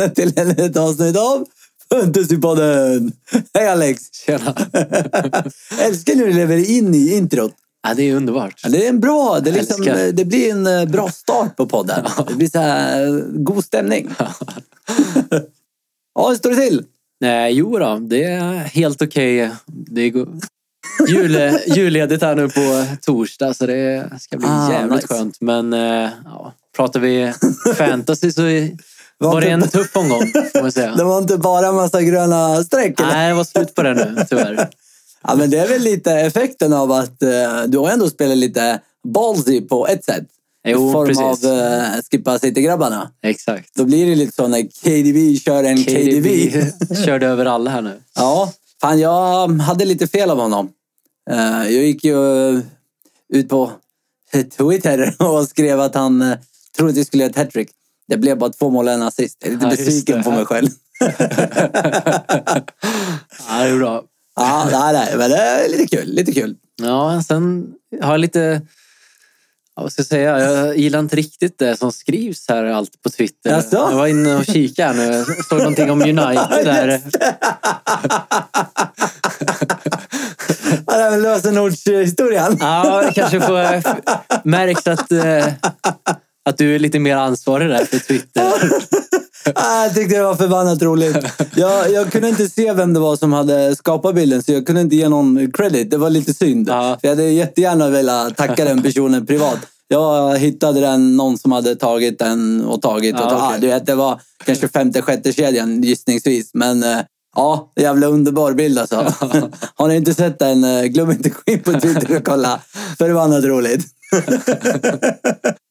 välkomna 0.00 0.54
till 0.54 0.64
ett 0.64 0.76
avsnitt 0.76 1.16
av 1.16 1.46
Fantasypodden! 1.92 3.12
Hej 3.54 3.68
Alex! 3.68 4.02
Tjena. 4.12 4.54
Älskar 5.80 6.14
när 6.14 6.26
du 6.26 6.32
lever 6.32 6.70
in 6.70 6.94
i 6.94 7.12
introt. 7.16 7.54
Ja, 7.82 7.94
det 7.94 8.02
är 8.02 8.14
underbart. 8.14 8.60
Ja, 8.62 8.68
det 8.68 8.86
är 8.86 8.88
en 8.88 9.00
bra, 9.00 9.40
det, 9.40 9.50
är 9.50 9.54
liksom, 9.54 9.84
det 10.12 10.24
blir 10.24 10.50
en 10.50 10.66
eh, 10.66 10.84
bra 10.84 11.10
start 11.10 11.56
på 11.56 11.66
podden. 11.66 12.04
Det 12.28 12.34
blir 12.34 12.48
så 12.48 12.58
här 12.58 13.06
eh, 13.06 13.22
god 13.24 13.64
stämning. 13.64 14.10
Ja, 14.18 14.28
hur 16.28 16.34
står 16.34 16.50
det 16.50 16.56
till? 16.56 16.84
Nej, 17.20 17.54
jo 17.54 17.78
då, 17.78 17.98
det 17.98 18.24
är 18.24 18.52
helt 18.52 19.02
okej. 19.02 19.50
Det 19.66 20.00
är 20.00 20.26
Jul, 21.08 21.58
julledigt 21.66 22.22
här 22.22 22.34
nu 22.34 22.48
på 22.48 22.86
torsdag 23.02 23.54
så 23.54 23.66
det 23.66 24.10
ska 24.20 24.36
bli 24.36 24.46
Ah, 24.50 24.72
jävligt 24.72 25.02
nice. 25.02 25.14
skönt. 25.14 25.40
Men 25.40 25.72
eh, 25.72 26.10
ja, 26.24 26.54
pratar 26.76 27.00
vi 27.00 27.32
fantasy 27.76 28.32
så 28.32 28.42
Var 29.20 29.32
var 29.32 29.40
det 29.40 29.48
en 29.50 29.68
tuff 29.68 29.96
omgång 29.96 30.32
får 30.52 30.62
man 30.62 30.72
säga. 30.72 30.94
Det 30.96 31.04
var 31.04 31.18
inte 31.18 31.38
bara 31.38 31.66
en 31.66 31.74
massa 31.74 32.02
gröna 32.02 32.64
streck? 32.64 33.00
eller? 33.00 33.10
Nej, 33.12 33.28
det 33.28 33.34
var 33.34 33.44
slut 33.44 33.74
på 33.74 33.82
det 33.82 33.94
nu 33.94 34.24
tyvärr. 34.28 34.68
Ja, 35.22 35.34
men 35.34 35.50
det 35.50 35.58
är 35.58 35.68
väl 35.68 35.82
lite 35.82 36.12
effekten 36.12 36.72
av 36.72 36.92
att 36.92 37.22
eh, 37.22 37.62
du 37.66 37.78
har 37.78 37.90
ändå 37.90 38.10
spelat 38.10 38.36
lite 38.36 38.80
ballsy 39.04 39.60
på 39.60 39.86
ett 39.86 40.04
sätt. 40.04 40.24
Jo, 40.68 40.88
I 40.88 40.92
form 40.92 41.06
precis. 41.06 41.44
av 41.44 41.52
uh, 41.52 42.02
Skippa 42.10 42.38
City-grabbarna. 42.38 43.10
Exakt. 43.22 43.74
Då 43.74 43.84
blir 43.84 44.06
det 44.06 44.14
lite 44.14 44.32
så 44.32 44.48
när 44.48 44.62
KDB 44.62 45.40
kör 45.40 45.64
en 45.64 45.84
KDB. 45.84 46.26
körde 47.04 47.26
över 47.26 47.46
alla 47.46 47.70
här 47.70 47.82
nu. 47.82 48.00
Ja, 48.16 48.52
fan 48.80 48.98
jag 48.98 49.48
hade 49.48 49.84
lite 49.84 50.06
fel 50.06 50.30
av 50.30 50.38
honom. 50.38 50.68
Eh, 51.30 51.72
jag 51.72 51.84
gick 51.84 52.04
ju 52.04 52.48
eh, 52.56 52.60
ut 53.28 53.48
på 53.48 53.70
Twitter 54.32 55.14
och 55.18 55.48
skrev 55.48 55.80
att 55.80 55.94
han 55.94 56.22
uh, 56.22 56.36
trodde 56.76 56.90
att 56.90 56.96
jag 56.96 57.06
skulle 57.06 57.22
göra 57.22 57.30
ett 57.30 57.36
hattrick. 57.36 57.70
Det 58.10 58.16
blev 58.16 58.38
bara 58.38 58.50
två 58.50 58.70
mål 58.70 58.86
och 58.88 58.92
en 58.94 59.02
assist. 59.02 59.36
Jag 59.40 59.48
är 59.48 59.54
lite 59.54 59.66
Ja, 59.66 59.70
besviken 59.70 60.16
det. 60.18 60.22
på 60.24 60.30
mig 60.30 60.44
själv. 60.46 60.68
Ja, 63.48 63.64
det 63.64 63.68
är 63.70 63.78
bra. 63.78 64.02
ja, 64.36 64.68
nej, 64.72 64.92
nej, 64.92 65.14
men 65.16 65.30
det 65.30 65.36
är 65.36 65.68
lite 65.68 65.96
kul. 65.96 66.08
Lite 66.08 66.32
kul. 66.32 66.56
Ja, 66.82 67.22
sen 67.28 67.66
har 68.02 68.10
jag 68.10 68.20
lite... 68.20 68.62
Ja, 69.76 69.82
vad 69.82 69.92
ska 69.92 70.00
jag 70.00 70.06
säga? 70.06 70.38
Jag 70.40 70.76
gillar 70.78 70.98
inte 70.98 71.16
riktigt 71.16 71.58
det 71.58 71.76
som 71.76 71.92
skrivs 71.92 72.48
här 72.48 72.64
allt 72.64 73.02
på 73.02 73.10
Twitter. 73.10 73.50
Jaså? 73.50 73.76
Jag 73.76 73.96
var 73.96 74.06
inne 74.06 74.36
och 74.36 74.44
kikade 74.46 74.88
här 74.88 74.94
nu. 75.10 75.24
Jag 75.36 75.44
såg 75.44 75.58
någonting 75.58 75.90
om 75.90 76.02
United 76.02 76.64
där. 76.64 77.00
Ja, 80.86 80.96
det 80.96 81.02
är 81.02 81.10
väl 81.10 81.22
lösenordshistorien. 81.22 82.56
Ja, 82.60 83.02
jag 83.02 83.14
kanske 83.14 83.40
får 83.40 83.60
eh, 83.60 83.82
märkt 84.44 84.88
att, 84.88 85.12
eh, 85.12 85.46
att 86.50 86.58
du 86.58 86.74
är 86.74 86.78
lite 86.78 86.98
mer 86.98 87.16
ansvarig 87.16 87.68
där 87.68 87.84
för 87.84 87.98
Twitter. 87.98 88.52
Ah, 89.54 89.84
Jag 89.84 89.94
tyckte 89.94 90.16
det 90.16 90.22
var 90.22 90.34
förbannat 90.34 90.82
roligt. 90.82 91.16
Jag, 91.54 91.92
jag 91.92 92.12
kunde 92.12 92.28
inte 92.28 92.48
se 92.48 92.72
vem 92.72 92.92
det 92.94 93.00
var 93.00 93.16
som 93.16 93.32
hade 93.32 93.76
skapat 93.76 94.14
bilden 94.14 94.42
så 94.42 94.52
jag 94.52 94.66
kunde 94.66 94.80
inte 94.80 94.96
ge 94.96 95.08
någon 95.08 95.52
credit. 95.52 95.90
Det 95.90 95.96
var 95.96 96.10
lite 96.10 96.34
synd. 96.34 96.68
Ja. 96.68 96.98
För 97.00 97.08
jag 97.08 97.16
hade 97.16 97.28
jättegärna 97.30 97.88
velat 97.90 98.36
tacka 98.36 98.64
den 98.64 98.82
personen 98.82 99.26
privat. 99.26 99.58
Jag 99.88 100.38
hittade 100.38 100.80
den, 100.80 101.16
någon 101.16 101.38
som 101.38 101.52
hade 101.52 101.76
tagit 101.76 102.18
den 102.18 102.64
och 102.64 102.82
tagit 102.82 103.14
och 103.14 103.20
Ja, 103.20 103.24
tagit. 103.30 103.42
okej. 103.44 103.56
Ah, 103.56 103.58
du 103.60 103.66
vet, 103.66 103.86
det 103.86 103.94
var 103.94 104.20
kanske 104.44 104.68
femte, 104.68 105.02
sjätte 105.02 105.32
kedjan 105.32 105.82
gissningsvis. 105.82 106.50
Men 106.54 106.82
eh, 106.82 106.98
ja, 107.36 107.72
jävla 107.76 108.06
underbar 108.06 108.52
bild 108.52 108.78
alltså. 108.78 108.96
Har 109.74 109.88
ni 109.88 109.96
inte 109.96 110.14
sett 110.14 110.38
den, 110.38 110.64
eh, 110.64 110.82
glöm 110.84 111.10
inte 111.10 111.28
att 111.28 111.34
gå 111.44 111.52
in 111.52 111.62
på 111.62 111.72
Twitter 111.80 112.16
och 112.16 112.24
kolla. 112.24 112.60
Förbannat 112.98 113.44
roligt. 113.44 113.86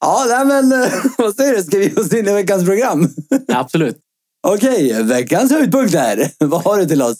Ja, 0.00 0.24
nej, 0.28 0.44
men 0.46 0.82
eh, 0.82 0.92
vad 1.18 1.34
säger 1.34 1.56
du? 1.56 1.62
Ska 1.62 1.78
vi 1.78 1.88
ge 1.88 1.94
oss 1.94 2.12
in 2.12 2.28
i 2.28 2.32
veckans 2.32 2.64
program? 2.64 3.08
Ja, 3.46 3.58
absolut. 3.58 3.96
Okej, 4.46 5.02
veckans 5.02 5.50
höjdpunkter. 5.52 6.30
Vad 6.46 6.62
har 6.62 6.78
du 6.78 6.86
till 6.86 7.02
oss? 7.02 7.18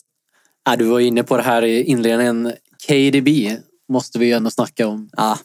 Ja, 0.65 0.77
du 0.77 0.85
var 0.85 1.01
inne 1.01 1.23
på 1.23 1.37
det 1.37 1.43
här 1.43 1.65
i 1.65 1.83
inledningen. 1.83 2.53
KDB 2.87 3.29
måste 3.89 4.19
vi 4.19 4.27
ju 4.27 4.33
ändå 4.33 4.51
snacka 4.51 4.87
om. 4.87 5.11
Ja, 5.17 5.39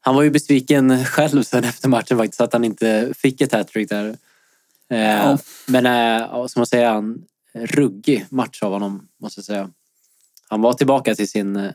Han 0.00 0.14
var 0.14 0.22
ju 0.22 0.30
besviken 0.30 1.04
själv 1.04 1.42
sen 1.42 1.64
efter 1.64 1.88
matchen 1.88 2.18
faktiskt 2.18 2.40
att 2.40 2.52
han 2.52 2.64
inte 2.64 3.12
fick 3.16 3.40
ett 3.40 3.52
hattrick 3.52 3.88
där. 3.88 4.16
Eh, 4.90 4.98
Ja. 5.00 5.38
Men 5.66 5.86
eh, 5.86 6.46
som 6.46 6.60
man 6.60 6.66
säger, 6.66 6.86
en 6.86 7.24
ruggig 7.54 8.26
match 8.30 8.62
av 8.62 8.72
honom 8.72 9.08
måste 9.22 9.38
jag 9.38 9.44
säga. 9.44 9.70
Han 10.48 10.60
var 10.60 10.72
tillbaka 10.72 11.14
till 11.14 11.28
sin 11.28 11.56
eh, 11.56 11.70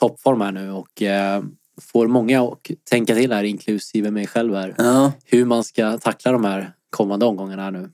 toppform 0.00 0.40
här 0.40 0.52
nu 0.52 0.70
och 0.70 1.02
eh, 1.02 1.42
får 1.80 2.06
många 2.06 2.42
att 2.42 2.58
tänka 2.90 3.14
till 3.14 3.32
här, 3.32 3.44
inklusive 3.44 4.10
mig 4.10 4.26
själv 4.26 4.54
här. 4.54 4.74
ja. 4.78 5.12
Hur 5.24 5.44
man 5.44 5.64
ska 5.64 5.98
tackla 5.98 6.32
de 6.32 6.44
här 6.44 6.72
kommande 6.90 7.26
omgångarna 7.26 7.62
här 7.62 7.70
nu. 7.70 7.90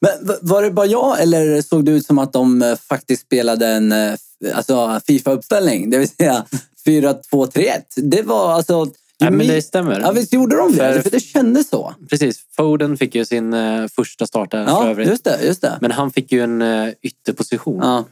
Men 0.00 0.10
var 0.42 0.62
det 0.62 0.70
bara 0.70 0.86
jag 0.86 1.22
eller 1.22 1.62
såg 1.62 1.84
det 1.84 1.92
ut 1.92 2.06
som 2.06 2.18
att 2.18 2.32
de 2.32 2.62
eh, 2.62 2.76
faktiskt 2.76 3.22
spelade 3.22 3.66
en 3.66 3.92
eh, 3.92 4.14
alltså, 4.54 5.00
Fifa-uppställning? 5.06 5.90
Det 5.90 5.98
vill 5.98 6.08
säga 6.08 6.44
4-2-3-1. 6.86 7.82
Det 7.96 8.22
var 8.22 8.52
alltså... 8.52 8.84
Nej, 9.20 9.30
men 9.30 9.46
det 9.46 9.62
stämmer. 9.62 10.00
Ja, 10.00 10.12
visst 10.12 10.32
gjorde 10.32 10.56
de 10.56 10.72
det? 10.72 10.76
För- 10.94 11.00
För 11.02 11.10
det 11.10 11.20
kändes 11.20 11.68
så. 11.68 11.94
Precis, 12.10 12.40
Foden 12.56 12.96
fick 12.96 13.14
ju 13.14 13.24
sin 13.24 13.54
eh, 13.54 13.86
första 13.88 14.26
start 14.26 14.50
där 14.50 14.64
för 14.66 14.72
Ja, 14.72 14.88
övrigt. 14.88 15.08
just 15.08 15.24
det. 15.24 15.38
Just 15.46 15.60
det. 15.60 15.78
Men 15.80 15.90
han 15.90 16.10
fick 16.10 16.32
ju 16.32 16.40
en 16.42 16.62
ytterposition. 17.02 17.78
Ja. 17.82 18.04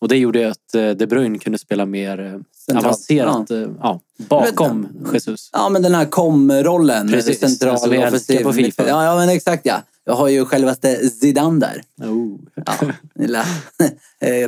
Och 0.00 0.08
det 0.08 0.16
gjorde 0.16 0.38
ju 0.38 0.44
att 0.44 0.74
eh, 0.74 0.90
De 0.90 1.06
Bruyne 1.06 1.38
kunde 1.38 1.58
spela 1.58 1.86
mer 1.86 2.20
eh, 2.20 2.40
Centralt. 2.66 2.86
avancerat 2.86 3.50
eh, 3.50 3.66
ja, 3.80 4.00
bakom 4.16 4.88
Jesus. 5.12 5.50
ja, 5.52 5.68
men 5.68 5.82
den 5.82 5.94
här 5.94 6.04
kom-rollen. 6.04 7.08
Precis, 7.08 7.40
Central 7.40 7.78
som 7.78 7.90
vi 7.90 7.96
älskar 7.96 8.42
på 8.42 8.52
FIFA. 8.52 8.88
Ja, 8.88 9.04
ja, 9.04 9.16
men 9.16 9.28
exakt 9.28 9.66
ja. 9.66 9.82
Jag 10.04 10.14
har 10.14 10.28
ju 10.28 10.44
självaste 10.44 11.08
Zidane 11.10 11.60
där. 11.60 11.82
Oh. 12.08 12.38
Ja, 12.66 12.74
lilla 13.14 13.44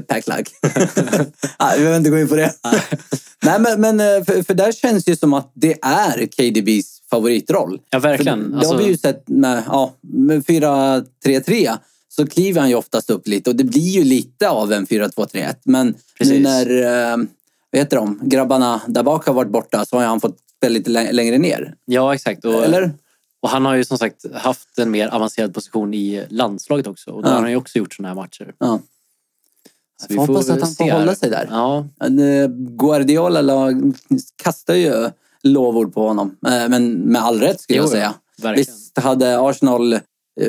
packlack. 0.06 0.48
ja, 1.58 1.70
vi 1.76 1.78
behöver 1.78 1.96
inte 1.96 2.10
gå 2.10 2.18
in 2.18 2.28
på 2.28 2.36
det. 2.36 2.52
Nej, 3.42 3.60
men, 3.60 3.80
men 3.80 4.24
för, 4.24 4.42
för 4.42 4.54
där 4.54 4.72
känns 4.72 5.04
det 5.04 5.10
ju 5.10 5.16
som 5.16 5.34
att 5.34 5.50
det 5.54 5.78
är 5.82 6.26
KDBs 6.26 7.00
favoritroll. 7.10 7.80
Ja, 7.90 7.98
verkligen. 7.98 8.42
För 8.42 8.50
det 8.50 8.56
Alltså- 8.56 8.72
har 8.74 8.78
vi 8.82 8.88
ju 8.88 8.96
sett 8.96 9.28
med, 9.28 9.62
ja, 9.66 9.92
med 10.00 10.44
4-3-3 10.46 11.78
så 12.12 12.26
kliver 12.26 12.60
han 12.60 12.68
ju 12.68 12.74
oftast 12.74 13.10
upp 13.10 13.28
lite 13.28 13.50
och 13.50 13.56
det 13.56 13.64
blir 13.64 13.90
ju 13.90 14.04
lite 14.04 14.48
av 14.50 14.72
en 14.72 14.86
4-2-3-1. 14.86 15.54
Men 15.62 15.86
nu 15.86 15.94
Precis. 16.18 16.42
när 16.44 16.82
eh, 17.12 17.16
vad 17.70 17.78
heter 17.78 17.96
de? 17.96 18.18
grabbarna 18.22 18.80
där 18.86 19.02
bak 19.02 19.26
har 19.26 19.34
varit 19.34 19.50
borta 19.50 19.84
så 19.84 19.96
har 19.98 20.04
han 20.04 20.20
fått 20.20 20.36
spela 20.56 20.72
lite 20.72 20.90
lä- 20.90 21.12
längre 21.12 21.38
ner. 21.38 21.74
Ja, 21.84 22.14
exakt. 22.14 22.44
Och, 22.44 22.64
Eller? 22.64 22.92
och 23.40 23.48
han 23.48 23.64
har 23.64 23.74
ju 23.74 23.84
som 23.84 23.98
sagt 23.98 24.24
haft 24.34 24.78
en 24.78 24.90
mer 24.90 25.08
avancerad 25.08 25.54
position 25.54 25.94
i 25.94 26.24
landslaget 26.28 26.86
också. 26.86 27.10
Och 27.10 27.22
där 27.22 27.28
Ja. 27.30 27.34
har 27.34 27.40
han 27.42 27.50
ju 27.50 27.56
också 27.56 27.78
gjort 27.78 27.94
sådana 27.94 28.08
här 28.08 28.14
matcher. 28.22 28.54
Ja. 28.58 28.80
Så 30.00 30.06
Jag 30.08 30.16
får 30.26 30.34
hoppas 30.34 30.50
att 30.50 30.60
han 30.62 30.74
får 30.74 30.90
hålla 30.90 31.14
sig 31.14 31.30
där. 31.30 31.46
Ja, 31.50 31.86
Eh, 32.00 32.48
Guardiola 32.50 33.40
la, 33.40 33.70
kastar 34.42 34.74
ju 34.74 35.10
lovord 35.42 35.94
på 35.94 36.06
honom. 36.08 36.36
Eh, 36.46 36.68
Men 36.68 36.92
med 36.92 37.22
all 37.22 37.40
rätt 37.40 37.60
skulle 37.60 37.76
Jo, 37.78 37.82
jag 37.84 37.88
ja. 37.88 37.92
säga. 37.92 38.14
verkligen. 38.42 38.56
Visst 38.74 38.98
hade 38.98 39.40
Arsenal 39.40 39.98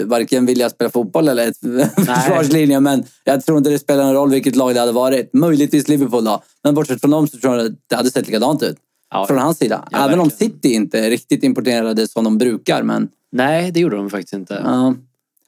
varken 0.05 0.45
vilja 0.45 0.69
spela 0.69 0.89
fotboll 0.89 1.27
eller 1.27 1.47
ett 1.47 1.57
försvarslinje, 1.95 2.79
men 2.79 3.03
jag 3.23 3.45
tror 3.45 3.57
inte 3.57 3.69
det 3.69 3.79
spelar 3.79 4.03
någon 4.03 4.13
roll 4.13 4.29
vilket 4.31 4.55
lag 4.55 4.73
det 4.73 4.79
hade 4.79 4.91
varit. 4.91 5.33
Möjligtvis 5.33 5.87
Liverpool 5.87 6.25
då. 6.25 6.43
Men 6.63 6.75
bortsett 6.75 7.01
från 7.01 7.11
dem 7.11 7.27
så 7.27 7.37
tror 7.37 7.55
jag 7.57 7.65
att 7.65 7.71
det 7.87 7.95
hade 7.95 8.11
sett 8.11 8.27
likadant 8.27 8.63
ut. 8.63 8.77
Ja, 9.13 9.27
Från 9.27 9.37
hans 9.37 9.57
sida. 9.57 9.87
Ja, 9.91 9.97
Även 9.97 10.19
om 10.19 10.27
verkligen. 10.27 10.51
City 10.53 10.73
inte 10.73 11.09
riktigt 11.09 11.43
importerade 11.43 12.07
som 12.07 12.23
de 12.23 12.37
brukar. 12.37 12.83
Men, 12.83 13.09
Nej, 13.31 13.71
det 13.71 13.79
gjorde 13.79 13.95
de 13.95 14.09
faktiskt 14.09 14.33
inte. 14.33 14.61
ja. 14.65 14.95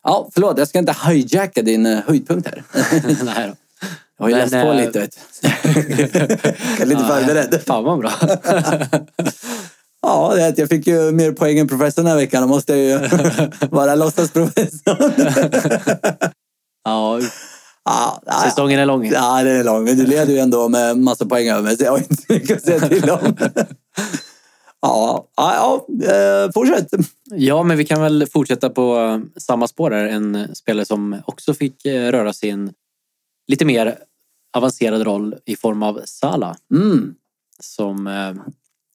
ja, 0.03 0.29
förlåt, 0.33 0.57
jag 0.57 0.67
ska 0.67 0.79
inte 0.79 0.95
hijacka 1.07 1.61
din 1.61 1.85
uh, 1.85 1.99
höjdpunkt 2.07 2.47
här. 2.47 2.63
Nej 3.23 3.47
då. 3.47 3.56
Jag 4.18 4.25
har 4.25 4.29
ju 4.29 4.35
läst 4.35 4.51
på 4.51 4.57
eh, 4.57 4.85
lite. 4.85 5.00
Vet. 5.00 5.19
jag 5.41 6.81
är 6.81 6.85
lite 6.85 7.06
förberedd. 7.06 7.62
Fan 7.65 7.83
vad 7.83 8.00
bra. 8.00 8.12
Ja, 10.05 10.33
det 10.35 10.44
är 10.44 10.50
att 10.50 10.57
jag 10.57 10.69
fick 10.69 10.88
ju 10.88 11.11
mer 11.11 11.31
poäng 11.31 11.59
än 11.59 11.67
professorn 11.67 12.05
den 12.05 12.11
här 12.11 12.19
veckan. 12.19 12.41
Då 12.41 12.47
måste 12.47 12.75
jag 12.75 13.01
ju 13.01 13.09
vara 13.69 13.95
låtsasprofessor. 13.95 14.97
ja, 16.83 17.19
ja, 17.85 18.21
säsongen 18.44 18.79
är 18.79 18.85
lång. 18.85 19.05
ja, 19.05 19.44
det 19.44 19.51
är 19.51 19.63
lång. 19.63 19.83
Men 19.83 19.97
du 19.97 20.05
leder 20.05 20.33
ju 20.33 20.39
ändå 20.39 20.69
med 20.69 20.97
massa 20.97 21.25
poäng 21.25 21.47
över 21.47 21.61
mig, 21.61 21.77
så 21.77 21.83
jag 21.83 21.91
har 21.91 21.97
inte 21.97 22.15
så 22.15 22.33
mycket 22.33 22.57
att 22.57 22.63
säga 22.63 22.79
till 22.79 23.09
om. 23.09 23.38
Ja, 24.85 25.27
ja, 25.35 25.53
ja 25.55 26.07
eh, 26.13 26.51
fortsätt. 26.53 26.88
Ja, 27.31 27.63
men 27.63 27.77
vi 27.77 27.85
kan 27.85 28.01
väl 28.01 28.27
fortsätta 28.27 28.69
på 28.69 28.97
eh, 28.97 29.19
samma 29.38 29.67
spår 29.67 29.89
där. 29.89 30.06
En 30.06 30.56
spelare 30.56 30.85
som 30.85 31.21
också 31.25 31.53
fick 31.53 31.85
eh, 31.85 32.11
röra 32.11 32.33
sig 32.33 32.49
i 32.49 32.51
en 32.51 32.73
lite 33.47 33.65
mer 33.65 33.97
avancerad 34.57 35.01
roll 35.01 35.35
i 35.45 35.56
form 35.56 35.83
av 35.83 36.01
Salah. 36.06 36.56
Mm. 36.73 37.15
Som 37.59 38.07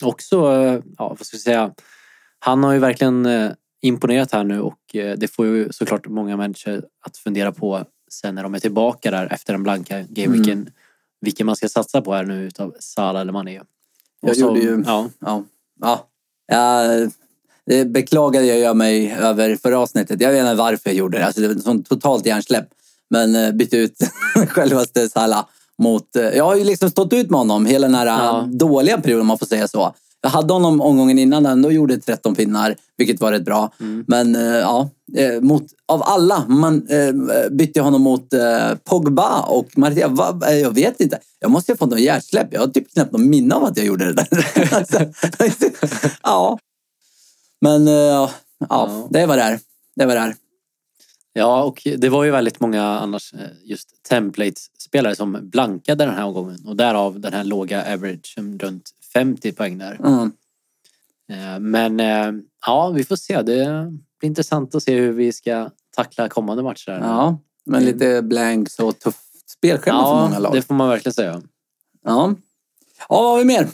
också, 0.03 0.37
eh, 0.53 0.81
ja 0.99 1.09
vad 1.09 1.27
ska 1.27 1.37
vi 1.37 1.41
säga, 1.41 1.75
han 2.39 2.65
har 2.65 2.73
ju 2.73 2.79
verkligen 2.79 3.27
eh, 3.27 3.51
imponerat 3.83 4.33
här 4.33 4.45
nu 4.45 4.61
och 4.61 4.97
eh, 4.97 5.19
det 5.19 5.29
får 5.29 5.47
ju 5.47 5.73
såklart 5.73 6.07
många 6.09 6.37
människor 6.37 6.85
att 7.07 7.17
fundera 7.17 7.53
på 7.53 7.85
sen 8.11 8.35
när 8.35 8.43
de 8.43 8.55
är 8.55 8.59
tillbaka 8.59 9.11
där 9.11 9.33
efter 9.33 9.53
den 9.53 9.63
blanka 9.63 10.05
gameweeken. 10.09 10.71
Vilken 11.21 11.47
man 11.47 11.57
ska 11.57 11.69
satsa 11.69 12.03
på 12.03 12.15
här 12.15 12.25
nu 12.25 12.47
utav 12.47 12.75
Salah 12.81 13.21
eller 13.23 13.33
Mané. 13.33 13.61
Jag 14.21 14.37
så- 14.37 14.41
gjorde 14.43 14.61
ju- 14.61 14.83
Ja, 14.87 15.09
Ja, 15.21 15.45
ja. 15.81 16.07
ja 16.47 16.83
Det 17.67 17.85
beklagade 17.85 18.47
jag 18.47 18.77
mig 18.77 19.13
över 19.13 19.57
förra 19.57 19.79
avsnittet. 19.79 20.21
Jag 20.21 20.33
vet 20.33 20.41
inte 20.41 20.55
varför 20.55 20.91
jag 20.91 20.97
gjorde 20.97 21.19
det. 21.19 21.27
Alltså, 21.27 21.41
det 21.41 21.49
var 21.49 21.55
ett 21.55 21.63
sånt 21.63 21.89
totalt 21.89 22.27
hjärnsläpp. 22.27 22.69
Men 23.11 23.57
bytte 23.59 23.77
ut 23.77 23.97
självaste 24.49 25.09
Salah 25.09 25.47
mot... 25.79 26.17
eh, 26.17 26.23
Jag 26.23 26.45
har 26.45 26.57
ju 26.57 26.65
liksom 26.65 26.91
stått 26.91 27.13
ut 27.13 27.31
med 27.31 27.39
honom 27.39 27.67
hela 27.67 27.87
den 27.87 27.95
här 27.95 28.07
Ja. 28.07 28.39
eh, 28.41 28.47
dåliga 28.47 29.01
perioden, 29.01 29.21
om 29.21 29.27
man 29.27 29.39
får 29.39 29.47
säga 29.47 29.69
så. 29.69 29.95
Jag 30.21 30.31
hade 30.31 30.53
honom 30.53 30.81
omgången 30.81 31.19
innan, 31.19 31.45
han 31.47 31.53
ändå 31.53 31.73
gjorde 31.73 31.99
13 32.01 32.35
pinnar, 32.35 32.77
vilket 32.97 33.21
var 33.21 33.33
rätt 33.33 33.45
bra. 33.45 33.73
Mm. 33.81 34.05
Men 34.09 34.35
eh, 34.37 34.43
ja, 34.57 34.91
mot, 35.41 35.63
av 35.87 36.03
alla 36.03 36.45
man, 36.49 36.87
bytte 37.51 37.79
jag 37.79 37.85
honom 37.85 38.03
mot 38.03 38.29
Pogba 38.85 39.41
och 39.41 39.79
Martial. 39.79 40.15
Va, 40.17 40.53
jag 40.53 40.71
vet 40.75 41.01
inte. 41.01 41.19
Jag 41.41 41.51
måste 41.51 41.73
ha 41.73 41.77
fått 41.77 41.91
någon 41.91 42.03
hjärtsläpp. 42.03 42.49
Jag 42.51 42.61
har 42.61 42.67
typ 42.69 42.93
knappt 42.93 43.13
någon 43.13 43.31
minne 43.31 43.55
av 43.55 43.65
att 43.65 43.77
jag 43.77 43.87
gjorde 43.87 44.05
det 44.05 44.13
där. 44.13 44.75
alltså, 44.77 44.99
ja. 46.23 46.59
Men 47.61 47.87
ja, 47.87 48.31
Ja. 48.69 49.09
det 49.11 49.27
var 49.27 49.37
det 49.37 49.43
är. 49.43 49.61
Det 49.97 50.07
var 50.07 50.15
det 50.15 50.21
är. 50.21 50.35
Ja, 51.33 51.63
och 51.63 51.83
det 51.99 52.09
var 52.09 52.25
ju 52.25 52.31
väldigt 52.31 52.61
många 52.61 52.83
annars 52.83 53.35
eh, 53.35 53.41
just 53.65 54.03
templates-spelare 54.03 55.17
som 55.17 55.39
blankade 55.43 56.05
den 56.05 56.15
här 56.15 56.25
omgången 56.25 56.67
och 56.67 56.77
därav 56.77 57.21
den 57.21 57.33
här 57.33 57.45
låga 57.45 57.95
average 57.95 58.35
runt 58.59 58.91
50 59.13 59.53
poäng 59.53 59.79
där. 59.79 60.01
Mm. 60.05 60.33
Men 61.61 62.01
eh, 62.01 62.43
ja, 62.67 62.91
vi 62.91 63.05
får 63.05 63.17
se. 63.17 63.43
Det 63.43 63.93
blir 64.21 64.29
intressant 64.29 64.75
att 64.75 64.83
se 64.83 64.95
hur 64.95 65.13
vi 65.13 65.33
ska 65.33 65.71
tackla 65.97 66.29
kommande 66.29 66.63
matcher. 66.63 66.99
Ja, 67.03 67.39
men 67.65 67.85
lite 67.85 68.23
blanks 68.23 68.79
och 68.79 68.99
tufft 68.99 69.51
spelschema 69.51 70.05
för 70.05 70.23
många 70.23 70.39
lag. 70.39 70.53
det 70.53 70.63
får 70.63 70.75
man 70.75 70.89
verkligen 70.89 71.15
säga. 71.15 71.43
Ja. 72.05 72.35
ja, 72.99 73.07
vad 73.09 73.31
har 73.31 73.39
vi 73.39 73.45
mer? 73.45 73.69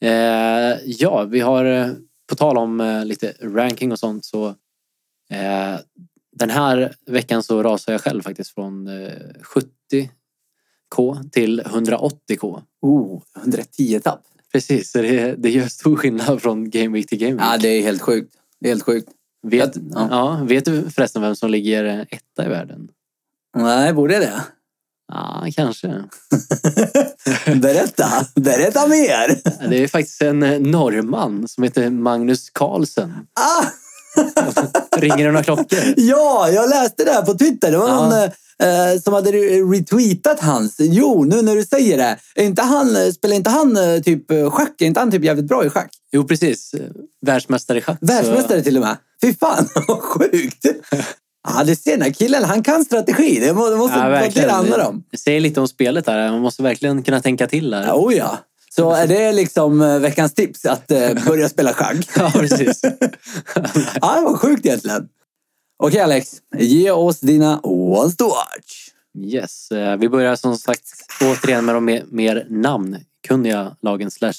Eh, 0.00 0.78
ja, 0.84 1.24
vi 1.24 1.40
har 1.40 1.94
på 2.28 2.34
tal 2.34 2.58
om 2.58 3.02
lite 3.04 3.34
ranking 3.40 3.92
och 3.92 3.98
sånt 3.98 4.24
så 4.24 4.46
eh, 5.30 5.76
den 6.38 6.50
här 6.50 6.94
veckan 7.06 7.42
så 7.42 7.62
rasar 7.62 7.92
jag 7.92 8.00
själv 8.00 8.22
faktiskt 8.22 8.54
från 8.54 8.86
eh, 8.86 9.12
70k 10.94 11.30
till 11.30 11.60
180k. 11.60 12.62
Oh, 12.82 13.22
110 13.36 14.00
tapp. 14.04 14.22
Precis, 14.52 14.90
så 14.90 15.02
det, 15.02 15.34
det 15.38 15.50
gör 15.50 15.68
stor 15.68 15.96
skillnad 15.96 16.42
från 16.42 16.70
game 16.70 16.88
week 16.88 17.08
till 17.08 17.18
game 17.18 17.32
week. 17.32 17.42
Ja, 17.42 17.58
det 17.58 17.68
är 17.68 17.82
helt 17.82 18.02
sjukt. 18.02 18.34
Det 18.60 18.68
är 18.68 18.70
helt 18.70 18.84
sjukt. 18.84 19.08
vet, 19.46 19.76
ja. 19.90 20.08
ja. 20.10 20.44
vet 20.44 20.64
du 20.64 20.90
förresten 20.90 21.22
vem 21.22 21.36
som 21.36 21.50
ligger 21.50 21.84
eh, 21.84 22.00
etta 22.00 22.46
i 22.46 22.48
världen? 22.48 22.88
Nej, 23.56 23.92
borde 23.92 24.18
det? 24.18 24.42
Ja, 25.12 25.46
kanske. 25.56 25.88
Berätta, 27.60 28.26
berätta 28.34 28.88
mer! 28.88 29.40
Det 29.68 29.82
är 29.82 29.88
faktiskt 29.88 30.22
en 30.22 30.42
eh, 30.42 30.60
norrman 30.60 31.48
som 31.48 31.64
heter 31.64 31.90
Magnus 31.90 32.50
Carlsen. 32.50 33.14
Ah! 33.40 33.66
Ringer 34.96 35.16
det 35.24 35.24
några 35.32 35.42
klockor? 35.44 35.78
Ja, 35.96 36.48
jag 36.50 36.70
läste 36.70 37.04
det 37.04 37.12
här 37.12 37.22
på 37.22 37.34
Twitter. 37.34 37.70
Det 37.70 37.78
var 37.78 37.88
Ja. 37.88 37.94
någon 38.02 38.12
eh, 38.62 39.00
som 39.04 39.12
hade 39.14 39.30
re- 39.32 39.72
retweetat 39.72 40.40
hans. 40.40 40.74
Jo, 40.78 41.24
nu 41.24 41.42
när 41.42 41.54
du 41.56 41.64
säger 41.64 41.96
det. 41.96 42.16
Är 42.34 42.44
inte 42.44 42.62
han, 42.62 42.96
eh, 42.96 43.12
spelar 43.12 43.36
inte 43.36 43.50
han 43.50 43.76
eh, 43.76 44.00
typ 44.02 44.30
eh, 44.30 44.50
schack? 44.50 44.80
Är 44.82 44.86
inte 44.86 45.00
han 45.00 45.10
typ 45.10 45.24
jävligt 45.24 45.46
bra 45.48 45.64
i 45.64 45.70
schack? 45.70 45.90
Jo, 46.12 46.24
precis. 46.24 46.74
Världsmästare 47.26 47.78
i 47.78 47.80
schack. 47.80 47.98
Världsmästare 48.00 48.62
till 48.62 48.76
och 48.76 48.82
med. 48.82 48.96
Fy 49.22 49.34
fan, 49.34 49.68
vad 49.88 49.98
sjukt! 50.02 50.66
Ja, 51.48 51.64
du 51.64 51.76
ser 51.76 51.90
den 51.90 52.02
här 52.02 52.10
killen. 52.10 52.44
Han 52.44 52.62
kan 52.62 52.84
strategi. 52.84 53.38
Det 53.40 53.52
må- 53.52 53.70
det 53.70 53.76
måste 53.76 53.96
Ja, 53.96 54.02
vad 54.02 54.12
det 54.12 54.18
verkligen. 54.20 54.50
handlar 54.50 54.88
om. 54.88 55.02
Det 55.10 55.18
säger 55.18 55.40
lite 55.40 55.60
om 55.60 55.68
spelet 55.68 56.06
här. 56.06 56.30
Man 56.30 56.40
måste 56.40 56.62
verkligen 56.62 57.02
kunna 57.02 57.20
tänka 57.20 57.46
till 57.46 57.70
där. 57.70 57.82
Ja, 57.86 57.94
Oh 57.94 58.14
ja. 58.16 58.38
Så 58.78 58.90
är 58.92 59.06
det 59.06 59.32
liksom 59.32 59.82
eh, 59.82 59.98
veckans 59.98 60.34
tips 60.34 60.64
att 60.64 60.90
eh, 60.90 61.26
börja 61.26 61.48
spela 61.48 61.72
schack? 61.72 61.96
Ja, 62.16 62.30
precis. 62.34 62.80
Ja, 64.00 64.16
det 64.16 64.20
var 64.24 64.36
sjukt 64.36 64.66
egentligen. 64.66 65.08
Okej 65.82 66.00
Alex, 66.00 66.32
ge 66.56 66.90
oss 66.90 67.20
dina 67.20 67.60
ones 67.62 68.16
to 68.16 68.24
watch. 68.24 68.88
Yes. 69.18 69.70
eh, 69.70 69.96
Vi 69.96 70.08
börjar 70.08 70.36
som 70.36 70.58
sagt 70.58 70.84
återigen 71.20 71.64
med 71.64 71.74
de 71.74 71.84
mer, 71.84 72.04
mer 72.08 72.46
namnkunniga 72.50 73.76
lagen 73.82 74.10
slash 74.10 74.32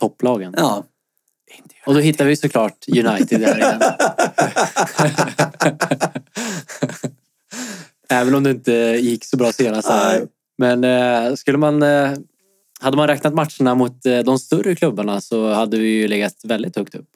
topplagen. 0.00 0.54
Ja. 0.56 0.84
Och 1.86 1.94
då 1.94 2.00
hittar 2.00 2.24
vi 2.24 2.36
såklart 2.36 2.84
United 2.88 3.40
där 3.40 3.58
igen. 3.58 3.82
Även 8.08 8.34
om 8.34 8.42
det 8.42 8.50
inte 8.50 8.72
gick 9.00 9.24
så 9.24 9.36
bra 9.36 9.52
senast. 9.52 9.88
Här. 9.88 10.26
Men 10.58 10.84
eh, 10.84 11.34
skulle 11.34 11.58
man... 11.58 11.82
Eh, 11.82 12.12
hade 12.84 12.96
man 12.96 13.06
räknat 13.06 13.34
matcherna 13.34 13.74
mot 13.74 14.06
eh, 14.06 14.18
de 14.18 14.38
större 14.38 14.74
klubbarna 14.74 15.20
så 15.20 15.52
hade 15.52 15.78
vi 15.78 15.88
ju 15.88 16.08
legat 16.08 16.34
väldigt 16.44 16.76
högt 16.76 16.94
upp. 16.94 17.08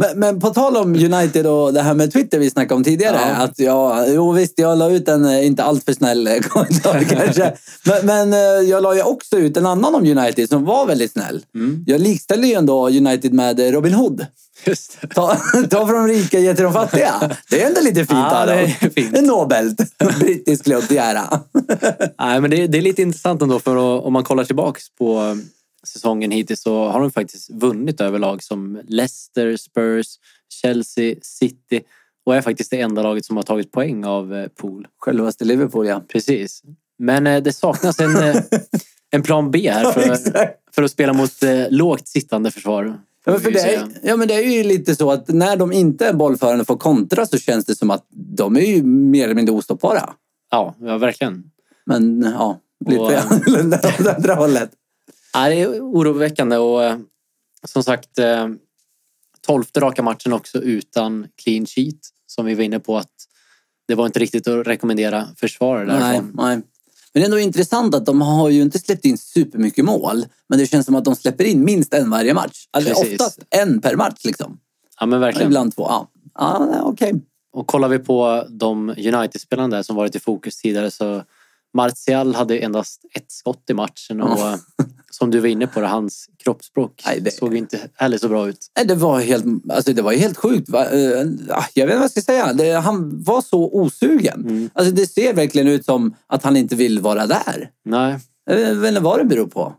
Men, 0.00 0.18
men 0.18 0.40
på 0.40 0.50
tal 0.50 0.76
om 0.76 0.94
United 0.94 1.46
och 1.46 1.72
det 1.72 1.82
här 1.82 1.94
med 1.94 2.12
Twitter 2.12 2.38
vi 2.38 2.50
snackade 2.50 2.74
om 2.74 2.84
tidigare. 2.84 3.18
Ja. 3.28 3.36
Att 3.36 3.58
ja, 3.58 4.06
jo 4.06 4.32
visst, 4.32 4.58
jag 4.58 4.78
la 4.78 4.90
ut 4.90 5.08
en 5.08 5.24
eh, 5.24 5.46
inte 5.46 5.62
alltför 5.62 5.92
snäll 5.92 6.26
eh, 6.26 6.34
kommentar 6.48 7.02
kanske. 7.02 7.52
Men, 7.84 8.06
men 8.06 8.32
eh, 8.32 8.68
jag 8.70 8.82
la 8.82 8.94
ju 8.94 9.02
också 9.02 9.36
ut 9.36 9.56
en 9.56 9.66
annan 9.66 9.94
om 9.94 10.06
United 10.06 10.48
som 10.48 10.64
var 10.64 10.86
väldigt 10.86 11.12
snäll. 11.12 11.44
Mm. 11.54 11.84
Jag 11.86 12.00
likställde 12.00 12.46
ju 12.46 12.54
ändå 12.54 12.88
United 12.88 13.32
med 13.32 13.72
Robin 13.72 13.94
Hood. 13.94 14.26
Just 14.64 15.00
det. 15.00 15.06
Ta, 15.06 15.36
ta 15.70 15.86
från 15.86 15.96
de 15.96 16.08
rika, 16.08 16.38
ge 16.38 16.54
till 16.54 16.64
de 16.64 16.72
fattiga. 16.72 17.36
Det 17.50 17.62
är 17.62 17.66
ändå 17.66 17.80
lite 17.80 17.94
fint. 17.94 18.10
Ja, 18.10 18.46
det 18.46 18.54
är 18.54 18.90
fint. 18.90 19.16
En 19.16 19.24
nobelt. 19.24 19.98
Brittisk 20.20 20.64
klubb 20.64 20.88
till 20.88 20.98
ära. 20.98 21.40
Nej, 22.18 22.40
men 22.40 22.50
det, 22.50 22.66
det 22.66 22.78
är 22.78 22.82
lite 22.82 23.02
intressant 23.02 23.42
ändå 23.42 23.60
för 23.60 23.76
om 23.76 24.12
man 24.12 24.24
kollar 24.24 24.44
tillbaks 24.44 24.82
på 24.98 25.36
säsongen 25.86 26.30
hittills 26.30 26.62
så 26.62 26.88
har 26.88 27.00
de 27.00 27.10
faktiskt 27.10 27.50
vunnit 27.50 28.00
över 28.00 28.18
lag 28.18 28.42
som 28.42 28.80
Leicester, 28.88 29.56
Spurs, 29.56 30.06
Chelsea, 30.62 31.14
City 31.22 31.82
och 32.26 32.36
är 32.36 32.40
faktiskt 32.40 32.70
det 32.70 32.80
enda 32.80 33.02
laget 33.02 33.24
som 33.24 33.36
har 33.36 33.42
tagit 33.42 33.72
poäng 33.72 34.04
av 34.04 34.34
eh, 34.34 34.48
Pool. 34.48 34.86
Självaste 34.98 35.44
Liverpool, 35.44 35.86
ja. 35.86 36.02
Precis. 36.08 36.62
Men 36.98 37.26
eh, 37.26 37.42
det 37.42 37.52
saknas 37.52 38.00
en, 38.00 38.16
eh, 38.16 38.36
en 39.10 39.22
plan 39.22 39.50
B 39.50 39.70
här 39.70 39.84
Ja, 39.84 39.92
för, 39.92 40.12
exakt. 40.12 40.74
för 40.74 40.82
att 40.82 40.90
spela 40.90 41.12
mot 41.12 41.32
lågt 41.70 42.08
sittande 42.08 42.50
försvar. 42.50 43.00
Ja, 43.24 43.32
men, 43.32 43.40
för 43.40 43.50
det 43.50 43.60
är, 43.60 43.88
ja, 44.02 44.16
men 44.16 44.28
det 44.28 44.34
är 44.34 44.50
ju 44.50 44.64
lite 44.64 44.96
så 44.96 45.10
att 45.10 45.28
när 45.28 45.56
de 45.56 45.72
inte 45.72 46.06
är 46.06 46.12
bollförande 46.12 46.64
får 46.64 46.76
kontra 46.76 47.26
så 47.26 47.38
känns 47.38 47.64
det 47.64 47.76
som 47.76 47.90
att 47.90 48.06
de 48.10 48.56
är 48.56 48.60
ju 48.60 48.82
mer 48.82 49.24
eller 49.24 49.34
mindre 49.34 49.54
ostoppbara. 49.54 50.10
Ja, 50.50 50.74
ja, 50.80 50.98
verkligen. 50.98 51.44
Men 51.86 52.22
ja, 52.22 52.60
lite 52.86 53.00
Och, 53.00 53.06
åt 53.86 54.04
det 54.04 54.14
andra 54.16 54.34
hållet. 54.34 54.70
Ja, 55.32 55.48
det 55.48 55.54
är 55.54 55.80
oroväckande 55.80 56.56
och 56.56 56.84
eh, 56.84 56.98
som 57.64 57.82
sagt 57.82 58.18
eh, 58.18 58.48
tolfte 59.40 59.80
raka 59.80 60.02
matchen 60.02 60.32
också 60.32 60.58
utan 60.58 61.28
clean 61.42 61.66
sheet 61.66 62.00
som 62.26 62.46
vi 62.46 62.54
var 62.54 62.62
inne 62.62 62.80
på 62.80 62.96
att 62.96 63.12
det 63.88 63.94
var 63.94 64.06
inte 64.06 64.18
riktigt 64.18 64.48
att 64.48 64.66
rekommendera 64.66 65.28
försvarare 65.36 65.86
Nej, 65.86 66.00
därifrån. 66.00 66.32
nej. 66.34 66.62
Men 67.12 67.20
det 67.20 67.20
är 67.20 67.24
ändå 67.24 67.38
intressant 67.38 67.94
att 67.94 68.06
de 68.06 68.20
har 68.20 68.48
ju 68.48 68.62
inte 68.62 68.78
släppt 68.78 69.04
in 69.04 69.18
supermycket 69.18 69.84
mål. 69.84 70.24
Men 70.48 70.58
det 70.58 70.66
känns 70.66 70.86
som 70.86 70.94
att 70.94 71.04
de 71.04 71.16
släpper 71.16 71.44
in 71.44 71.64
minst 71.64 71.94
en 71.94 72.10
varje 72.10 72.34
match. 72.34 72.68
Alltså 72.70 72.94
Precis. 72.94 73.12
oftast 73.12 73.38
en 73.50 73.80
per 73.80 73.96
match 73.96 74.24
liksom. 74.24 74.58
Ja, 75.00 75.06
men 75.06 75.20
verkligen. 75.20 75.48
Ibland 75.48 75.74
två. 75.74 75.82
Ja, 75.88 76.10
ja 76.34 76.66
nej, 76.70 76.80
okej. 76.82 77.14
Och 77.52 77.66
kollar 77.66 77.88
vi 77.88 77.98
på 77.98 78.46
de 78.48 78.88
United-spelarna 78.88 79.76
där 79.76 79.82
som 79.82 79.96
varit 79.96 80.16
i 80.16 80.20
fokus 80.20 80.56
tidigare 80.56 80.90
så 80.90 81.22
Martial 81.74 82.34
hade 82.34 82.58
endast 82.58 83.04
ett 83.14 83.32
skott 83.32 83.64
i 83.70 83.74
matchen 83.74 84.20
och 84.20 84.38
som 85.20 85.30
du 85.30 85.40
var 85.40 85.48
inne 85.48 85.66
på, 85.66 85.80
det, 85.80 85.86
hans 85.86 86.28
kroppsspråk 86.44 87.02
Nej, 87.06 87.20
det- 87.20 87.30
såg 87.30 87.54
inte 87.56 87.78
heller 87.94 88.18
så 88.18 88.28
bra 88.28 88.48
ut. 88.48 88.66
Nej, 88.76 88.86
Det 88.86 88.94
var 88.94 89.20
helt, 89.20 89.44
alltså 89.70 89.92
det 89.92 90.02
var 90.02 90.12
helt 90.12 90.36
sjukt. 90.36 90.68
Eh, 90.68 90.76
ah, 90.78 91.64
Jag 91.74 91.86
vet 91.86 91.94
inte 91.94 91.94
vad 91.94 92.02
jag 92.02 92.10
ska 92.10 92.20
säga. 92.22 92.52
Det, 92.52 92.72
han 92.72 93.22
var 93.22 93.40
så 93.42 93.70
osugen. 93.72 94.40
Mm. 94.40 94.70
Alltså 94.74 94.92
det 94.94 95.06
ser 95.06 95.34
verkligen 95.34 95.68
ut 95.68 95.84
som 95.84 96.14
att 96.26 96.42
han 96.42 96.56
inte 96.56 96.76
vill 96.76 97.00
vara 97.00 97.26
där. 97.26 97.70
Nej, 97.84 98.18
Jag 98.46 98.56
vet 98.56 98.88
inte 98.88 99.00
vad 99.00 99.18
det 99.18 99.24
beror 99.24 99.46
på. 99.46 99.74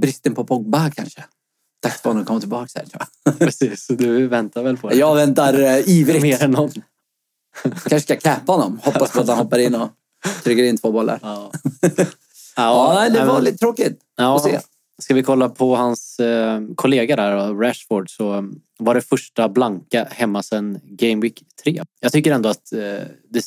Bristen 0.00 0.34
på 0.34 0.44
Pogba 0.44 0.90
kanske. 0.90 1.24
Dags 1.82 2.00
för 2.00 2.10
honom 2.10 2.20
att 2.22 2.26
komma 2.28 2.40
tillbaka 2.40 2.68
här 2.78 2.86
tror 2.86 3.02
jag. 3.24 3.38
precis. 3.38 3.86
Du 3.86 4.26
väntar 4.28 4.62
väl 4.62 4.76
på 4.76 4.88
det? 4.88 4.96
Jag 4.96 5.14
väntar 5.14 5.60
uh, 5.60 5.88
ivrigt. 5.88 6.22
Mer 6.22 6.42
än 6.42 6.50
någon. 6.50 6.70
Kanske 7.62 8.00
ska 8.00 8.16
cappa 8.16 8.52
honom. 8.52 8.80
Hoppas 8.82 9.12
på 9.12 9.20
att 9.20 9.28
han 9.28 9.38
hoppar 9.38 9.58
in 9.58 9.74
och 9.74 9.88
trycker 10.42 10.62
in 10.64 10.78
två 10.78 10.92
bollar. 10.92 11.18
Ja. 11.22 11.52
Ja, 12.56 12.92
nej, 12.94 13.10
det 13.10 13.24
var 13.24 13.34
men- 13.34 13.44
lite 13.44 13.58
tråkigt 13.58 14.00
Ja, 14.16 14.36
att 14.36 14.42
se. 14.42 14.60
Ska 15.02 15.14
vi 15.14 15.22
kolla 15.22 15.48
på 15.48 15.76
hans 15.76 16.20
eh, 16.20 16.60
kollega 16.74 17.16
där, 17.16 17.54
Rashford, 17.54 18.10
så 18.10 18.50
var 18.78 18.94
det 18.94 19.00
första 19.00 19.48
blanka 19.48 20.06
hemma 20.10 20.42
sedan 20.42 20.80
Game 20.84 21.22
Week 21.22 21.42
3. 21.64 21.82
Jag 22.00 22.12
tycker 22.12 22.32
ändå 22.32 22.48
att 22.48 22.72
eh, 22.72 22.78
det 23.30 23.44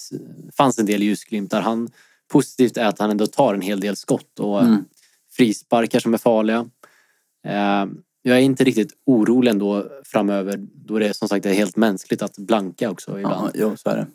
fanns 0.57 0.79
en 0.79 0.85
del 0.85 1.03
ljusglimtar. 1.03 1.61
Han, 1.61 1.89
positivt 2.31 2.77
är 2.77 2.85
att 2.85 2.99
han 2.99 3.11
ändå 3.11 3.27
tar 3.27 3.53
en 3.53 3.61
hel 3.61 3.79
del 3.79 3.95
skott 3.95 4.39
och 4.39 4.61
Mm. 4.61 4.85
frisparkar 5.33 5.99
som 5.99 6.13
är 6.13 6.17
farliga. 6.17 6.65
Eh, 7.47 7.85
jag 8.21 8.37
är 8.37 8.41
inte 8.41 8.63
riktigt 8.63 8.93
orolig 9.05 9.51
ändå 9.51 9.85
framöver 10.05 10.57
då 10.75 10.99
det 10.99 11.13
som 11.13 11.27
sagt 11.29 11.45
är 11.45 11.53
helt 11.53 11.75
mänskligt 11.75 12.21
att 12.21 12.37
blanka 12.37 12.89
också 12.89 13.11
Ja, 13.11 13.19
ibland. 13.19 13.49
jo, 13.53 13.77
så 13.77 13.89
är 13.89 13.95
det. 13.97 14.07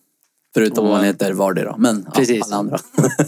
Förutom 0.55 0.85
Och- 0.85 0.89
vad 0.91 0.97
han 0.99 1.07
heter 1.07 1.33
Vardy 1.33 1.63
då. 1.63 1.75
Men 1.79 2.07
ja, 2.15 2.25
alla 2.45 2.57
andra. 2.57 2.79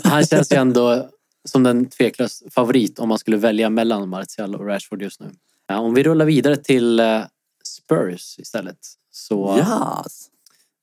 Han 0.05 0.25
känns 0.25 0.53
ju 0.53 0.57
ändå 0.57 1.09
som 1.49 1.63
den 1.63 1.87
tveklös 1.87 2.43
favorit 2.51 2.99
om 2.99 3.09
man 3.09 3.19
skulle 3.19 3.37
välja 3.37 3.71
mellan 3.71 4.09
Martial 4.09 4.55
och 4.55 4.67
Rashford 4.67 5.03
just 5.03 5.21
nu. 5.21 5.31
Ja, 5.67 5.79
om 5.79 5.95
vi 5.95 6.03
rullar 6.03 6.25
vidare 6.27 6.57
till 6.57 7.01
eh, 7.01 7.21
Spurs 7.65 8.39
istället. 8.39 8.79
Så 9.13 9.57
Yes. 9.59 10.27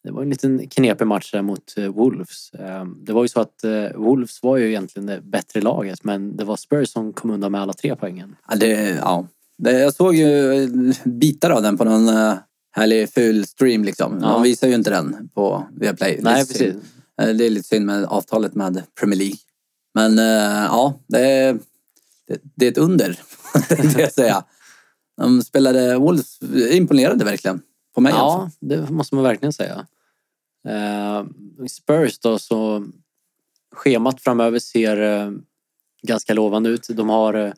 det 0.04 0.12
var 0.12 0.22
en 0.22 0.30
liten 0.30 0.68
knepig 0.68 1.08
match 1.08 1.32
där 1.32 1.42
mot 1.42 1.74
eh, 1.78 1.88
Wolves. 1.88 2.52
Eh, 2.54 2.86
Det 2.86 3.14
var 3.14 3.24
ju 3.24 3.28
så 3.28 3.40
att 3.42 3.64
Wolves 3.96 4.44
var 4.44 4.58
ju 4.58 4.68
egentligen 4.70 5.06
det 5.06 5.22
bättre 5.22 5.62
laget 5.62 6.04
men 6.04 6.38
det 6.38 6.44
var 6.44 6.56
Spurs 6.58 6.90
som 6.90 7.14
kom 7.14 7.30
undan 7.32 7.52
med 7.52 7.62
alla 7.62 7.74
tre 7.74 7.96
poängen. 7.96 8.36
Ja, 8.50 8.56
det, 8.56 8.68
ja. 9.02 9.28
Jag 9.58 9.94
såg 9.94 10.16
ju 10.16 10.68
bitar 11.06 11.50
av 11.50 11.62
den 11.62 11.78
på 11.78 11.84
någon 11.84 12.08
härlig 12.72 13.10
ful 13.10 13.46
stream 13.48 13.84
liksom. 13.84 14.18
Ja. 14.22 14.28
De 14.28 14.44
visar 14.44 14.68
ju 14.68 14.74
inte 14.76 14.90
den 14.90 15.30
på 15.34 15.68
Viaplay. 15.76 16.20
Nej, 16.22 16.48
precis. 16.48 16.76
Det 17.18 17.24
är 17.46 17.50
lite 17.50 17.68
synd 17.68 17.86
med 17.86 18.04
avtalet 18.06 18.56
med 18.56 18.84
Premier 19.00 19.18
League. 19.20 19.36
Men 19.94 20.20
eh, 20.20 20.66
ja, 20.66 21.00
det 21.08 21.20
är, 21.20 21.60
det, 22.56 22.66
är 22.66 22.72
ett 22.72 22.78
under, 22.78 23.20
det 23.70 24.02
jag 24.02 24.12
säga. 24.14 24.44
De 25.18 25.42
spelade, 25.42 25.98
Wolves 25.98 26.40
imponerade 26.72 27.26
verkligen. 27.26 27.62
På 27.96 28.02
mig. 28.02 28.14
Ja, 28.16 28.52
det 28.60 28.90
måste 28.90 29.16
man 29.16 29.24
verkligen 29.24 29.54
säga. 29.54 29.88
Eh, 30.68 31.26
Spurs 31.70 32.20
då 32.20 32.40
så 32.40 32.88
schemat 33.76 34.22
framöver 34.22 34.60
ser 34.60 35.02
eh, 35.02 35.32
ganska 36.02 36.34
lovande 36.34 36.70
ut. 36.70 36.88
De 36.90 37.10
har 37.10 37.54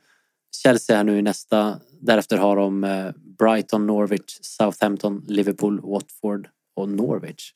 Chelsea 0.63 0.97
här 0.97 1.03
nu 1.03 1.19
i 1.19 1.21
nästa. 1.21 1.79
Därefter 1.99 2.37
har 2.37 2.55
de 2.55 2.81
Brighton, 3.37 3.87
Norwich, 3.87 4.39
Southampton, 4.41 5.25
Liverpool, 5.27 5.81
Watford 5.81 6.49
och 6.73 6.89
Norwich. 6.89 7.53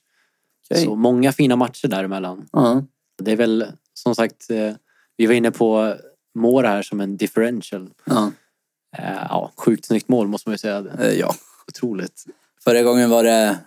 Okej. 0.69 0.85
Så 0.85 0.95
många 0.95 1.31
fina 1.31 1.55
matcher 1.55 1.87
däremellan. 1.87 2.47
Ja. 2.51 2.83
Det 3.17 3.31
är 3.31 3.35
väl 3.35 3.65
som 3.99 4.15
sagt, 4.15 4.49
eh, 4.49 4.73
vi 5.17 5.25
var 5.25 5.33
inne 5.33 5.51
på 5.51 5.95
Mora 6.35 6.67
här 6.67 6.81
som 6.81 7.01
en 7.01 7.17
differential. 7.17 7.89
Ja. 8.05 8.31
Eh, 8.97 9.25
ja, 9.29 9.51
sjukt 9.57 9.85
snyggt 9.85 10.09
mål 10.09 10.27
måste 10.27 10.49
man 10.49 10.53
ju 10.53 10.57
säga. 10.57 10.85
Eh, 10.99 11.13
ja. 11.13 11.35
Otroligt. 11.67 12.25
Förra 12.63 12.83
gången 12.83 13.09
var 13.09 13.23
det, 13.23 13.57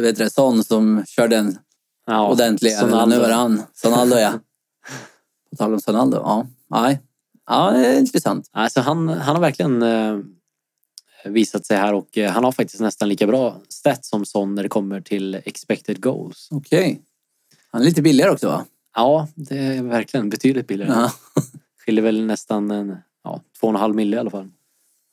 vet 0.00 0.16
du, 0.16 0.30
Son 0.30 0.64
som 0.64 1.04
körde 1.06 1.36
en 1.36 1.58
Ja, 2.06 2.28
ordentlig. 2.28 2.72
Nu 2.82 3.18
var 3.18 3.28
det 3.28 3.34
han. 3.34 3.62
Sonaldo 3.74 4.16
ja. 4.16 4.32
På 5.50 5.56
tal 5.56 5.74
om 5.74 5.80
Sonaldo. 5.80 6.16
Ja. 6.16 6.46
Nej. 6.70 7.00
Ja, 7.46 7.70
det 7.70 7.86
är 7.86 7.98
intressant. 7.98 8.48
Alltså 8.52 8.80
han, 8.80 9.08
han 9.08 9.36
har 9.36 9.40
verkligen 9.40 9.84
visat 11.24 11.66
sig 11.66 11.76
här 11.76 11.94
och 11.94 12.18
han 12.30 12.44
har 12.44 12.52
faktiskt 12.52 12.80
nästan 12.80 13.08
lika 13.08 13.26
bra 13.26 13.60
stats 13.68 14.08
som 14.08 14.26
Son 14.26 14.54
när 14.54 14.62
det 14.62 14.68
kommer 14.68 15.00
till 15.00 15.34
expected 15.34 16.02
goals. 16.02 16.48
Okej. 16.50 17.02
Han 17.70 17.80
är 17.80 17.84
lite 17.84 18.02
billigare 18.02 18.30
också 18.30 18.48
va? 18.48 18.64
Ja, 18.94 19.28
det 19.34 19.58
är 19.58 19.82
verkligen 19.82 20.28
betydligt 20.30 20.66
billigare. 20.66 20.92
Ja. 20.92 21.12
Skiljer 21.84 22.02
väl 22.04 22.24
nästan 22.26 22.70
en, 22.70 22.96
ja, 23.24 23.40
två 23.60 23.66
och 23.66 23.72
en 23.74 23.80
halv 23.80 23.94
mille 23.94 24.16
i 24.16 24.20
alla 24.20 24.30
fall. 24.30 24.48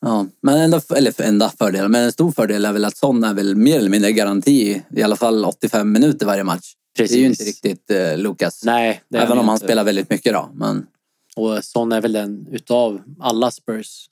Ja, 0.02 0.26
men 0.42 0.58
enda, 0.58 0.82
eller 0.96 1.22
enda 1.22 1.50
fördel, 1.50 1.90
men 1.90 2.04
en 2.04 2.12
stor 2.12 2.32
fördel 2.32 2.66
är 2.66 2.74
väl 2.74 2.86
att 2.86 2.98
Son 2.98 3.24
är 3.24 3.34
väl 3.34 3.56
mer 3.56 3.78
eller 3.78 3.90
mindre 3.90 4.12
garanti 4.12 4.82
i 4.96 5.04
alla 5.04 5.16
fall 5.16 5.46
85 5.46 5.92
minuter 5.92 6.26
varje 6.26 6.44
match. 6.44 6.74
Precis. 6.98 7.12
Det 7.16 7.20
är 7.20 7.22
ju 7.22 7.28
inte 7.28 7.44
riktigt 7.44 7.92
eh, 7.92 8.18
Lukas. 8.18 8.64
Nej, 8.66 9.02
det 9.10 9.18
Även 9.18 9.38
om 9.38 9.48
han 9.48 9.56
inte. 9.56 9.66
spelar 9.66 9.84
väldigt 9.84 10.10
mycket 10.10 10.34
då. 10.34 10.50
Men 10.54 10.88
Och 11.36 11.64
Son 11.66 11.92
är 11.92 12.02
väl 12.02 12.12
den 12.12 12.48
utav 12.52 13.02
alla 13.20 13.52
Spurs 13.52 14.06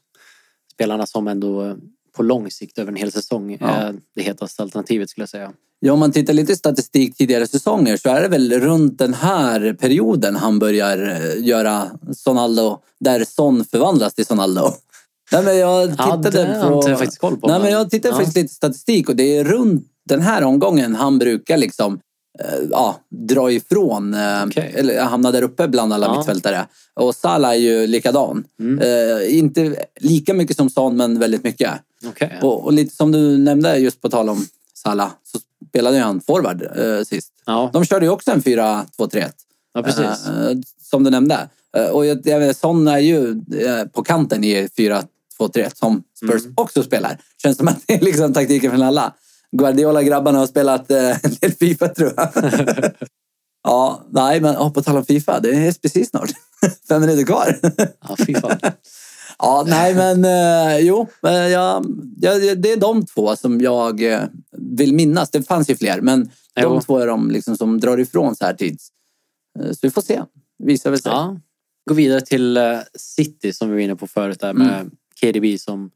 spelarna 0.73 1.05
som 1.05 1.27
ändå 1.27 1.65
eh, 1.65 1.75
på 2.17 2.23
lång 2.23 2.51
sikt 2.51 2.77
över 2.77 2.91
en 2.91 2.95
hel 2.97 3.11
säsong 3.11 3.57
Ja. 3.59 3.67
är 3.67 3.95
det 4.15 4.21
hetaste 4.21 4.61
alternativet 4.63 5.09
skulle 5.09 5.21
jag 5.21 5.29
säga. 5.29 5.51
ja, 5.79 5.93
om 5.93 5.99
man 5.99 6.11
tittar 6.11 6.33
lite 6.33 6.55
statistik 6.55 7.17
tidigare 7.17 7.47
säsonger 7.47 7.97
så 7.97 8.09
är 8.09 8.21
det 8.21 8.27
väl 8.27 8.59
runt 8.59 8.97
den 8.97 9.13
här 9.13 9.73
perioden 9.73 10.35
han 10.35 10.59
börjar 10.59 10.97
eh, 10.97 11.45
göra 11.47 11.83
Sonaldo, 12.15 12.79
där 12.99 13.25
Son 13.25 13.65
förvandlas 13.65 14.13
till 14.13 14.25
Sonaldo. 14.25 14.71
Nej, 15.31 15.43
men 15.43 15.57
jag 15.57 15.89
Ja, 15.97 16.23
tittade 16.23 16.47
har 16.57 16.69
på... 16.69 16.75
inte 16.75 16.89
jag 16.89 16.99
faktiskt 16.99 17.21
koll 17.21 17.37
på. 17.37 17.47
Nej, 17.47 17.59
men 17.59 17.71
jag 17.71 17.89
tittade 17.89 18.13
ja. 18.13 18.17
faktiskt 18.17 18.37
lite 18.37 18.53
statistik 18.53 19.09
och 19.09 19.15
det 19.15 19.37
är 19.37 19.43
runt 19.43 19.85
den 20.05 20.21
här 20.21 20.43
omgången 20.43 20.95
han 20.95 21.19
brukar 21.19 21.57
liksom 21.57 21.93
eh, 21.93 21.99
ja, 22.71 22.99
dra 23.09 23.51
ifrån, 23.51 24.13
eh, 24.13 24.43
Okej. 24.45 24.73
eller 24.77 25.01
hamna 25.03 25.31
där 25.31 25.41
uppe 25.41 25.67
bland 25.67 25.93
alla 25.93 26.05
Ja. 26.05 26.17
mittfältare. 26.17 26.65
Och 26.93 27.15
Salah 27.15 27.51
är 27.51 27.55
ju 27.55 27.87
likadan. 27.87 28.43
Mm. 28.59 28.79
Eh, 28.79 29.37
inte 29.37 29.75
lika 29.99 30.33
mycket 30.33 30.57
som 30.57 30.69
Son, 30.69 30.97
men 30.97 31.19
väldigt 31.19 31.43
mycket. 31.43 31.71
Okej. 32.07 32.39
Och, 32.41 32.63
och 32.65 32.73
lite 32.73 32.95
som 32.95 33.11
du 33.11 33.37
nämnde, 33.37 33.77
just 33.77 34.01
på 34.01 34.09
tal 34.09 34.29
om 34.29 34.45
Salah, 34.73 35.09
så 35.23 35.39
spelade 35.69 35.97
ju 35.97 36.03
han 36.03 36.21
forward 36.21 36.61
eh, 36.77 37.03
sist. 37.03 37.31
Ja, 37.45 37.69
De 37.73 37.85
körde 37.85 38.05
ju 38.05 38.11
också 38.11 38.31
en 38.31 38.41
4-2-3-1. 38.41 39.31
ja, 39.73 39.83
precis. 39.83 40.27
Eh, 40.27 40.57
som 40.81 41.03
du 41.03 41.09
nämnde. 41.09 41.49
Eh, 41.77 41.85
och 41.89 42.05
jag, 42.05 42.27
jag 42.27 42.39
vet, 42.39 42.57
Son 42.57 42.87
är 42.87 42.99
ju 42.99 43.29
eh, 43.65 43.85
på 43.93 44.03
kanten 44.03 44.43
i 44.43 44.67
4-2-3 44.67 45.05
som 45.73 46.03
Spurs 46.25 46.41
Mm. 46.43 46.53
också 46.57 46.83
spelar. 46.83 47.17
Känns 47.41 47.57
som 47.57 47.67
att 47.67 47.77
det 47.87 47.93
är 47.93 48.01
liksom 48.01 48.33
taktiken 48.33 48.71
från 48.71 48.81
alla. 48.81 49.13
Guardiola-grabbarna 49.51 50.39
har 50.39 50.47
spelat 50.47 50.91
eh, 50.91 51.09
en 51.25 51.31
del 51.41 51.51
Fifa 51.51 51.87
tror 51.87 52.13
jag. 52.17 52.29
ja, 53.63 54.05
nej 54.09 54.41
men 54.41 54.55
oh, 54.57 54.73
på 54.73 54.81
tal 54.83 54.97
om 54.97 55.05
Fifa, 55.05 55.39
det 55.39 55.49
är 55.49 55.81
precis 55.81 56.09
snart. 56.09 56.29
Fem 56.89 57.01
minuter 57.01 57.23
kvar. 57.23 57.59
Ja, 58.07 58.15
fy 58.25 58.35
fan. 58.35 58.59
ja, 59.39 59.65
nej 59.67 59.95
men 59.95 60.25
eh, 60.25 60.77
jo, 60.79 61.07
jag, 61.21 61.51
jag, 62.17 62.61
det 62.61 62.71
är 62.71 62.77
de 62.77 63.05
två 63.05 63.35
som 63.35 63.61
jag 63.61 64.13
eh, 64.13 64.23
vill 64.57 64.93
minnas. 64.93 65.29
Det 65.31 65.43
fanns 65.43 65.69
ju 65.69 65.75
fler, 65.75 66.01
men 66.01 66.23
de 66.53 66.61
Jo. 66.61 66.81
två 66.81 66.97
är 66.99 67.07
de 67.07 67.31
liksom 67.31 67.57
som 67.57 67.79
drar 67.79 67.97
ifrån 67.97 68.35
så 68.35 68.45
här 68.45 68.53
tids. 68.53 68.87
Så 69.71 69.77
vi 69.81 69.91
får 69.91 70.01
se. 70.01 70.23
Visar 70.63 70.89
väl 70.89 71.01
sig. 71.01 71.11
Ja. 71.11 71.39
Gå 71.89 71.93
vidare 71.93 72.21
till 72.21 72.59
City 72.95 73.53
som 73.53 73.69
vi 73.69 73.73
var 73.73 73.81
inne 73.81 73.95
på 73.95 74.07
förut 74.07 74.39
där 74.39 74.53
med 74.53 74.73
Mm. 74.73 74.91
KDB 75.21 75.59
som 75.59 75.91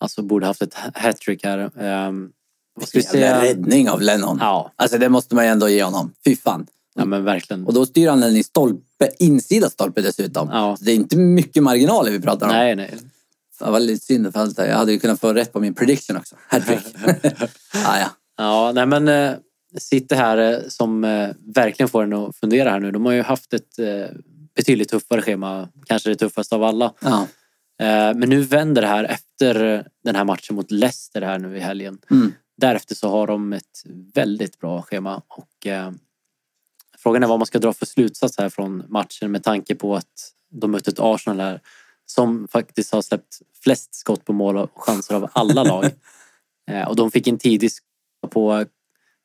alltså 0.00 0.22
borde 0.22 0.46
haft 0.46 0.62
ett 0.62 0.74
hattrick 0.94 1.44
här. 1.44 1.58
Um, 2.08 2.32
vad 2.76 2.88
ska 2.88 2.98
vi 2.98 3.02
säga? 3.04 3.42
räddning 3.42 3.90
av 3.90 4.00
Lennon. 4.02 4.38
Ja, 4.40 4.72
Alltså 4.76 4.98
det 4.98 5.08
måste 5.08 5.34
man 5.34 5.44
ju 5.44 5.50
ändå 5.50 5.68
ge 5.68 5.82
honom. 5.82 6.12
Fy 6.24 6.36
fan. 6.36 6.66
ja, 6.94 7.04
men 7.04 7.24
verkligen. 7.24 7.66
Och 7.66 7.74
då 7.74 7.86
styr 7.86 8.08
han 8.08 8.20
den 8.20 8.36
i 8.36 8.42
stolpe, 8.42 9.10
insida 9.18 9.70
stolpe 9.70 10.00
dessutom. 10.00 10.48
Ja. 10.52 10.76
Så 10.76 10.84
det 10.84 10.92
är 10.92 10.96
inte 10.96 11.16
mycket 11.16 11.62
marginaler 11.62 12.10
vi 12.10 12.20
pratar 12.20 12.46
om. 12.46 12.52
Nej, 12.52 12.76
nej. 12.76 12.94
Det 13.58 13.70
var 13.70 13.80
lite 13.80 14.04
synd 14.04 14.32
för. 14.32 14.64
Jag 14.66 14.76
hade 14.76 14.92
ju 14.92 14.98
kunnat 14.98 15.20
få 15.20 15.32
rätt 15.32 15.52
på 15.52 15.60
min 15.60 15.74
prediction 15.74 16.16
också. 16.16 16.36
Hattrick. 16.48 16.80
ah, 17.86 17.98
ja. 17.98 18.10
Ja, 18.36 18.72
nej 18.74 18.86
men 18.86 19.08
eh, 19.08 19.32
City 19.78 20.14
här 20.14 20.38
eh, 20.38 20.58
som 20.68 21.04
eh, 21.04 21.30
verkligen 21.54 21.88
får 21.88 22.02
en 22.02 22.12
att 22.12 22.36
fundera 22.36 22.70
här 22.70 22.80
nu. 22.80 22.90
De 22.90 23.06
har 23.06 23.12
ju 23.12 23.22
haft 23.22 23.54
ett 23.54 23.78
eh, 23.78 24.16
betydligt 24.56 24.88
tuffare 24.88 25.22
schema. 25.22 25.68
Kanske 25.86 26.08
det 26.08 26.16
tuffaste 26.16 26.54
av 26.54 26.64
alla. 26.64 26.92
ja. 27.00 27.26
Men 28.14 28.28
nu 28.28 28.40
vänder 28.40 28.82
det 28.82 28.88
här 28.88 29.04
efter 29.04 29.84
den 30.04 30.16
här 30.16 30.24
matchen 30.24 30.56
mot 30.56 30.70
Leicester 30.70 31.22
här 31.22 31.38
nu 31.38 31.56
i 31.56 31.60
helgen. 31.60 31.98
Mm. 32.10 32.32
Därefter 32.56 32.94
så 32.94 33.08
har 33.08 33.26
de 33.26 33.52
ett 33.52 33.82
väldigt 34.14 34.58
bra 34.58 34.82
schema 34.82 35.22
och 35.28 35.66
eh, 35.66 35.92
frågan 36.98 37.22
är 37.22 37.26
vad 37.26 37.38
man 37.38 37.46
ska 37.46 37.58
dra 37.58 37.72
för 37.72 37.86
slutsats 37.86 38.38
här 38.38 38.48
från 38.48 38.82
matchen 38.88 39.30
med 39.32 39.42
tanke 39.44 39.74
på 39.74 39.96
att 39.96 40.32
de 40.50 40.70
mötte 40.70 40.90
ett 40.90 41.00
Arsenal 41.00 41.40
här 41.40 41.60
som 42.06 42.48
faktiskt 42.48 42.92
har 42.92 43.02
släppt 43.02 43.38
flest 43.64 43.94
skott 43.94 44.24
på 44.24 44.32
mål 44.32 44.56
och 44.56 44.70
chanser 44.74 45.14
av 45.14 45.28
alla 45.32 45.62
lag. 45.64 45.84
eh, 46.70 46.88
och 46.88 46.96
de 46.96 47.10
fick 47.10 47.26
en 47.26 47.38
tidig 47.38 47.68
sk- 47.68 48.28
på 48.30 48.64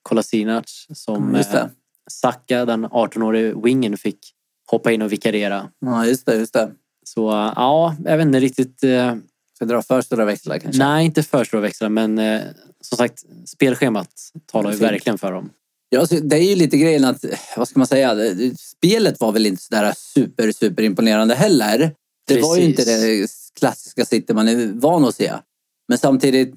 Kolasinac 0.04 0.86
som 0.94 1.24
Mm, 1.24 1.36
just 1.36 1.54
eh, 1.54 1.66
Saka, 2.12 2.66
den 2.66 2.86
18-årige 2.86 3.54
wingen, 3.64 3.98
fick 3.98 4.20
hoppa 4.72 4.92
in 4.92 5.02
och 5.02 5.12
vikariera. 5.12 5.70
ja, 5.80 6.06
just 6.06 6.26
det. 6.26 6.36
Just 6.36 6.54
det. 6.54 6.72
Så 7.06 7.30
eh, 7.30 7.54
ja, 7.56 7.96
jag 8.06 8.18
vet 8.18 8.26
inte 8.26 8.40
riktigt. 8.40 8.84
Ska 9.62 9.66
dra 9.66 9.82
för 9.82 10.02
stora 10.02 10.26
växlar 10.26 10.58
kanske? 10.60 10.84
Nej, 10.84 11.06
inte 11.06 11.24
för 11.24 11.44
stora 11.44 11.62
växlar, 11.62 11.90
men 11.90 12.20
eh, 12.20 12.42
som 12.82 12.98
sagt, 12.98 13.24
spelschemat 13.46 14.10
talar 14.52 14.72
ju 14.72 14.78
Fint. 14.78 14.92
verkligen 14.92 15.18
för 15.18 15.32
dem. 15.32 15.50
Ja, 15.90 16.06
det 16.22 16.36
är 16.38 16.44
ju 16.50 16.56
lite 16.56 16.78
grejen 16.78 17.06
att, 17.06 17.26
vad 17.58 17.68
ska 17.68 17.80
man 17.80 17.88
säga, 17.88 18.16
spelet 18.58 19.20
var 19.20 19.32
väl 19.32 19.46
inte 19.46 19.64
sådär 19.64 19.94
super, 19.98 20.52
super 20.52 20.84
imponerande 20.84 21.36
heller. 21.36 21.94
Det 22.28 22.42
var 22.42 22.58
ju 22.58 22.62
Precis. 22.74 22.80
inte 22.90 23.08
det 23.08 23.28
klassiska 23.60 24.06
City 24.06 24.34
man 24.34 24.48
är 24.48 24.68
van 24.74 25.06
att 25.06 25.16
se. 25.16 25.34
Men 25.88 25.98
samtidigt, 25.98 26.56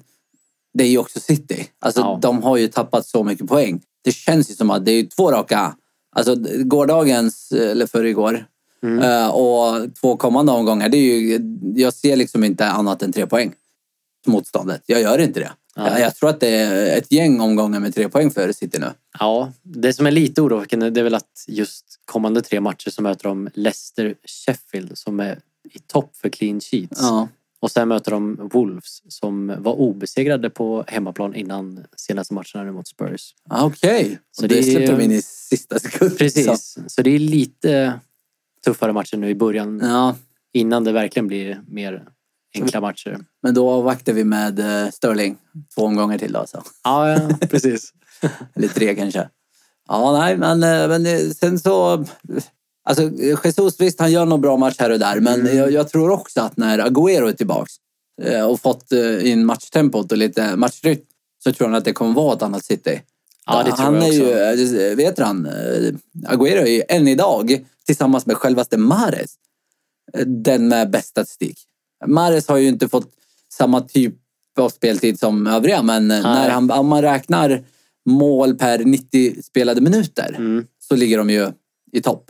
det 0.73 0.83
är 0.83 0.87
ju 0.87 0.97
också 0.97 1.19
City. 1.19 1.67
Alltså 1.79 2.01
Ja. 2.01 2.19
de 2.21 2.43
har 2.43 2.57
ju 2.57 2.67
tappat 2.67 3.05
så 3.05 3.23
mycket 3.23 3.47
poäng. 3.47 3.81
Det 4.03 4.11
känns 4.11 4.51
ju 4.51 4.53
som 4.55 4.69
att 4.71 4.85
det 4.85 4.91
är 4.91 5.05
två 5.05 5.31
raka, 5.31 5.75
alltså 6.15 6.35
gårdagens, 6.63 7.51
eller 7.51 7.87
för 7.87 8.03
igår 8.05 8.45
Mm. 8.85 8.99
eh, 8.99 9.27
och 9.27 9.95
två 10.01 10.17
kommande 10.17 10.51
omgångar. 10.51 10.89
Det 10.89 10.97
är 10.97 11.19
ju, 11.19 11.39
jag 11.75 11.93
ser 11.93 12.15
liksom 12.15 12.43
inte 12.43 12.67
annat 12.67 13.01
än 13.01 13.13
tre 13.13 13.27
poäng. 13.27 13.53
Motståndet. 14.27 14.83
Jag 14.85 15.01
gör 15.01 15.19
inte 15.19 15.39
det. 15.39 15.51
Ja. 15.75 15.99
Jag, 15.99 16.15
tror 16.15 16.29
att 16.29 16.39
det 16.39 16.49
är 16.49 16.97
ett 16.97 17.11
gäng 17.11 17.41
omgångar 17.41 17.79
med 17.79 17.95
tre 17.95 18.09
poäng 18.09 18.31
för 18.31 18.51
City 18.51 18.79
nu. 18.79 18.87
Ja, 19.19 19.51
det 19.63 19.93
som 19.93 20.07
är 20.07 20.11
lite 20.11 20.41
oroväckande 20.41 20.89
det 20.89 20.99
är 20.99 21.03
väl 21.03 21.15
att 21.15 21.45
just 21.47 21.85
kommande 22.05 22.41
tre 22.41 22.61
matcher 22.61 22.89
så 22.89 23.01
möter 23.01 23.23
de 23.23 23.49
Leicester 23.53 24.15
Sheffield 24.23 24.97
som 24.97 25.19
är 25.19 25.39
i 25.73 25.79
topp 25.79 26.15
för 26.15 26.29
clean 26.29 26.59
sheets. 26.61 27.01
Ja. 27.01 27.27
Och 27.59 27.71
sen 27.71 27.87
möter 27.87 28.11
de 28.11 28.49
Wolves 28.53 29.01
som 29.07 29.55
var 29.59 29.73
obesegrade 29.73 30.49
på 30.49 30.83
hemmaplan 30.87 31.35
innan 31.35 31.83
senaste 31.97 32.33
matchen 32.33 32.65
nu 32.65 32.71
mot 32.71 32.87
Spurs. 32.87 33.33
Ah, 33.49 33.65
Okej, 33.65 34.19
Så 34.31 34.43
och 34.43 34.49
det, 34.49 34.55
det 34.55 34.63
släppte 34.63 34.95
de 34.95 35.03
in 35.03 35.11
i 35.11 35.21
sista 35.21 35.79
sekund. 35.79 36.17
Precis, 36.17 36.77
så, 36.87 37.01
det 37.01 37.15
är 37.15 37.19
lite 37.19 37.99
tuffare 38.65 38.93
matcher 38.93 39.17
nu 39.17 39.29
i 39.29 39.35
början 39.35 39.79
ja, 39.83 40.15
innan 40.53 40.83
det 40.83 40.91
verkligen 40.91 41.27
blir 41.27 41.61
mer 41.67 42.03
enkla 42.55 42.81
matcher. 42.81 43.19
Men 43.43 43.53
då 43.53 43.69
avvaktar 43.69 44.13
vi 44.13 44.23
med 44.23 44.59
eh, 44.59 44.91
Sterling 44.91 45.37
två 45.75 45.81
omgångar 45.81 46.17
till 46.17 46.31
då. 46.31 46.45
Så. 46.47 46.63
Ja, 46.83 47.09
ja 47.11 47.29
precis. 47.49 47.93
Eller 48.55 48.67
tre 48.67 48.95
kanske. 48.95 49.29
Ja, 49.87 50.19
nej, 50.19 50.37
men, 50.37 50.63
eh, 50.63 50.87
men 50.87 51.05
eh, 51.05 51.19
sen 51.39 51.59
så... 51.59 52.05
Alltså, 52.87 53.11
Jesus, 53.43 53.79
visst, 53.81 53.99
han 53.99 54.11
gör 54.11 54.25
någon 54.25 54.41
bra 54.41 54.57
match 54.57 54.75
här 54.79 54.89
och 54.89 54.99
där. 54.99 55.19
Men 55.19 55.39
Mm. 55.41 55.57
jag, 55.57 55.71
jag 55.71 55.89
tror 55.89 56.09
också 56.09 56.41
att 56.41 56.57
när 56.57 56.79
Agüero 56.79 57.29
är 57.29 57.33
tillbaks 57.33 57.73
och 58.49 58.61
fått 58.61 58.91
in 59.21 59.45
matchtempot 59.45 60.11
och 60.11 60.17
lite 60.17 60.55
matchrytm 60.55 61.01
så 61.43 61.53
tror 61.53 61.67
han 61.67 61.75
att 61.75 61.85
det 61.85 61.93
kommer 61.93 62.13
vara 62.13 62.35
ett 62.35 62.41
annat 62.41 62.65
City. 62.65 63.01
Ja, 63.45 63.63
det 63.63 63.71
tror 63.71 63.85
han 63.85 63.95
jag 63.95 64.03
är 64.03 64.53
också. 64.53 64.75
ju, 64.75 64.91
eh, 64.91 64.95
vet 64.95 65.19
han, 65.19 65.47
Agüero 66.27 66.61
är 66.61 66.71
ju 66.71 66.83
än 66.89 67.07
idag 67.07 67.65
tillsammans 67.85 68.25
med 68.25 68.37
självaste 68.37 68.77
Mahrez 68.77 69.35
eh, 70.13 70.25
den 70.25 70.67
med 70.67 70.89
bäst 70.89 71.07
statistik. 71.07 71.59
Mahrez 72.05 72.47
har 72.47 72.57
ju 72.57 72.67
inte 72.67 72.89
fått 72.89 73.11
samma 73.53 73.81
typ 73.81 74.15
av 74.59 74.69
speltid 74.69 75.19
som 75.19 75.47
övriga 75.47 75.83
men 75.83 76.11
eh, 76.11 76.21
när 76.23 76.49
han, 76.49 76.71
om 76.71 76.87
man 76.87 77.01
räknar 77.01 77.63
mål 78.09 78.55
per 78.57 78.79
90 78.79 79.41
spelade 79.43 79.81
minuter 79.81 80.35
Mm, 80.37 80.65
så 80.79 80.95
ligger 80.95 81.17
de 81.17 81.29
ju 81.29 81.51
i 81.91 82.01
topp. 82.01 82.25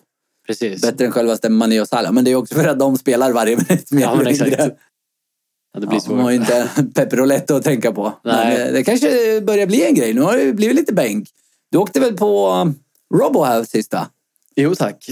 precis. 0.47 0.81
Bättre 0.81 1.05
än 1.05 1.12
självaste 1.12 1.50
Mané 1.50 1.81
och 1.81 1.88
Salah. 1.88 2.12
Men 2.12 2.24
det 2.25 2.31
är 2.31 2.35
också 2.35 2.55
för 2.55 2.67
att 2.67 2.79
de 2.79 2.97
spelar 2.97 3.31
varje 3.31 3.55
minut 3.57 3.91
mer 3.91 4.01
Ja, 4.01 4.15
men 4.15 4.27
exakt. 4.27 4.51
Ja, 4.57 5.79
det 5.79 5.88
blir 5.88 6.00
Ja, 6.05 6.09
de 6.09 6.19
har 6.19 6.31
ju 6.31 6.38
svårt. 6.45 6.57
inte 6.75 6.91
Pepperoletto 6.95 7.55
att 7.55 7.63
tänka 7.63 7.91
på. 7.91 8.13
Men 8.24 8.35
Nej. 8.35 8.62
eh, 8.67 8.74
det 8.74 8.83
kanske 8.83 9.41
börjar 9.41 9.67
bli 9.67 9.85
en 9.85 9.95
grej. 9.95 10.13
Nu 10.13 10.21
har 10.21 10.38
det 10.38 10.53
blivit 10.53 10.75
lite 10.75 10.93
bänk. 10.93 11.29
Du 11.71 11.77
åkte 11.77 12.00
väl 12.00 12.17
på 12.17 12.50
Robo 13.13 13.43
här 13.43 13.63
sista? 13.63 14.09
Jo, 14.55 14.75
tack. 14.75 15.09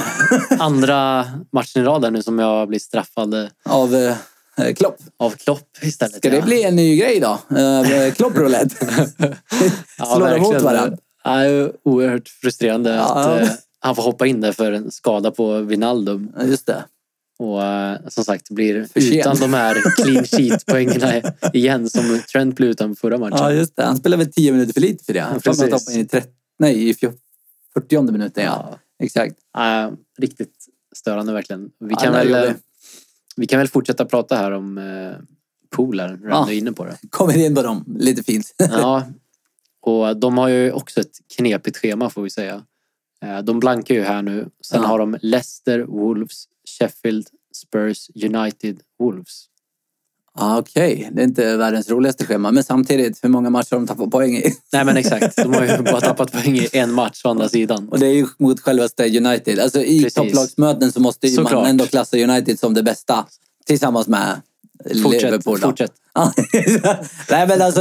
Andra 0.58 1.26
matchen 1.52 1.82
i 1.82 1.84
rad 1.84 2.02
där 2.02 2.10
nu 2.10 2.22
som 2.22 2.38
jag 2.38 2.68
blir 2.68 2.78
straffad 2.78 3.34
eh, 3.34 3.46
Av 3.64 3.94
eh, 3.94 4.74
Klopp. 4.76 4.96
av 5.18 5.30
Klopp 5.30 5.68
istället. 5.82 6.16
Ska 6.16 6.30
det 6.30 6.36
ja. 6.36 6.44
bli 6.44 6.62
en 6.62 6.76
ny 6.76 6.96
grej 6.96 7.20
då? 7.20 7.38
Uh, 7.58 8.12
Klopp-roulette? 8.12 8.76
Ja, 9.98 10.04
Slår 10.16 10.28
de 10.28 10.40
mot 10.40 10.52
verkligen. 10.52 10.64
varandra? 10.64 10.98
Ja, 11.24 11.36
det 11.36 11.44
är 11.46 11.72
oerhört 11.84 12.28
frustrerande 12.28 12.90
Ja. 12.90 13.02
att 13.14 13.40
eh, 13.42 13.48
han 13.80 13.96
får 13.96 14.02
hoppa 14.02 14.26
in 14.26 14.40
där 14.40 14.52
för 14.52 14.72
en 14.72 14.90
skada 14.90 15.30
på 15.30 15.58
Wijnaldum. 15.60 16.32
Ja, 16.36 16.44
Just 16.44 16.66
det. 16.66 16.84
Och 17.38 17.64
eh, 17.64 17.96
som 18.08 18.24
sagt 18.24 18.50
blir 18.50 18.86
För 18.92 19.00
sent. 19.00 19.14
utan 19.14 19.36
de 19.36 19.54
här 19.54 19.76
clean 20.02 20.24
sheet-poängerna 20.24 21.22
igen 21.52 21.90
som 21.90 22.20
Trent 22.32 22.56
blev 22.56 22.70
utan 22.70 22.96
förra 22.96 23.18
matchen. 23.18 23.38
Ja, 23.40 23.52
just 23.52 23.76
det. 23.76 23.82
Han 23.84 23.96
spelade 23.96 24.24
väl 24.24 24.32
10 24.32 24.52
minuter 24.52 24.72
för 24.72 24.80
lite 24.80 25.04
för 25.04 25.12
det. 25.12 25.20
Han. 25.20 25.40
Precis. 25.40 25.62
hoppade 25.72 25.94
in 25.94 26.00
i 26.00 26.06
30, 26.06 26.28
nej, 26.58 26.88
i 26.90 26.94
40 27.74 28.12
minuten. 28.12 28.44
Ja. 28.44 28.68
Ja. 28.70 28.78
Exakt. 29.04 29.36
Ja, 29.52 29.92
riktigt 30.18 30.54
störande 30.96 31.32
verkligen. 31.32 31.70
Vi 31.80 31.90
Ja, 31.90 31.96
kan, 31.96 32.14
är 32.14 32.24
väl, 32.26 32.48
eh, 32.48 32.54
vi 33.36 33.46
kan 33.46 33.58
väl 33.58 33.68
fortsätta 33.68 34.04
prata 34.04 34.36
här 34.36 34.50
om 34.52 34.78
eh, 34.78 35.12
Pool 35.76 36.00
här, 36.00 36.16
när 36.16 36.28
Ja. 36.30 36.44
du 36.48 36.54
är 36.54 36.58
inne 36.58 36.72
på 36.72 36.84
det. 36.84 36.98
Kommer 37.10 37.38
in 37.38 37.54
på 37.54 37.62
dem 37.62 37.84
lite 37.98 38.22
fint. 38.22 38.54
Ja, 38.58 39.06
och 39.80 40.16
de 40.16 40.38
har 40.38 40.48
ju 40.48 40.72
också 40.72 41.00
ett 41.00 41.18
knepigt 41.36 41.76
schema 41.76 42.10
får 42.10 42.22
vi 42.22 42.30
säga. 42.30 42.64
Eh, 43.24 43.38
De 43.38 43.60
blankar 43.60 43.94
ju 43.94 44.02
här 44.02 44.22
nu. 44.22 44.48
Sen 44.66 44.82
Ja. 44.82 44.88
har 44.88 44.98
de 44.98 45.18
Leicester, 45.22 45.80
Wolves, 45.80 46.44
Sheffield, 46.78 47.26
Spurs, 47.56 48.10
United, 48.24 48.80
Wolves. 48.98 49.46
Ja, 50.40 50.58
Okej, 50.58 51.10
det 51.12 51.20
är 51.20 51.24
inte 51.24 51.56
världens 51.56 51.90
roligaste 51.90 52.26
schema. 52.26 52.50
Men 52.50 52.64
samtidigt, 52.64 53.24
hur 53.24 53.28
många 53.28 53.50
matcher 53.50 53.70
har 53.70 53.78
de 53.78 53.86
tappat 53.86 54.10
poäng 54.10 54.36
i? 54.36 54.54
Nej 54.72 54.84
men 54.84 54.96
exakt, 54.96 55.36
de 55.36 55.54
har 55.54 55.62
ju 55.62 55.82
bara 55.82 56.00
tappat 56.00 56.32
poäng 56.32 56.56
i 56.56 56.68
en 56.72 56.92
match 56.92 57.20
å 57.24 57.28
andra 57.28 57.48
sidan. 57.48 57.88
Och 57.88 57.98
det 57.98 58.06
är 58.06 58.14
ju 58.14 58.26
mot 58.38 58.60
självaste 58.60 59.18
United. 59.18 59.58
Alltså 59.58 59.82
i 59.82 60.02
Precis. 60.02 60.14
topplagsmöten 60.14 60.92
så 60.92 61.00
måste 61.00 61.26
ju 61.26 61.36
man 61.36 61.44
Såklart. 61.44 61.68
ändå 61.68 61.86
klassa 61.86 62.16
United 62.16 62.58
som 62.58 62.74
det 62.74 62.82
bästa. 62.82 63.26
Tillsammans 63.66 64.08
med 64.08 64.40
Fortsätt, 65.02 65.22
Liverpool. 65.22 65.60
Då. 65.60 65.68
fortsätt. 65.68 65.92
Nej 67.30 67.46
men 67.46 67.62
alltså, 67.62 67.80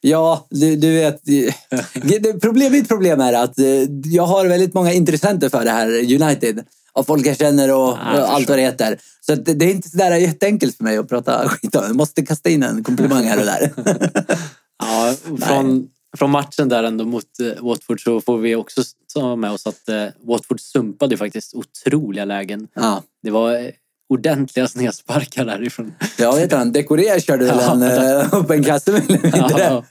ja 0.00 0.46
du, 0.50 0.76
du 0.76 0.92
vet. 0.92 1.22
Problem, 2.40 2.72
mitt 2.72 2.88
problem 2.88 3.20
är 3.20 3.32
att 3.32 3.58
eh, 3.58 3.66
jag 4.04 4.26
har 4.26 4.46
väldigt 4.46 4.74
många 4.74 4.92
intressenter 4.92 5.48
för 5.48 5.64
det 5.64 5.70
här 5.70 5.88
United. 6.22 6.64
Och 6.98 7.06
folk 7.06 7.26
jag 7.26 7.36
känner 7.36 7.74
och, 7.74 7.78
Ja, 7.78 8.14
jag 8.14 8.22
och 8.22 8.32
allt 8.34 8.48
vad 8.48 8.58
det 8.58 8.62
heter. 8.62 8.98
Så 9.20 9.34
det, 9.34 9.54
det 9.54 9.64
är 9.64 9.70
inte 9.70 9.88
sådär 9.88 10.16
jätteenkelt 10.16 10.76
för 10.76 10.84
mig 10.84 10.98
att 10.98 11.08
prata 11.08 11.48
skit 11.48 11.74
om. 11.76 11.84
Jag 11.86 11.96
måste 11.96 12.26
kasta 12.26 12.50
in 12.50 12.62
en 12.62 12.84
komplimang 12.84 13.24
här 13.24 13.38
och 13.38 13.46
där. 13.46 13.72
Ja, 14.82 15.14
från, 15.46 15.88
från 16.18 16.30
matchen 16.30 16.68
där 16.68 16.82
ändå 16.84 17.04
mot 17.04 17.24
eh, 17.40 17.64
Watford 17.64 18.00
så 18.02 18.20
får 18.20 18.38
vi 18.38 18.54
också 18.56 18.82
ta 19.14 19.36
med 19.36 19.50
oss 19.50 19.66
att 19.66 19.88
eh, 19.88 20.04
Watford 20.26 20.60
sumpade 20.60 21.16
faktiskt 21.16 21.54
otroliga 21.54 22.24
lägen. 22.24 22.68
Ja. 22.74 23.02
Det 23.22 23.30
var 23.30 23.52
eh, 23.54 23.70
ordentliga 24.08 24.68
snedsparkar 24.68 25.44
därifrån. 25.44 25.94
Jag 26.18 26.36
vet 26.36 26.52
han, 26.52 26.72
Dekoré 26.72 27.20
körde 27.20 27.44
väl 27.44 27.56
Ja. 27.60 27.72
en 27.72 27.82
eh, 27.82 28.34
upp 28.34 28.50
en 28.50 28.64
kasse 28.64 28.92
mer 28.92 29.00
eller 29.08 29.22
mindre. 29.22 29.62
Ja, 29.62 29.84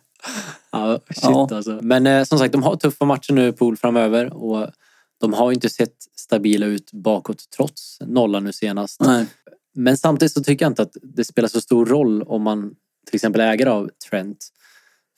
ja 0.72 1.00
shit 1.10 1.24
Ja. 1.24 1.50
alltså. 1.52 1.80
Men 1.82 2.08
eh, 2.08 2.24
som 2.24 2.40
sagt, 2.40 2.52
de 2.52 2.64
har 2.64 2.76
tuffa 2.76 3.06
matcher 3.06 3.34
nu 3.34 3.54
Pool 3.54 3.78
framöver 3.78 4.34
och 4.34 4.68
de 5.20 5.34
har 5.34 5.52
inte 5.52 5.70
sett 5.70 5.96
stabila 6.16 6.66
ut 6.66 6.92
bakåt 6.92 7.50
trots 7.56 7.98
nollan 8.02 8.44
nu 8.44 8.52
senast. 8.52 9.02
Nej. 9.02 9.26
Men 9.76 9.98
samtidigt 9.98 10.32
så 10.32 10.44
tycker 10.44 10.66
jag 10.66 10.70
inte 10.72 10.82
att 10.82 10.98
det 11.02 11.24
spelar 11.24 11.50
så 11.50 11.62
stor 11.62 11.86
roll 11.86 12.24
om 12.24 12.42
man 12.42 12.76
till 13.06 13.16
exempel 13.16 13.42
är 13.42 13.52
ägare 13.52 13.70
av 13.70 13.90
Trent. 14.10 14.50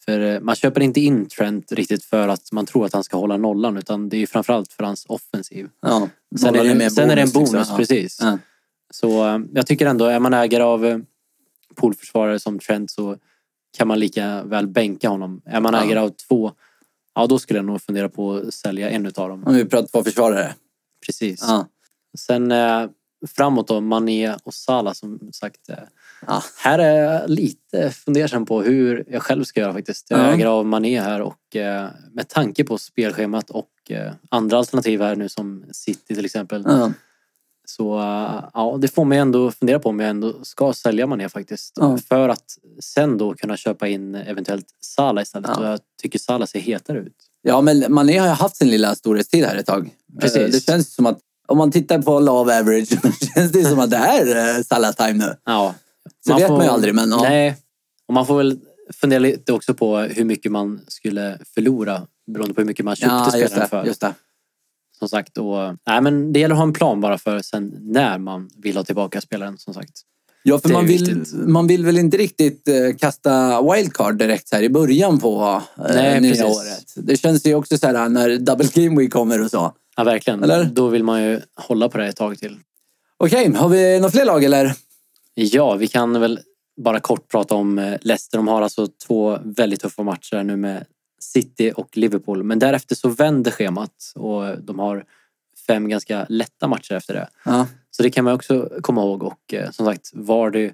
För 0.05 0.19
eh, 0.19 0.39
man 0.39 0.55
köper 0.55 0.81
inte 0.81 0.99
in 0.99 1.25
Trent 1.27 1.71
riktigt 1.71 2.05
för 2.05 2.27
att 2.27 2.51
man 2.51 2.65
tror 2.65 2.85
att 2.85 2.93
han 2.93 3.03
ska 3.03 3.17
hålla 3.17 3.37
nollan 3.37 3.77
utan 3.77 4.09
det 4.09 4.17
är 4.17 4.27
framförallt 4.27 4.73
för 4.73 4.83
hans 4.83 5.05
offensiv. 5.09 5.69
Ja. 5.81 6.09
Sen 6.39 6.55
är, 6.55 6.75
det, 6.75 6.89
sen 6.89 7.09
är 7.09 7.15
det 7.15 7.21
en 7.21 7.31
bonus, 7.31 7.53
liksom. 7.53 7.77
Precis. 7.77 8.19
Ja. 8.21 8.37
Så 8.93 9.27
eh, 9.27 9.39
jag 9.53 9.67
tycker 9.67 9.85
ändå, 9.85 10.05
är 10.05 10.19
man 10.19 10.33
ägare 10.33 10.63
av 10.63 10.85
eh, 10.85 10.97
poolförsvarare 11.75 12.39
som 12.39 12.59
Trent 12.59 12.91
så 12.91 13.17
kan 13.77 13.87
man 13.87 13.99
lika 13.99 14.43
väl 14.43 14.67
bänka 14.67 15.09
honom. 15.09 15.41
Är 15.45 15.59
man 15.59 15.73
Ja. 15.73 15.83
ägare 15.83 15.99
av 15.99 16.09
två, 16.09 16.51
ja 17.21 17.27
då 17.27 17.39
skulle 17.39 17.59
jag 17.59 17.65
nog 17.65 17.81
fundera 17.81 18.09
på 18.09 18.33
att 18.35 18.53
sälja 18.53 18.89
en 18.89 19.05
utav 19.05 19.29
dem. 19.29 19.43
Om 19.47 19.53
vi 19.55 19.65
pratar 19.65 19.87
två 19.87 20.03
försvarare. 20.03 20.53
Precis. 21.05 21.45
Ja. 21.47 21.67
Sen 22.17 22.51
eh, 22.51 22.85
framåt 23.27 23.67
då, 23.67 23.81
Mané 23.81 24.33
och 24.43 24.53
Salah 24.53 24.93
som 24.93 25.29
sagt. 25.33 25.69
Eh, 25.69 25.75
Ja. 26.27 26.43
Här 26.57 26.79
är 26.79 26.95
jag 27.13 27.29
lite 27.29 27.91
fundersam 27.91 28.45
på 28.45 28.61
hur 28.61 29.03
jag 29.07 29.21
själv 29.21 29.43
ska 29.43 29.59
göra 29.59 29.73
faktiskt. 29.73 30.05
Jag 30.09 30.19
Ja. 30.19 30.33
äger 30.33 30.45
av 30.45 30.65
Mané 30.65 31.01
här 31.01 31.21
och 31.21 31.55
eh, 31.55 31.89
med 32.11 32.27
tanke 32.27 32.63
på 32.63 32.77
spelschemat 32.77 33.49
och 33.49 33.69
eh, 33.89 34.11
andra 34.29 34.57
alternativ 34.57 35.01
här 35.01 35.15
nu 35.15 35.29
som 35.29 35.65
City 35.71 36.15
till 36.15 36.25
exempel. 36.25 36.63
Ja. 36.65 36.91
Så 37.69 37.95
ja, 38.53 38.77
det 38.81 38.87
får 38.87 39.05
mig 39.05 39.17
ändå 39.17 39.51
fundera 39.51 39.79
på 39.79 39.89
om 39.89 39.99
jag 39.99 40.09
ändå 40.09 40.33
ska 40.43 40.73
sälja 40.73 41.07
Mané 41.07 41.29
faktiskt. 41.29 41.73
Ja. 41.79 41.97
För 41.97 42.29
att 42.29 42.57
sen 42.79 43.17
då 43.17 43.33
kunna 43.33 43.57
köpa 43.57 43.87
in 43.87 44.15
eventuellt 44.15 44.65
Salah 44.81 45.21
istället. 45.21 45.49
Ja. 45.53 45.59
Och 45.59 45.65
jag 45.65 45.79
tycker 46.01 46.19
Salah 46.19 46.47
ser 46.47 46.59
hetare 46.59 46.97
ut. 46.99 47.15
Ja, 47.41 47.61
men 47.61 47.85
Mané 47.93 48.17
har 48.17 48.27
ju 48.27 48.33
haft 48.33 48.55
sin 48.55 48.67
lilla 48.67 48.95
storhetstid 48.95 49.45
här 49.45 49.55
ett 49.55 49.65
tag. 49.65 49.89
Precis. 50.21 50.37
Eh, 50.37 50.49
Det 50.49 50.59
känns 50.65 50.95
som 50.95 51.05
att 51.05 51.19
om 51.47 51.57
man 51.57 51.71
tittar 51.71 52.01
på 52.01 52.19
love 52.19 52.59
average 52.59 52.87
så 53.19 53.25
känns 53.25 53.51
det 53.51 53.65
som 53.65 53.79
att 53.79 53.89
det 53.89 53.97
är 53.97 54.57
eh, 54.57 54.63
Salah 54.63 54.93
time 54.93 55.13
nu. 55.13 55.35
Ja. 55.45 55.75
Så 56.27 56.35
vet 56.37 56.49
man 56.49 56.63
ju 56.63 56.67
aldrig, 56.71 56.95
men 56.95 57.11
ja. 57.11 57.21
Nej. 57.21 57.55
Och 58.07 58.13
man 58.13 58.25
får 58.25 58.37
väl 58.37 58.59
fundera 58.93 59.19
lite 59.19 59.53
också 59.53 59.73
på 59.73 59.97
hur 59.97 60.23
mycket 60.25 60.51
man 60.51 60.81
skulle 60.87 61.39
förlora 61.55 62.01
beroende 62.31 62.53
på 62.53 62.61
hur 62.61 62.65
mycket 62.65 62.85
man 62.85 62.95
köpte 62.95 63.15
Ja, 63.15 63.31
spelaren 63.31 63.69
för. 63.69 63.85
Just 63.85 64.01
det. 64.01 64.13
Som 64.99 65.09
sagt. 65.09 65.37
Och, 65.37 65.57
nej, 65.87 66.01
men 66.01 66.33
det 66.33 66.39
gäller 66.39 66.55
att 66.55 66.59
ha 66.59 66.67
en 66.67 66.73
plan 66.73 67.01
bara 67.01 67.17
för 67.17 67.39
sen 67.39 67.73
när 67.81 68.17
man 68.17 68.49
vill 68.57 68.77
ha 68.77 68.83
tillbaka 68.83 69.21
spelaren 69.21 69.57
som 69.57 69.73
sagt. 69.73 69.91
Ja, 70.43 70.59
för 70.59 70.69
man 70.69 70.85
vill, 70.85 71.15
viktigt. 71.15 71.33
man 71.33 71.67
vill 71.67 71.85
väl 71.85 71.97
inte 71.97 72.17
riktigt 72.17 72.67
eh, 72.67 72.97
kasta 72.99 73.61
wildcard 73.61 74.17
direkt 74.17 74.51
här 74.53 74.63
i 74.63 74.69
början 74.69 75.19
på 75.19 75.61
eh, 75.77 75.83
Nej, 75.95 76.21
nya 76.21 76.31
precis. 76.31 76.57
året. 76.57 76.93
Det 76.95 77.17
känns 77.17 77.45
ju 77.45 77.55
också 77.55 77.77
så 77.77 77.87
här 77.87 78.09
när 78.09 78.37
double 78.37 78.67
game 78.73 79.01
week 79.01 79.11
kommer 79.11 79.43
och 79.43 79.51
så. 79.51 79.73
Ja, 79.97 80.03
verkligen. 80.03 80.43
Eller? 80.43 80.63
Då 80.63 80.87
vill 80.87 81.03
man 81.03 81.23
ju 81.23 81.41
hålla 81.55 81.89
på 81.89 81.97
det 81.97 82.07
ett 82.07 82.15
tag 82.15 82.37
till. 82.37 82.57
Okej, 83.17 83.53
har 83.53 83.69
vi 83.69 83.99
några 83.99 84.11
fler 84.11 84.25
lag 84.25 84.43
eller? 84.43 84.73
Ja, 85.33 85.75
vi 85.75 85.87
kan 85.87 86.19
väl 86.19 86.39
bara 86.81 86.99
kort 86.99 87.31
prata 87.31 87.55
om 87.55 87.79
eh, 87.79 87.97
Leicester. 88.01 88.37
De 88.37 88.47
har 88.47 88.61
alltså 88.61 88.87
två 89.07 89.39
väldigt 89.43 89.79
tuffa 89.79 90.03
matcher 90.03 90.43
nu 90.43 90.55
med 90.55 90.85
City 91.33 91.73
och 91.75 91.97
Liverpool. 91.97 92.43
Men 92.43 92.59
därefter 92.59 92.95
så 92.95 93.09
vänder 93.09 93.51
schemat 93.51 94.11
och 94.15 94.63
de 94.63 94.79
har 94.79 95.05
fem 95.67 95.89
ganska 95.89 96.25
lätta 96.29 96.67
matcher 96.67 96.93
efter 96.93 97.13
det. 97.13 97.29
Ja. 97.45 97.67
Så 97.91 98.03
det 98.03 98.09
kan 98.09 98.25
man 98.25 98.33
också 98.33 98.69
komma 98.81 99.01
ihåg 99.01 99.23
och 99.23 99.53
eh, 99.53 99.71
som 99.71 99.85
sagt 99.85 100.11
Vardy 100.13 100.71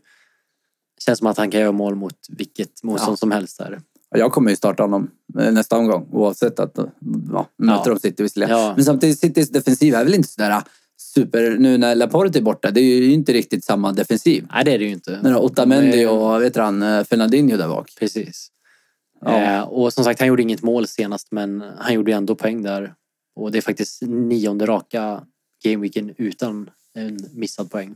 känns 0.99 1.19
som 1.19 1.27
att 1.27 1.37
han 1.37 1.51
kan 1.51 1.61
göra 1.61 1.71
mål 1.71 1.95
mot 1.95 2.17
vilket 2.29 2.83
motstånd 2.83 3.13
Ja. 3.13 3.17
som 3.17 3.31
helst 3.31 3.57
där. 3.57 3.79
Jag 4.15 4.31
kommer 4.31 4.49
ju 4.49 4.55
starta 4.55 4.83
honom 4.83 5.11
eh, 5.39 5.51
nästa 5.51 5.77
omgång 5.77 6.07
oavsett 6.11 6.59
att 6.59 6.77
eh, 6.77 6.85
ja, 7.31 7.47
möter 7.57 7.89
de 7.89 7.99
City 7.99 8.23
visserligen. 8.23 8.57
Ja. 8.57 8.73
Men 8.75 8.85
samtidigt, 8.85 9.19
Citys 9.19 9.49
defensiv 9.49 9.95
är 9.95 10.03
väl 10.03 10.13
inte 10.13 10.27
sådär 10.29 10.61
super... 10.97 11.55
Nu 11.59 11.77
när 11.77 11.95
Laporte 11.95 12.39
är 12.39 12.43
borta, 12.43 12.71
det 12.71 12.79
är 12.81 12.83
ju 13.01 13.11
inte 13.13 13.33
riktigt 13.33 13.63
samma 13.63 13.91
defensiv. 13.91 14.47
Nej, 14.53 14.65
det 14.65 14.71
är 14.73 14.79
det 14.79 14.85
ju 14.85 14.91
inte. 14.91 15.19
När 15.23 15.29
du 15.29 15.35
har 15.35 15.43
Otamendi 15.43 16.05
Men- 16.05 16.15
och 16.15 16.41
vet 16.41 16.53
du, 16.53 16.61
han, 16.61 17.05
Fernandinho 17.05 17.57
där 17.57 17.67
bak. 17.67 17.91
Precis. 17.99 18.51
Ja. 19.25 19.41
Eh, 19.41 19.61
och 19.61 19.93
som 19.93 20.03
sagt, 20.03 20.19
han 20.19 20.27
gjorde 20.27 20.41
inget 20.41 20.61
mål 20.61 20.87
senast 20.87 21.31
men 21.31 21.63
han 21.77 21.93
gjorde 21.93 22.13
ändå 22.13 22.35
poäng 22.35 22.63
där. 22.63 22.93
Och 23.35 23.51
det 23.51 23.57
är 23.57 23.61
faktiskt 23.61 24.01
nionde 24.01 24.65
raka 24.65 25.23
gameweeken 25.63 26.13
utan 26.17 26.69
en 26.93 27.19
missad 27.33 27.71
poäng. 27.71 27.95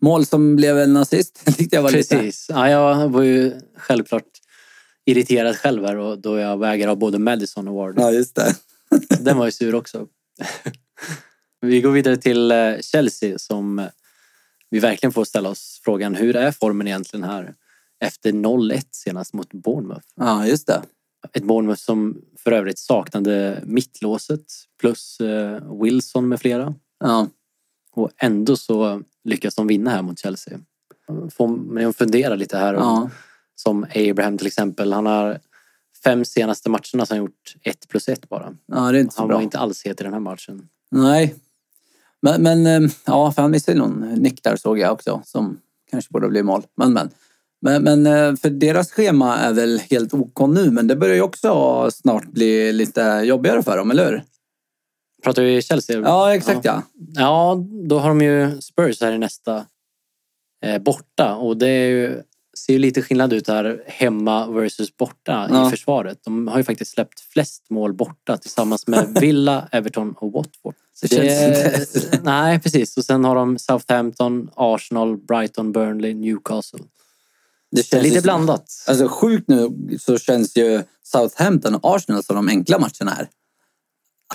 mål 0.00 0.26
som 0.26 0.56
blev 0.56 0.78
en 0.78 0.92
nazist. 0.92 1.46
tyckte 1.56 1.76
jag 1.76 1.82
var 1.82 1.90
lite... 1.90 2.16
Precis. 2.16 2.46
Ja, 2.48 2.70
jag 2.70 3.08
var 3.08 3.22
ju 3.22 3.60
självklart 3.76 4.24
irriterad 5.04 5.56
själv 5.56 5.84
här 5.84 5.96
och 5.96 6.18
då 6.18 6.38
jag 6.38 6.58
väger 6.58 6.88
av 6.88 6.98
både 6.98 7.18
Madison 7.18 7.68
och 7.68 7.74
Ward. 7.74 7.94
Ja, 7.98 8.12
just 8.12 8.34
det. 8.34 8.54
Den 9.20 9.38
var 9.38 9.46
ju 9.46 9.52
sur 9.52 9.74
också. 9.74 10.06
Vi 11.60 11.80
går 11.80 11.90
vidare 11.90 12.16
till 12.16 12.50
eh, 12.50 12.78
Chelsea 12.80 13.38
som 13.38 13.88
vi 14.70 14.78
verkligen 14.78 15.12
får 15.12 15.24
ställa 15.24 15.48
oss 15.48 15.80
frågan 15.84 16.14
hur 16.14 16.36
är 16.36 16.52
formen 16.52 16.86
egentligen 16.86 17.24
här 17.24 17.54
efter 18.00 18.32
0-1 18.32 18.82
senast 18.90 19.32
mot 19.34 19.52
Bournemouth? 19.52 20.06
Ja, 20.16 20.46
just 20.46 20.66
det. 20.66 20.82
Ett 21.32 21.44
Bournemouth 21.44 21.80
som 21.82 22.22
för 22.38 22.52
övrigt 22.52 22.78
saknade 22.78 23.62
mittlåset 23.66 24.44
plus 24.80 25.20
eh, 25.20 25.82
Wilson 25.82 26.28
med 26.28 26.40
flera. 26.40 26.74
Ja. 27.00 27.28
Och 27.92 28.10
ändå 28.16 28.56
så 28.56 29.02
lyckas 29.24 29.54
de 29.54 29.66
vinna 29.66 29.90
här 29.90 30.02
mot 30.02 30.18
Chelsea. 30.18 30.58
Får 31.32 31.48
mig 31.48 31.84
att 31.84 31.96
fundera 31.96 32.34
lite 32.34 32.56
här. 32.58 32.74
om- 32.74 32.82
Ja. 32.82 33.10
Som 33.54 33.86
Abraham 33.94 34.38
till 34.38 34.46
exempel. 34.46 34.92
Han 34.92 35.06
har 35.06 35.38
fem 36.04 36.24
senaste 36.24 36.70
matcherna 36.70 36.82
har 36.98 37.06
han 37.08 37.18
gjort 37.18 37.54
ett 37.62 37.88
plus 37.88 38.08
ett 38.08 38.28
bara. 38.28 38.54
ja, 38.66 38.92
det 38.92 38.98
är 38.98 39.00
inte 39.00 39.14
så 39.14 39.20
Han 39.20 39.28
bra. 39.28 39.36
var 39.36 39.42
inte 39.42 39.58
alls 39.58 39.84
het 39.84 40.00
i 40.00 40.04
den 40.04 40.12
här 40.12 40.20
matchen. 40.20 40.68
Nej. 40.90 41.34
Men, 42.22 42.42
men 42.42 42.66
eh, 42.66 42.90
ja, 43.06 43.32
för 43.32 43.42
han 43.42 43.50
missade 43.50 43.78
någon 43.78 44.00
nick 44.00 44.42
där 44.42 44.56
såg 44.56 44.78
jag 44.78 44.92
också 44.92 45.22
som 45.24 45.60
kanske 45.90 46.12
borde 46.12 46.28
bli 46.28 46.42
mål. 46.42 46.62
Men, 46.76 46.92
men. 46.92 47.10
Men, 47.62 47.82
men 47.82 48.06
eh, 48.06 48.36
för 48.36 48.50
deras 48.50 48.90
schema 48.90 49.36
är 49.38 49.52
väl 49.52 49.78
helt 49.90 50.14
OK 50.14 50.40
nu, 50.48 50.70
men 50.70 50.86
det 50.86 50.96
börjar 50.96 51.14
ju 51.14 51.22
också 51.22 51.90
snart 51.92 52.26
bli 52.26 52.72
lite 52.72 53.22
jobbigare 53.24 53.62
för 53.62 53.76
dem, 53.76 53.90
eller 53.90 54.10
hur? 54.10 54.22
Pratar 55.22 55.42
vi 55.42 55.62
Chelsea? 55.62 56.00
Ja, 56.00 56.34
exakt 56.34 56.64
ja. 56.64 56.82
Ja, 57.14 57.64
då 57.88 57.98
har 57.98 58.08
de 58.08 58.20
ju 58.22 58.60
Spurs 58.60 59.00
här 59.00 59.12
i 59.12 59.18
nästa 59.18 59.66
eh, 60.64 60.78
borta 60.82 61.34
och 61.34 61.56
det 61.56 61.88
ju, 61.88 62.22
ser 62.58 62.72
ju 62.72 62.78
lite 62.78 63.02
skillnad 63.02 63.32
ut 63.32 63.48
här 63.48 63.82
hemma 63.86 64.46
versus 64.50 64.96
borta 64.96 65.46
Ja. 65.50 65.66
i 65.66 65.70
försvaret. 65.70 66.18
De 66.24 66.48
har 66.48 66.58
ju 66.58 66.64
faktiskt 66.64 66.90
släppt 66.94 67.20
flest 67.20 67.70
mål 67.70 67.92
borta 67.94 68.36
tillsammans 68.36 68.86
med 68.86 69.18
Villa, 69.20 69.68
Everton 69.72 70.12
och 70.18 70.32
Watford. 70.32 70.74
Så 70.94 71.06
Det 71.06 71.14
känns 71.16 71.96
inte- 71.96 72.20
Nej, 72.22 72.60
precis. 72.60 72.96
Och 72.96 73.04
sen 73.04 73.24
har 73.24 73.34
de 73.34 73.58
Southampton, 73.58 74.50
Arsenal, 74.54 75.16
Brighton, 75.16 75.72
Burnley, 75.72 76.14
Newcastle. 76.14 76.80
Det 77.70 77.80
Det 77.80 77.82
känns 77.82 78.02
lite 78.02 78.20
blandat. 78.22 78.64
Alltså 78.86 79.08
sjukt 79.08 79.48
nu 79.48 79.68
så 80.00 80.18
känns 80.18 80.56
ju 80.56 80.82
Southampton 81.02 81.74
och 81.74 81.96
Arsenal 81.96 82.24
som 82.24 82.36
de 82.36 82.48
enkla 82.48 82.78
matcherna 82.78 83.10
här. 83.16 83.28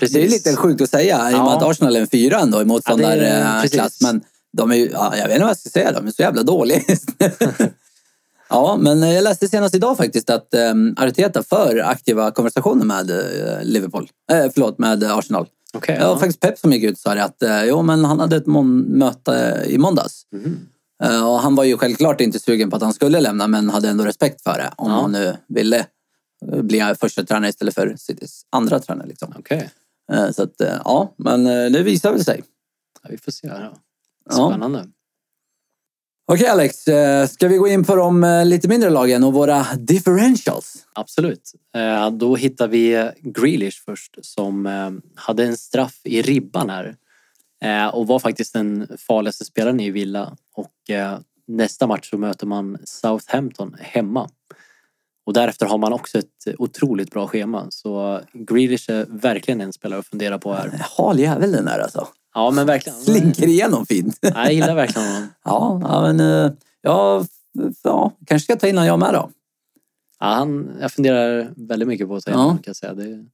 Precis. 0.00 0.14
Det 0.14 0.24
är 0.24 0.28
lite 0.28 0.56
sjukt 0.56 0.80
att 0.80 0.90
säga 0.90 1.30
i 1.30 1.34
och 1.34 1.38
med 1.38 1.46
Ja. 1.46 1.56
att 1.56 1.62
Arsenal 1.62 1.96
är 1.96 2.00
en 2.00 2.06
fyra 2.06 2.38
ändå 2.40 2.56
i 2.56 2.60
Ja, 2.60 2.64
det 2.64 2.68
motståndarklass. 2.68 3.62
precis. 3.62 4.02
men 4.02 4.20
de 4.52 4.70
är 4.70 4.74
ju, 4.76 4.90
ja, 4.92 5.16
jag 5.16 5.24
vet 5.24 5.32
inte 5.34 5.42
vad 5.42 5.50
jag 5.50 5.58
ska 5.58 5.70
säga, 5.70 5.92
de 5.92 6.06
är 6.06 6.10
så 6.10 6.22
jävla 6.22 6.42
dåliga. 6.42 6.80
ja, 8.48 8.76
men 8.80 9.02
jag 9.02 9.24
läste 9.24 9.48
senast 9.48 9.74
idag 9.74 9.96
faktiskt 9.96 10.30
att 10.30 10.48
um, 10.72 10.94
Arteta 10.98 11.42
för 11.42 11.78
aktiva 11.78 12.30
konversationer 12.30 12.84
med 12.84 13.10
eh, 13.10 13.62
Liverpool. 13.62 14.08
Eh, 14.32 14.46
förlåt, 14.54 14.78
med 14.78 15.04
Arsenal. 15.04 15.46
Okej, 15.74 15.96
Ja, 16.00 16.06
ja. 16.06 16.18
faktiskt 16.18 16.40
Pep 16.40 16.58
som 16.58 16.72
gick 16.72 16.82
ut 16.84 16.92
och 16.92 16.98
sa 16.98 17.14
det 17.14 17.24
att 17.24 17.42
eh, 17.42 17.64
jo, 17.64 17.82
men 17.82 18.04
han 18.04 18.20
hade 18.20 18.36
ett 18.36 18.46
möte 18.46 19.64
i 19.66 19.78
måndags. 19.78 20.22
Mhm. 20.32 20.56
Eh, 21.04 21.28
och 21.28 21.38
han 21.40 21.54
var 21.54 21.64
ju 21.64 21.78
självklart 21.78 22.20
inte 22.20 22.38
sugen 22.38 22.70
på 22.70 22.76
att 22.76 22.82
han 22.82 22.92
skulle 22.92 23.20
lämna 23.20 23.46
men 23.46 23.70
hade 23.70 23.88
ändå 23.88 24.04
respekt 24.04 24.42
för 24.42 24.58
det 24.58 24.72
om 24.76 24.90
Ja. 24.90 25.00
han 25.00 25.12
nu 25.12 25.36
ville 25.48 25.86
eh, 26.52 26.62
bli 26.62 26.94
första 27.00 27.24
tränare 27.24 27.50
istället 27.50 27.74
för 27.74 27.94
Citys 27.98 28.42
andra 28.50 28.80
tränare. 28.80 29.08
Liksom. 29.08 29.34
Okej. 29.38 29.70
Eh, 30.12 30.30
Så 30.30 30.42
att, 30.42 30.54
ja, 30.84 31.14
men 31.16 31.44
det 31.72 31.82
visar 31.82 32.12
väl 32.12 32.24
sig. 32.24 32.42
Ja, 33.02 33.08
vi 33.12 33.18
får 33.18 33.32
se 33.32 33.48
här. 33.48 33.60
Ja. 33.62 33.76
Ja. 34.36 34.48
Spännande. 34.50 34.88
Okej 36.32 36.46
Alex, 36.46 36.88
eh, 36.88 37.26
ska 37.26 37.48
vi 37.48 37.56
gå 37.56 37.68
in 37.68 37.84
på 37.84 37.94
de 37.96 38.42
lite 38.46 38.68
mindre 38.68 38.90
lagen 38.90 39.24
och 39.24 39.32
våra 39.32 39.66
differentials? 39.78 40.86
Absolut. 40.92 41.52
Då 42.12 42.36
hittar 42.36 42.68
vi 42.68 43.10
Grealish 43.20 43.84
först 43.84 44.18
som 44.22 44.66
hade 45.14 45.44
en 45.44 45.56
straff 45.56 46.00
i 46.04 46.22
ribban 46.22 46.70
här. 46.70 46.96
Eh, 47.64 47.86
Och 47.86 48.06
var 48.06 48.18
faktiskt 48.18 48.52
den 48.52 48.88
farligaste 48.98 49.44
spelaren 49.44 49.80
i 49.80 49.90
Villa. 49.90 50.36
Och 50.54 50.90
eh, 50.90 51.18
nästa 51.46 51.86
match 51.86 52.10
så 52.10 52.18
möter 52.18 52.46
man 52.46 52.78
Southampton 52.84 53.76
hemma. 53.80 54.28
Och 55.26 55.32
därefter 55.32 55.66
har 55.66 55.78
man 55.78 55.92
också 55.92 56.18
ett 56.18 56.26
otroligt 56.58 57.10
bra 57.10 57.26
schema. 57.28 57.66
Så 57.70 58.20
Grealish 58.32 58.90
är 58.90 59.06
verkligen 59.08 59.60
en 59.60 59.72
spelare 59.72 60.00
att 60.00 60.06
fundera 60.06 60.38
på 60.38 60.52
här. 60.54 60.86
Hal 60.98 61.18
jävel 61.18 61.52
den 61.52 61.64
där 61.64 61.78
alltså. 61.78 62.08
Ja 62.34 62.50
men 62.50 62.66
verkligen. 62.66 62.98
Slinker 62.98 63.46
igenom 63.48 63.86
fint. 63.86 64.18
Ja, 64.20 64.30
Jag 64.34 64.52
gillar 64.52 64.74
verkligen 64.74 65.08
honom. 65.08 65.28
ja, 65.44 65.80
ja, 65.82 66.00
men 66.12 66.20
eh, 66.20 66.52
ja, 66.82 67.24
ja, 67.82 68.12
kanske 68.26 68.44
ska 68.44 68.56
ta 68.60 68.66
in 68.68 68.74
honom 68.76 68.86
jag 68.86 68.98
med 68.98 69.14
då. 69.14 69.30
Ja, 70.20 70.26
han, 70.26 70.76
jag 70.80 70.92
funderar 70.92 71.52
väldigt 71.56 71.88
mycket 71.88 72.08
på 72.08 72.16
att 72.16 72.24
ta 72.24 72.30
in 72.30 72.36
Ja. 72.36 72.42
honom 72.42 72.56
kan 72.58 72.64
jag 72.66 72.76
säga. 72.76 72.94
Det, 72.94 73.24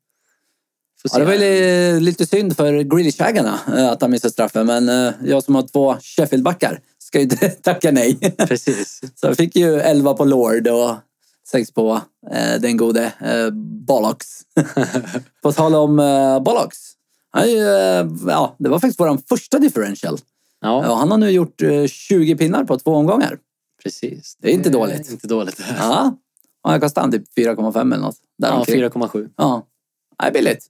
Ja, 1.13 1.19
det 1.19 1.25
var 1.25 1.37
li- 1.37 2.01
lite 2.01 2.27
synd 2.27 2.57
för 2.57 2.73
Grealish-ägarna 2.83 3.59
eh, 3.77 3.89
att 3.91 4.03
han 4.03 4.11
missade 4.11 4.33
straffen 4.33 4.67
men 4.67 4.89
eh, 4.89 5.13
jag 5.25 5.43
som 5.43 5.55
har 5.55 5.63
två 5.63 5.95
Sheffield-backar 6.01 6.81
ska 6.99 7.19
ju 7.19 7.23
inte 7.25 7.49
tacka 7.63 7.91
nej. 7.91 8.19
Precis. 8.39 9.01
Så 9.15 9.27
jag 9.27 9.37
fick 9.37 9.57
ju 9.57 9.81
11 9.81 10.15
på 10.15 10.25
Lord 10.25 10.69
och 10.69 10.95
6 11.49 11.71
på 11.73 12.01
eh, 12.33 12.61
den 12.61 12.77
gode 12.77 13.13
eh, 13.21 13.51
Bollocks. 13.87 14.27
på 15.43 15.53
tal 15.53 15.75
om 15.75 15.99
eh, 15.99 16.41
Bollocks. 16.41 16.79
Han 17.31 17.43
är 17.43 17.47
ju, 17.47 17.69
eh, 17.69 18.07
ja, 18.27 18.57
det 18.59 18.69
var 18.69 18.79
faktiskt 18.79 19.01
vår 19.01 19.19
första 19.29 19.59
differential. 19.59 20.19
Ja, 20.61 20.85
Ja, 20.85 20.95
han 20.95 21.11
har 21.11 21.19
nu 21.19 21.31
gjort 21.31 21.63
eh, 21.63 21.87
20 21.87 22.37
pinnar 22.37 22.65
på 22.65 22.79
två 22.79 22.91
omgångar. 22.95 23.39
precis. 23.83 24.37
Det 24.41 24.49
är 24.51 24.53
inte 24.55 24.71
dåligt. 24.71 25.11
Inte 25.11 25.27
dåligt. 25.27 25.61
Ja, 25.79 26.17
och 26.65 26.71
han 26.71 26.81
kostade 26.81 27.05
han 27.05 27.13
typ 27.13 27.25
4,5 27.39 27.81
eller 27.81 27.97
något. 27.97 28.17
Ja, 28.37 28.49
däromkring. 28.49 28.83
4,7. 28.85 29.29
Ja, 29.37 29.67
det 30.19 30.27
är 30.29 30.33
billigt. 30.33 30.67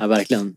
Ja, 0.00 0.06
verkligen. 0.06 0.56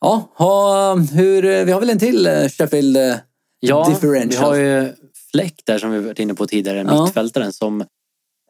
Ja, 0.00 0.32
ha, 0.36 0.94
hur, 0.96 1.44
eh, 1.44 1.64
vi 1.64 1.72
har 1.72 1.80
väl 1.80 1.90
en 1.90 1.98
till 1.98 2.26
eh, 2.26 2.48
Sheffield 2.48 2.96
eh, 2.96 3.16
Ja, 3.60 3.88
differential. 3.88 4.54
vi 4.54 4.64
har 4.70 4.82
ju 4.82 4.92
Fläck 5.32 5.62
där 5.66 5.78
som 5.78 5.90
vi 5.90 5.98
varit 6.00 6.18
inne 6.18 6.34
på 6.34 6.46
tidigare, 6.46 6.78
Ja. 6.78 7.04
mittfältaren 7.04 7.52
som 7.52 7.80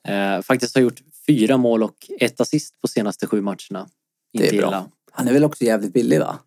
eh, 0.08 0.42
faktiskt 0.42 0.74
har 0.74 0.82
gjort 0.82 1.00
fyra 1.26 1.56
mål 1.56 1.82
och 1.82 1.96
ett 2.20 2.40
assist 2.40 2.80
på 2.80 2.88
senaste 2.88 3.26
sju 3.26 3.40
matcherna. 3.40 3.88
Det 4.32 4.48
är 4.48 4.58
bra. 4.58 4.68
illa. 4.68 4.86
Han 5.12 5.28
är 5.28 5.32
väl 5.32 5.44
också 5.44 5.64
jävligt 5.64 5.92
billig 5.92 6.20
va? 6.20 6.38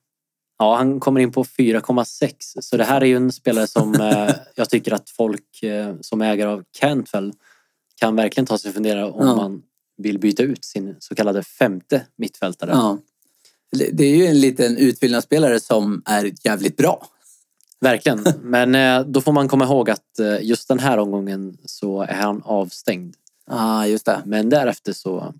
Ja, 0.58 0.76
han 0.76 1.00
kommer 1.00 1.20
in 1.22 1.32
på 1.32 1.44
4,6. 1.44 2.34
Så 2.62 2.78
det 2.78 2.84
här 2.84 3.02
är 3.02 3.06
ju 3.06 3.16
en 3.16 3.32
spelare 3.32 3.68
som 3.68 3.96
eh, 3.96 4.30
jag 4.56 4.70
tycker 4.70 4.92
att 4.94 5.10
folk 5.10 5.64
eh, 5.64 5.96
som 6.02 6.22
ägare 6.22 6.50
av 6.50 6.64
Cantwell 6.80 7.34
kan 8.00 8.16
verkligen 8.16 8.46
ta 8.46 8.58
sig 8.58 8.70
och 8.70 8.76
fundera 8.76 9.12
om 9.12 9.28
Ja. 9.28 9.36
man 9.36 9.62
vill 9.98 10.20
byta 10.20 10.44
ut 10.44 10.66
sin 10.66 10.96
så 11.00 11.16
kallade 11.16 11.44
femte 11.44 12.06
mittfältare. 12.18 12.72
Ja. 12.72 12.98
Det 13.76 14.04
är 14.06 14.16
ju 14.16 14.26
en 14.26 14.40
liten 14.40 14.78
utfyllnadsspelare 14.78 15.60
som 15.60 16.02
är 16.06 16.32
jävligt 16.44 16.78
bra. 16.78 17.08
Verkligen. 17.82 18.26
Men 18.42 18.76
eh, 18.76 19.08
då 19.08 19.22
får 19.22 19.32
man 19.32 19.48
komma 19.48 19.66
ihåg 19.66 19.90
att 19.90 20.20
eh, 20.20 20.42
just 20.42 20.68
den 20.68 20.80
här 20.80 20.98
omgången 20.98 21.58
så 21.66 22.02
är 22.02 22.14
han 22.14 22.42
avstängd. 22.46 23.16
Ja, 23.48 23.56
ah, 23.56 23.86
just 23.86 24.06
det. 24.06 24.22
Men 24.26 24.50
därefter 24.50 24.94
så 24.94 25.34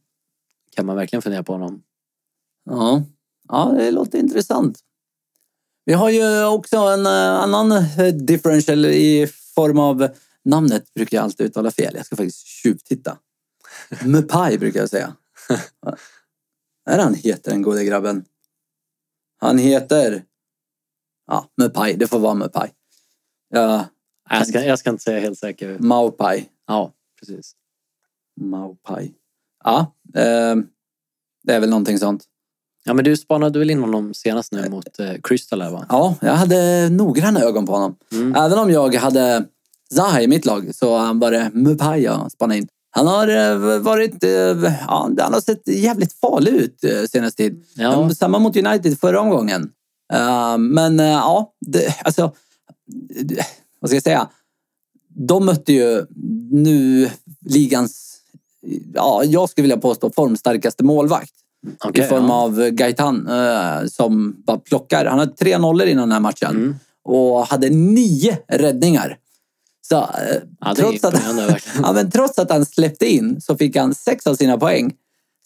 kan 0.76 0.86
man 0.86 0.96
verkligen 0.96 1.22
fundera 1.22 1.44
på 1.44 1.54
honom. 1.54 1.82
Ja. 2.70 3.04
ja, 3.50 3.74
det 3.78 3.92
låter 3.92 4.20
intressant. 4.20 4.80
Vi 5.86 5.94
har 5.94 6.10
ju 6.10 6.46
också 6.46 6.78
en 6.78 7.06
eh, 7.06 7.12
annan 7.12 7.86
differential 8.26 8.86
i 8.86 9.28
form 9.56 9.80
av 9.80 10.08
namnet 10.46 10.94
brukar 10.94 11.18
jag 11.18 11.24
alltid 11.24 11.46
uttala 11.46 11.72
fel. 11.72 11.94
Jag 11.96 12.06
ska 12.06 12.16
faktiskt 12.16 12.48
tjuvtitta. 12.48 13.18
Mupai 14.06 14.58
brukar 14.58 14.80
jag 14.80 14.90
säga. 14.90 15.16
Är 16.86 17.00
han 17.00 17.14
heter 17.14 17.52
den 17.52 17.62
gode 17.62 17.86
grabben? 17.86 18.26
Han 19.42 19.58
heter... 19.58 20.24
Ja, 21.28 21.50
Mupai. 21.58 21.94
Det 21.94 22.08
får 22.08 22.20
vara 22.20 22.34
Mupai. 22.34 22.70
Ja, 23.50 23.86
Jag 24.30 24.48
ska, 24.48 24.66
jag 24.66 24.80
ska 24.80 24.90
inte 24.90 25.04
säga 25.04 25.20
helt 25.20 25.40
säker. 25.40 25.78
Maupai. 25.80 26.46
Ja, 26.68 26.94
precis. 27.20 27.56
Maupai. 28.42 29.12
Ja, 29.64 29.80
eh, 30.16 30.56
det 31.44 31.54
är 31.54 31.60
väl 31.60 31.70
någonting 31.70 32.00
sånt. 32.00 32.24
Ja, 32.84 32.94
men 32.94 33.06
du 33.06 33.18
spanade 33.18 33.60
väl 33.60 33.70
in 33.70 33.80
honom 33.80 34.14
senast 34.14 34.52
nu 34.52 34.70
mot 34.70 35.00
eh, 35.00 35.14
Crystal 35.24 35.62
här 35.62 35.72
va? 35.72 35.86
Ja, 35.90 36.16
jag 36.22 36.34
hade 36.34 36.90
noggranna 36.90 37.40
ögon 37.40 37.66
på 37.66 37.72
honom. 37.72 37.96
Mm. 38.12 38.36
Även 38.36 38.60
om 38.60 38.72
jag 38.72 38.96
hade 38.96 39.46
Zaha 39.94 40.22
i 40.22 40.28
mitt 40.28 40.46
lag 40.46 40.76
så 40.76 41.14
var 41.14 41.32
det 41.32 41.52
Mupai 41.54 42.04
jag 42.04 42.32
spanade 42.32 42.58
in. 42.58 42.68
Han 42.98 43.08
har 43.08 43.28
eh, 43.28 43.80
varit... 43.80 44.24
eh, 44.24 44.30
Ja, 44.88 45.10
han 45.20 45.34
har 45.34 45.42
sett 45.42 45.68
jävligt 45.68 46.14
farlig 46.14 46.52
ut 46.52 46.84
eh, 46.84 47.04
senaste 47.12 47.44
tid. 47.44 47.64
Ja. 47.74 47.96
Um, 47.96 48.16
Samma 48.16 48.40
mot 48.40 48.58
United 48.58 49.00
förra 49.00 49.22
omgången. 49.22 49.62
Uh, 50.14 50.58
Men 50.58 51.00
ja, 51.00 51.54
det, 51.66 51.96
alltså... 52.04 52.32
Vad 53.80 53.90
ska 53.90 53.96
jag 53.96 54.04
säga? 54.04 54.30
De 55.10 55.46
mötte 55.46 55.74
ju 55.74 56.06
nu 56.52 57.10
ligans... 57.46 58.18
Ja, 58.94 59.24
jag 59.24 59.50
skulle 59.50 59.64
vilja 59.64 59.78
påstå 59.78 60.12
formstarkaste 60.16 60.84
målvakt. 60.84 61.34
Okej, 61.84 62.06
I 62.06 62.08
form 62.08 62.26
ja. 62.26 62.34
av 62.34 62.70
Gaitan 62.70 63.30
som 63.90 64.36
bara 64.48 64.58
plockar. 64.58 65.06
Han 65.06 65.20
hade 65.20 65.36
tre 65.36 65.58
nollor 65.58 65.88
innan 65.88 66.02
den 66.10 66.12
här 66.12 66.20
matchen 66.20 66.56
Mm. 66.56 66.76
och 67.04 67.48
hade 67.48 67.70
nio 67.70 68.38
räddningar. 68.48 69.18
Så, 69.90 70.10
Ja, 70.60 70.76
trots, 70.76 71.04
att, 71.04 71.22
ja, 71.84 71.92
men 71.94 72.12
trots 72.12 72.40
att 72.40 72.52
han 72.52 72.66
släppte 72.66 73.06
in 73.14 73.42
så 73.42 73.58
fick 73.58 73.76
han 73.76 73.96
sex 73.96 74.28
av 74.28 74.36
sina 74.36 74.58
poäng, 74.58 74.94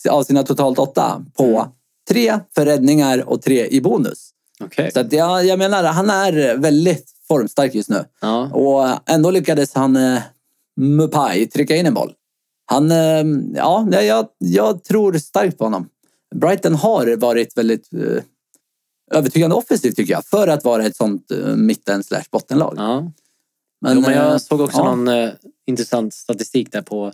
av 0.09 0.23
sina 0.23 0.43
totalt 0.43 0.79
åtta, 0.79 1.25
på 1.37 1.43
Mm. 1.45 1.69
tre 2.09 2.39
för 2.55 2.65
räddningar 2.65 3.29
och 3.29 3.41
tre 3.41 3.67
i 3.67 3.81
bonus. 3.81 4.29
Okej. 4.63 4.91
Så 4.93 4.99
att 4.99 5.13
jag, 5.13 5.45
jag 5.45 5.59
menar, 5.59 5.83
han 5.83 6.09
är 6.09 6.57
väldigt 6.57 7.05
formstark 7.27 7.75
just 7.75 7.89
nu. 7.89 8.05
Ja. 8.21 8.49
Och 8.53 9.09
ändå 9.09 9.31
lyckades 9.31 9.73
han, 9.73 9.95
eh, 9.95 10.21
Mupai, 10.79 11.47
trycka 11.47 11.75
in 11.75 11.85
en 11.85 11.93
boll. 11.93 12.13
Han, 12.65 12.91
eh, 12.91 13.23
ja, 13.55 13.87
jag, 13.91 14.27
jag 14.37 14.83
tror 14.83 15.13
starkt 15.17 15.57
på 15.57 15.63
honom. 15.63 15.87
Brighton 16.35 16.75
har 16.75 17.15
varit 17.17 17.57
väldigt 17.57 17.93
eh, 17.93 18.23
övertygande 19.17 19.55
offensivt 19.55 19.95
tycker 19.95 20.13
jag, 20.13 20.25
för 20.25 20.47
att 20.47 20.63
vara 20.63 20.85
ett 20.85 20.95
sånt 20.95 21.31
eh, 21.31 21.55
mitten 21.55 22.03
slash 22.03 22.23
bottenlag. 22.31 22.73
ja. 22.77 23.11
Men, 23.81 23.95
jo, 23.95 24.01
men 24.01 24.11
eh, 24.11 24.17
jag 24.17 24.41
såg 24.41 24.61
också 24.61 24.77
ja. 24.77 24.95
någon 24.95 25.07
eh, 25.07 25.31
intressant 25.65 26.13
statistik 26.13 26.71
där 26.71 26.81
på 26.81 27.13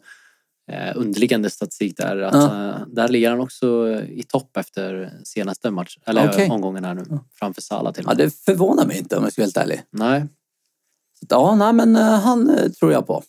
eh, 0.71 0.91
underliggande 0.95 1.49
statistik 1.49 1.97
där. 1.97 2.17
Att, 2.17 2.33
Ja. 2.35 2.69
eh, 2.69 2.87
där 2.87 3.07
ligger 3.09 3.29
han 3.29 3.39
också 3.39 3.89
i 4.01 4.23
topp 4.23 4.57
efter 4.57 5.13
senaste 5.23 5.71
match, 5.71 5.97
eller 6.05 6.29
Okej. 6.29 6.49
omgången 6.49 6.85
här 6.85 6.93
nu. 6.93 7.19
Framför 7.33 7.61
Salah 7.61 7.93
till 7.93 8.05
och 8.05 8.11
Ja, 8.11 8.17
med. 8.17 8.25
det 8.27 8.31
förvånar 8.35 8.85
mig 8.85 8.97
inte 8.97 9.17
om 9.17 9.23
jag 9.23 9.31
ska 9.33 9.41
vara 9.41 9.45
helt 9.45 9.57
ärlig. 9.57 9.83
Nej. 9.89 10.25
Så 11.19 11.25
Ja, 11.29 11.55
nej, 11.55 11.73
men 11.73 11.95
eh, 11.95 12.01
han 12.19 12.49
eh, 12.49 12.69
tror 12.71 12.91
jag 12.91 13.07
på. 13.07 13.23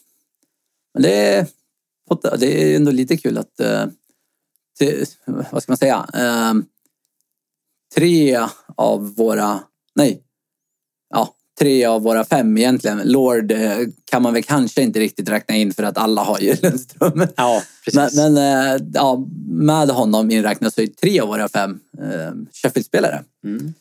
Men 0.94 1.02
det 1.02 1.34
är, 1.36 1.46
det 2.38 2.72
är 2.72 2.76
ändå 2.76 2.90
lite 2.90 3.16
kul 3.16 3.38
att... 3.38 3.60
eh, 3.60 3.86
till, 4.78 5.04
vad 5.50 5.62
ska 5.62 5.72
man 5.72 5.76
säga? 5.76 6.06
Eh, 6.14 6.54
tre 7.94 8.38
av 8.76 9.14
våra... 9.14 9.60
Nej. 9.94 10.22
Tre 11.58 11.84
av 11.84 12.02
våra 12.02 12.24
fem 12.24 12.58
egentligen. 12.58 13.00
Lord 13.04 13.52
eh, 13.52 13.78
kan 14.04 14.22
man 14.22 14.32
väl 14.34 14.42
kanske 14.42 14.82
inte 14.82 15.00
riktigt 15.00 15.28
räkna 15.28 15.56
in 15.56 15.72
för 15.72 15.82
att 15.82 15.98
alla 15.98 16.22
har 16.22 16.40
ju 16.40 16.54
Lundström. 16.62 17.26
Ja, 17.36 17.62
precis. 17.84 18.16
Men, 18.16 18.34
men 18.34 18.74
eh, 18.76 18.86
ja, 18.94 19.26
med 19.48 19.88
honom 19.88 20.30
inräknas 20.30 20.74
så 20.74 20.80
är 20.80 20.86
tre 20.86 21.20
av 21.20 21.28
våra 21.28 21.48
fem 21.48 21.80
eh, 21.98 22.32
Sheffield-spelare. 22.52 23.24
Mm. 23.44 23.74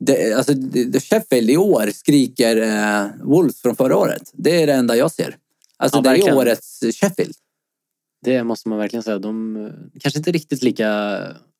Det, 0.00 0.32
alltså, 0.32 0.54
det, 0.54 0.84
det 0.84 1.00
Sheffield 1.00 1.50
i 1.50 1.56
år 1.56 1.90
skriker 1.94 2.56
eh, 2.56 3.06
Wolves 3.22 3.62
från 3.62 3.76
förra 3.76 3.96
året. 3.96 4.30
Det 4.32 4.62
är 4.62 4.66
det 4.66 4.72
enda 4.72 4.96
jag 4.96 5.10
ser. 5.10 5.36
Alltså 5.76 5.98
Ja, 5.98 6.02
det 6.02 6.08
är 6.08 6.12
verkligen. 6.12 6.36
årets 6.36 6.80
Sheffield. 7.00 7.34
Det 8.24 8.44
måste 8.44 8.68
man 8.68 8.78
verkligen 8.78 9.02
säga. 9.02 9.18
De 9.18 9.56
eh, 9.56 9.72
kanske 10.00 10.18
inte 10.18 10.32
riktigt 10.32 10.62
lika 10.62 11.18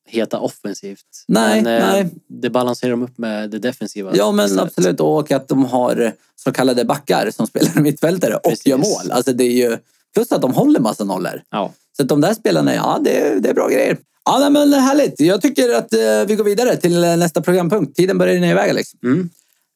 heta 0.09 0.39
offensivt. 0.39 1.05
Nej, 1.27 1.61
men, 1.61 1.81
eh, 1.81 1.87
nej. 1.91 2.09
Det 2.27 2.49
balanserar 2.49 2.91
de 2.91 3.03
upp 3.03 3.17
med 3.17 3.49
det 3.49 3.59
defensiva. 3.59 4.11
Ja 4.15 4.31
men 4.31 4.45
istället. 4.45 4.65
absolut. 4.65 4.99
Och 4.99 5.31
att 5.31 5.47
de 5.47 5.65
har 5.65 6.11
så 6.35 6.51
kallade 6.51 6.85
backar 6.85 7.31
som 7.31 7.47
spelar 7.47 7.81
mittfältare 7.81 8.35
och 8.35 8.43
Precis. 8.43 8.65
gör 8.65 8.77
mål. 8.77 9.11
Alltså 9.11 9.33
det 9.33 9.43
är 9.43 9.69
ju, 9.69 9.77
plus 10.13 10.31
att 10.31 10.41
de 10.41 10.53
håller 10.53 10.79
massa 10.79 11.03
nollor. 11.03 11.41
Ja, 11.49 11.73
Så 11.97 12.03
att 12.03 12.09
de 12.09 12.21
där 12.21 12.33
spelarna, 12.33 12.75
ja 12.75 12.99
det, 13.03 13.17
är- 13.21 13.39
det 13.39 13.49
är 13.49 13.53
bra 13.53 13.67
grejer. 13.67 13.97
Ja 14.25 14.39
nej, 14.39 14.49
men 14.49 14.73
härligt. 14.73 15.19
Jag 15.19 15.41
tycker 15.41 15.69
att 15.75 15.93
eh, 15.93 15.99
vi 16.27 16.35
går 16.35 16.43
vidare 16.43 16.75
till 16.75 16.99
nästa 17.01 17.41
programpunkt. 17.41 17.95
Tiden 17.95 18.17
börjar 18.17 18.33
rinna 18.33 18.47
iväg 18.51 18.69
Alex. 18.69 18.89
mm. 19.03 19.29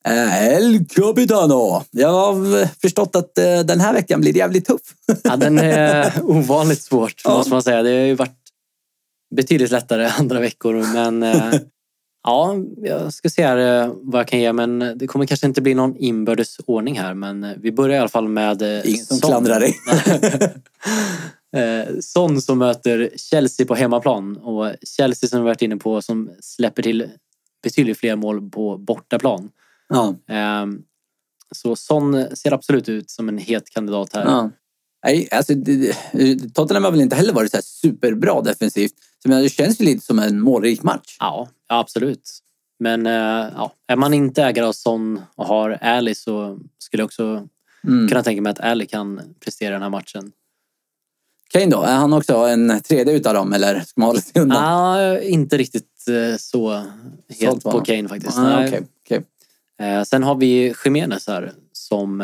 Eh, 0.07 0.47
El 0.47 0.85
Capitano. 0.85 1.83
Jag 1.91 2.09
har 2.09 2.65
förstått 2.81 3.15
att 3.15 3.37
eh, 3.37 3.59
den 3.59 3.79
här 3.79 3.93
veckan 3.93 4.21
blir 4.21 4.37
jävligt 4.37 4.65
tuff. 4.67 4.81
ja 5.23 5.35
den 5.35 5.59
är 5.59 6.11
ovanligt 6.23 6.81
svårt 6.81 7.21
Ja. 7.23 7.37
måste 7.37 7.51
man 7.53 7.63
säga. 7.63 7.83
Det 7.83 7.89
har 7.89 7.97
ju 8.05 8.15
varit 8.15 8.42
betydligt 9.35 9.71
lättare 9.71 10.05
andra 10.19 10.39
veckor. 10.39 10.93
Men 10.93 11.23
eh, 11.23 11.53
ja, 12.23 12.55
jag 12.77 13.13
ska 13.13 13.29
se 13.29 13.45
här 13.45 13.83
eh, 13.83 13.93
vad 14.01 14.19
jag 14.19 14.27
kan 14.27 14.39
ge. 14.39 14.53
Men 14.53 14.79
det 14.95 15.07
kommer 15.07 15.25
kanske 15.25 15.47
inte 15.47 15.61
bli 15.61 15.73
någon 15.73 15.97
inbördes 15.97 16.57
ordning 16.65 16.99
här. 16.99 17.13
Men 17.13 17.43
eh, 17.43 17.51
vi 17.57 17.71
börjar 17.71 17.95
i 17.95 17.99
alla 17.99 18.09
fall 18.09 18.27
med 18.27 18.61
Ingen 18.85 19.05
som 19.05 19.19
klandrar 19.19 19.59
dig. 19.59 19.75
Son 22.01 22.41
som 22.41 22.59
möter 22.59 23.09
Chelsea 23.15 23.65
på 23.65 23.75
hemmaplan. 23.75 24.37
Och 24.37 24.71
Chelsea 24.97 25.29
som 25.29 25.39
vi 25.39 25.45
varit 25.45 25.61
inne 25.61 25.77
på 25.77 26.01
som 26.01 26.29
släpper 26.39 26.83
till 26.83 27.09
betydligt 27.63 27.97
fler 27.99 28.15
mål 28.15 28.49
på 28.49 28.77
bortaplan. 28.77 29.49
ja. 29.89 30.15
Ehm, 30.27 30.81
Så 31.55 31.75
Son 31.75 32.35
ser 32.35 32.51
absolut 32.51 32.89
ut 32.89 33.09
som 33.09 33.29
en 33.29 33.37
het 33.37 33.69
kandidat 33.69 34.13
här. 34.13 34.25
Ja. 34.25 34.51
Nej, 35.05 35.27
alltså, 35.31 35.53
Tottenham 36.53 36.83
har 36.83 36.91
väl 36.91 37.01
inte 37.01 37.15
heller 37.15 37.33
varit 37.33 37.51
så 37.51 37.57
här 37.57 37.61
superbra 37.61 38.41
defensivt. 38.41 38.93
Så, 39.23 39.29
det 39.29 39.49
känns 39.49 39.81
ju 39.81 39.85
lite 39.85 40.05
som 40.05 40.19
en 40.19 40.39
målrik 40.39 40.83
match. 40.83 41.17
Ja, 41.19 41.47
absolut. 41.67 42.29
Men 42.79 43.05
eh, 43.05 43.47
ja, 43.55 43.71
är 43.87 43.95
man 43.95 44.13
inte 44.13 44.43
ägare 44.43 44.65
av 44.65 44.73
Son 44.73 45.21
och 45.35 45.45
har 45.45 45.69
Ali 45.81 46.15
så 46.15 46.59
skulle 46.77 47.01
jag 47.01 47.05
också 47.07 47.47
Mm. 47.87 48.07
kunna 48.07 48.23
tänka 48.23 48.41
mig 48.41 48.51
att 48.51 48.59
Ali 48.59 48.85
kan 48.85 49.21
prestera 49.39 49.73
den 49.73 49.81
här 49.81 49.89
matchen. 49.89 50.31
Kane 51.49 51.65
då? 51.65 51.81
Är 51.81 51.95
han 51.95 52.13
också 52.13 52.35
en 52.35 52.81
tredje 52.81 53.13
utav 53.13 53.33
dem 53.33 53.53
eller 53.53 53.79
ska 53.79 54.01
man 54.01 54.07
hålla 54.07 54.19
sig 54.21 54.41
undan? 54.41 54.63
Ja, 54.63 55.19
inte 55.19 55.57
riktigt 55.57 56.07
eh, 56.07 56.37
så 56.37 56.69
het 57.29 57.37
Sålt 57.39 57.63
på. 57.63 57.81
Kane 57.81 58.09
faktiskt. 58.09 58.37
Ah, 58.37 58.65
okej, 58.67 58.81
okej. 59.05 59.23
Eh, 59.79 60.03
Sen 60.03 60.23
har 60.23 60.35
vi 60.35 60.73
Jiménez 60.85 61.27
här 61.27 61.53
som 61.71 62.23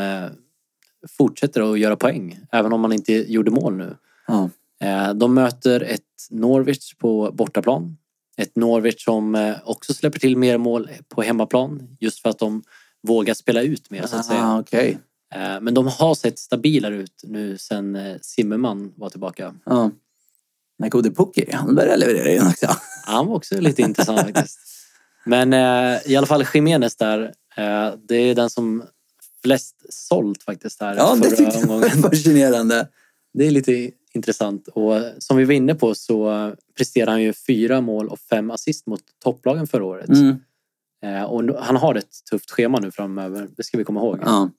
fortsätter 1.18 1.72
att 1.74 1.80
göra 1.80 1.96
poäng 1.96 2.40
även 2.52 2.74
om 2.74 2.82
man 2.82 2.94
inte 2.94 3.14
gjorde 3.14 3.52
mål 3.52 3.76
nu. 3.76 3.96
Ja. 4.28 4.50
Eh, 4.82 5.14
De 5.14 5.34
möter 5.34 5.82
ett 5.82 6.02
Norwich 6.30 6.94
på 6.98 7.32
bortaplan. 7.34 7.98
Ett 8.38 8.56
Norwich 8.56 9.04
som 9.04 9.36
eh, 9.36 9.56
också 9.64 9.94
släpper 9.94 10.20
till 10.20 10.38
mer 10.38 10.58
mål 10.58 10.90
på 11.08 11.22
hemmaplan 11.22 11.98
just 12.00 12.20
för 12.22 12.30
att 12.30 12.40
de 12.40 12.64
vågar 13.08 13.34
spela 13.34 13.62
ut 13.62 13.90
mer 13.90 14.08
så 14.08 14.16
att 14.16 14.26
säga. 14.26 14.44
Ah, 14.46 14.60
okej. 14.60 15.00
Eh, 15.36 15.62
Men 15.62 15.74
de 15.74 15.88
har 15.88 16.16
sett 16.16 16.40
stabilare 16.40 16.96
ut 16.96 17.22
nu 17.24 17.58
sen 17.58 17.96
eh, 17.96 18.18
Zimmerman 18.22 18.94
var 18.96 19.10
tillbaka. 19.10 19.56
Ja. 19.66 19.92
Men 20.80 20.90
gode 20.90 21.12
Pukki, 21.12 21.46
han 21.54 21.76
börjar 21.76 21.98
leverera 21.98 22.30
in 22.32 22.48
också. 22.48 22.68
Han 23.06 23.28
var 23.28 23.36
också 23.36 23.62
lite 23.62 23.82
intressant 23.82 24.20
faktiskt. 24.36 24.60
Men 25.26 25.54
eh, 25.54 26.00
i 26.12 26.16
alla 26.16 26.28
fall 26.28 26.46
Jiménez 26.54 26.96
där. 26.96 27.22
eh, 27.58 27.94
Det 28.08 28.16
är 28.16 28.36
den 28.36 28.50
som 28.50 28.84
flest 29.44 29.76
sålt 29.90 30.44
faktiskt 30.44 30.82
här 30.82 30.96
Ja, 30.96 31.16
det 31.16 31.30
tyckte 31.30 31.58
jag 31.60 31.68
var 31.68 31.90
fascinerande. 32.10 32.88
Det 33.34 33.48
är 33.48 33.52
lite 33.52 33.92
intressant. 34.14 34.68
Och 34.68 34.94
som 35.20 35.38
vi 35.38 35.46
var 35.46 35.54
inne 35.54 35.76
på 35.76 35.96
så 35.96 36.52
presterar 36.78 37.12
han 37.12 37.22
ju 37.22 37.34
fyra 37.34 37.82
mål 37.82 38.08
och 38.08 38.20
fem 38.20 38.52
assist 38.52 38.88
mot 38.88 39.02
topplagen 39.24 39.68
förra 39.68 39.86
året. 39.86 40.10
Mm. 40.10 40.36
Eh, 41.04 41.24
Och 41.24 41.44
han 41.64 41.76
har 41.76 41.96
ett 41.96 42.26
tufft 42.32 42.52
schema 42.52 42.80
nu 42.80 42.92
framöver. 42.92 43.48
Det 43.58 43.64
ska 43.64 43.78
vi 43.78 43.84
komma 43.84 44.00
ihåg. 44.00 44.20
Ja. 44.26 44.50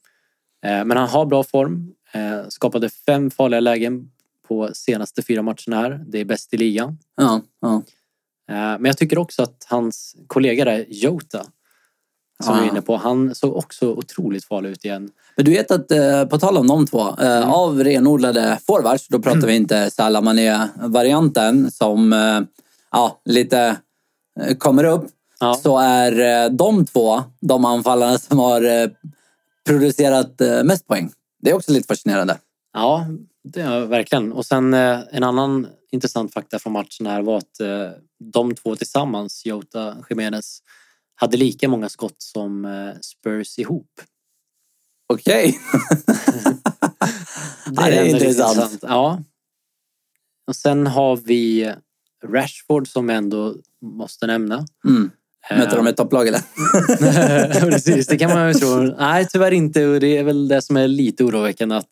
Eh, 0.66 0.84
Men 0.84 0.96
han 0.96 1.08
har 1.08 1.26
bra 1.26 1.44
form. 1.44 1.94
Eh, 2.12 2.48
Skapade 2.48 2.88
fem 2.88 3.30
farliga 3.30 3.60
lägen 3.60 4.10
på 4.48 4.70
senaste 4.74 5.22
fyra 5.22 5.42
matcherna 5.42 5.76
här. 5.76 6.04
Det 6.08 6.18
är 6.18 6.24
bäst 6.24 6.54
i 6.54 6.56
ligan. 6.56 6.98
Ja. 7.16 7.42
Ja. 7.60 7.82
Men 8.52 8.84
jag 8.84 8.98
tycker 8.98 9.18
också 9.18 9.42
att 9.42 9.66
hans 9.68 10.16
kollega 10.26 10.64
där, 10.64 10.84
Jota, 10.88 11.46
som 12.40 12.56
vi 12.56 12.64
är 12.64 12.68
inne 12.70 12.82
på, 12.82 12.96
han 12.96 13.34
såg 13.34 13.56
också 13.56 13.88
otroligt 13.88 14.44
farlig 14.44 14.70
ut 14.70 14.84
igen. 14.84 15.10
Men 15.36 15.44
du 15.44 15.50
vet 15.50 15.70
att, 15.70 15.90
eh, 15.90 16.24
på 16.24 16.38
tal 16.38 16.56
om 16.56 16.66
de 16.66 16.86
två, 16.86 17.00
eh, 17.08 17.36
Mm. 17.36 17.50
av 17.50 17.84
renodlade 17.84 18.58
forwards, 18.66 19.08
då 19.08 19.18
pratar 19.18 19.46
vi 19.46 19.56
inte 19.56 19.90
Salah 19.90 20.22
Mané-varianten 20.22 21.70
som 21.70 22.12
eh, 22.12 22.40
ja, 22.90 23.20
lite 23.24 23.76
kommer 24.58 24.84
upp, 24.84 25.04
Ja. 25.40 25.54
så 25.54 25.78
är 25.78 26.48
de 26.50 26.86
två 26.86 27.22
de 27.40 27.64
anfallarna 27.64 28.18
som 28.18 28.38
har 28.38 28.90
producerat 29.66 30.40
mest 30.64 30.86
poäng. 30.86 31.12
Det 31.42 31.50
är 31.50 31.54
också 31.54 31.72
lite 31.72 31.86
fascinerande. 31.86 32.38
Ja, 32.72 33.06
det 33.44 33.60
är 33.60 33.80
verkligen. 33.86 34.32
Och 34.32 34.46
sen 34.46 34.74
en 34.74 35.22
annan 35.24 35.66
intressant 35.92 36.32
fakta 36.32 36.58
från 36.58 36.72
matchen 36.72 37.06
här 37.06 37.22
var 37.22 37.36
att 37.36 37.60
de 38.32 38.54
två 38.54 38.76
tillsammans, 38.76 39.46
Jota 39.46 39.96
Jiménez, 40.10 40.58
hade 41.20 41.36
lika 41.36 41.68
många 41.68 41.88
skott 41.88 42.16
som 42.18 42.64
eh, 42.64 42.94
Spurs 43.00 43.58
ihop. 43.58 44.00
Okej. 45.12 45.58
Ja, 47.72 47.82
det 47.86 47.96
är 47.96 48.04
ändå 48.04 48.12
lite 48.14 48.26
intressant. 48.26 48.78
Ja. 48.82 49.22
Och 50.46 50.56
sen 50.56 50.86
har 50.86 51.16
vi 51.16 51.72
Rashford 52.24 52.88
som 52.88 53.08
jag 53.08 53.18
ändå 53.18 53.54
måste 53.82 54.26
nämna. 54.26 54.66
Mm. 54.88 55.10
Eh, 55.50 55.58
Möter 55.58 55.76
de 55.76 55.86
ett 55.86 55.96
topplag 55.96 56.28
eller? 56.28 56.40
Precis, 57.70 58.06
det 58.06 58.18
kan 58.18 58.30
man 58.30 58.48
ju 58.48 58.54
tro. 58.54 58.68
Nej, 58.98 59.26
tyvärr 59.32 59.52
inte. 59.52 59.86
Och 59.86 60.00
det 60.00 60.18
är 60.18 60.24
väl 60.24 60.48
det 60.48 60.62
som 60.62 60.76
är 60.76 60.88
lite 60.88 61.24
oroväckande 61.24 61.76
att 61.76 61.88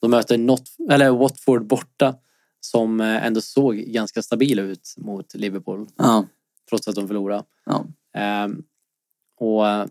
de 0.00 0.10
möter 0.10 0.38
Not 0.38 0.62
eller 0.90 1.10
Watford 1.10 1.66
borta 1.66 2.14
som 2.60 3.00
eh, 3.00 3.26
ändå 3.26 3.40
såg 3.40 3.76
ganska 3.76 4.22
stabila 4.22 4.62
ut 4.62 4.94
mot 4.96 5.34
Liverpool 5.34 5.86
Ja. 5.96 6.26
trots 6.68 6.88
att 6.88 6.94
de 6.94 7.06
förlorade. 7.08 7.44
ja. 7.66 7.86
Ehm, 8.18 8.62
och 9.40 9.68
eh, 9.68 9.86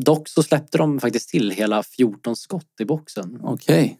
dock 0.00 0.28
så 0.28 0.42
släppte 0.42 0.78
de 0.78 1.00
faktiskt 1.00 1.28
till 1.28 1.50
hela 1.50 1.82
14 1.82 2.36
skott 2.36 2.70
i 2.80 2.84
boxen. 2.84 3.38
Okej. 3.42 3.98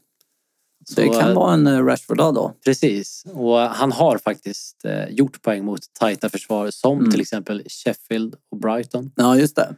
Så 0.89 1.01
det 1.01 1.09
kan 1.09 1.29
eh, 1.31 1.35
vara 1.35 1.55
en 1.55 1.67
eh, 1.67 1.85
Rashford-dag 1.85 2.35
då. 2.35 2.53
Precis. 2.65 3.25
Och 3.33 3.59
han 3.59 3.93
har 3.93 4.19
faktiskt 4.19 4.77
gjort 5.09 5.43
poäng 5.43 5.65
mot 5.65 5.81
tajta 5.93 6.29
försvar 6.29 6.71
som 6.71 6.99
Mm. 6.99 7.11
till 7.11 7.21
exempel 7.21 7.63
Sheffield 7.69 8.35
och 8.51 8.59
Brighton. 8.59 9.11
Ja, 9.17 9.37
just 9.37 9.57
det. 9.57 9.75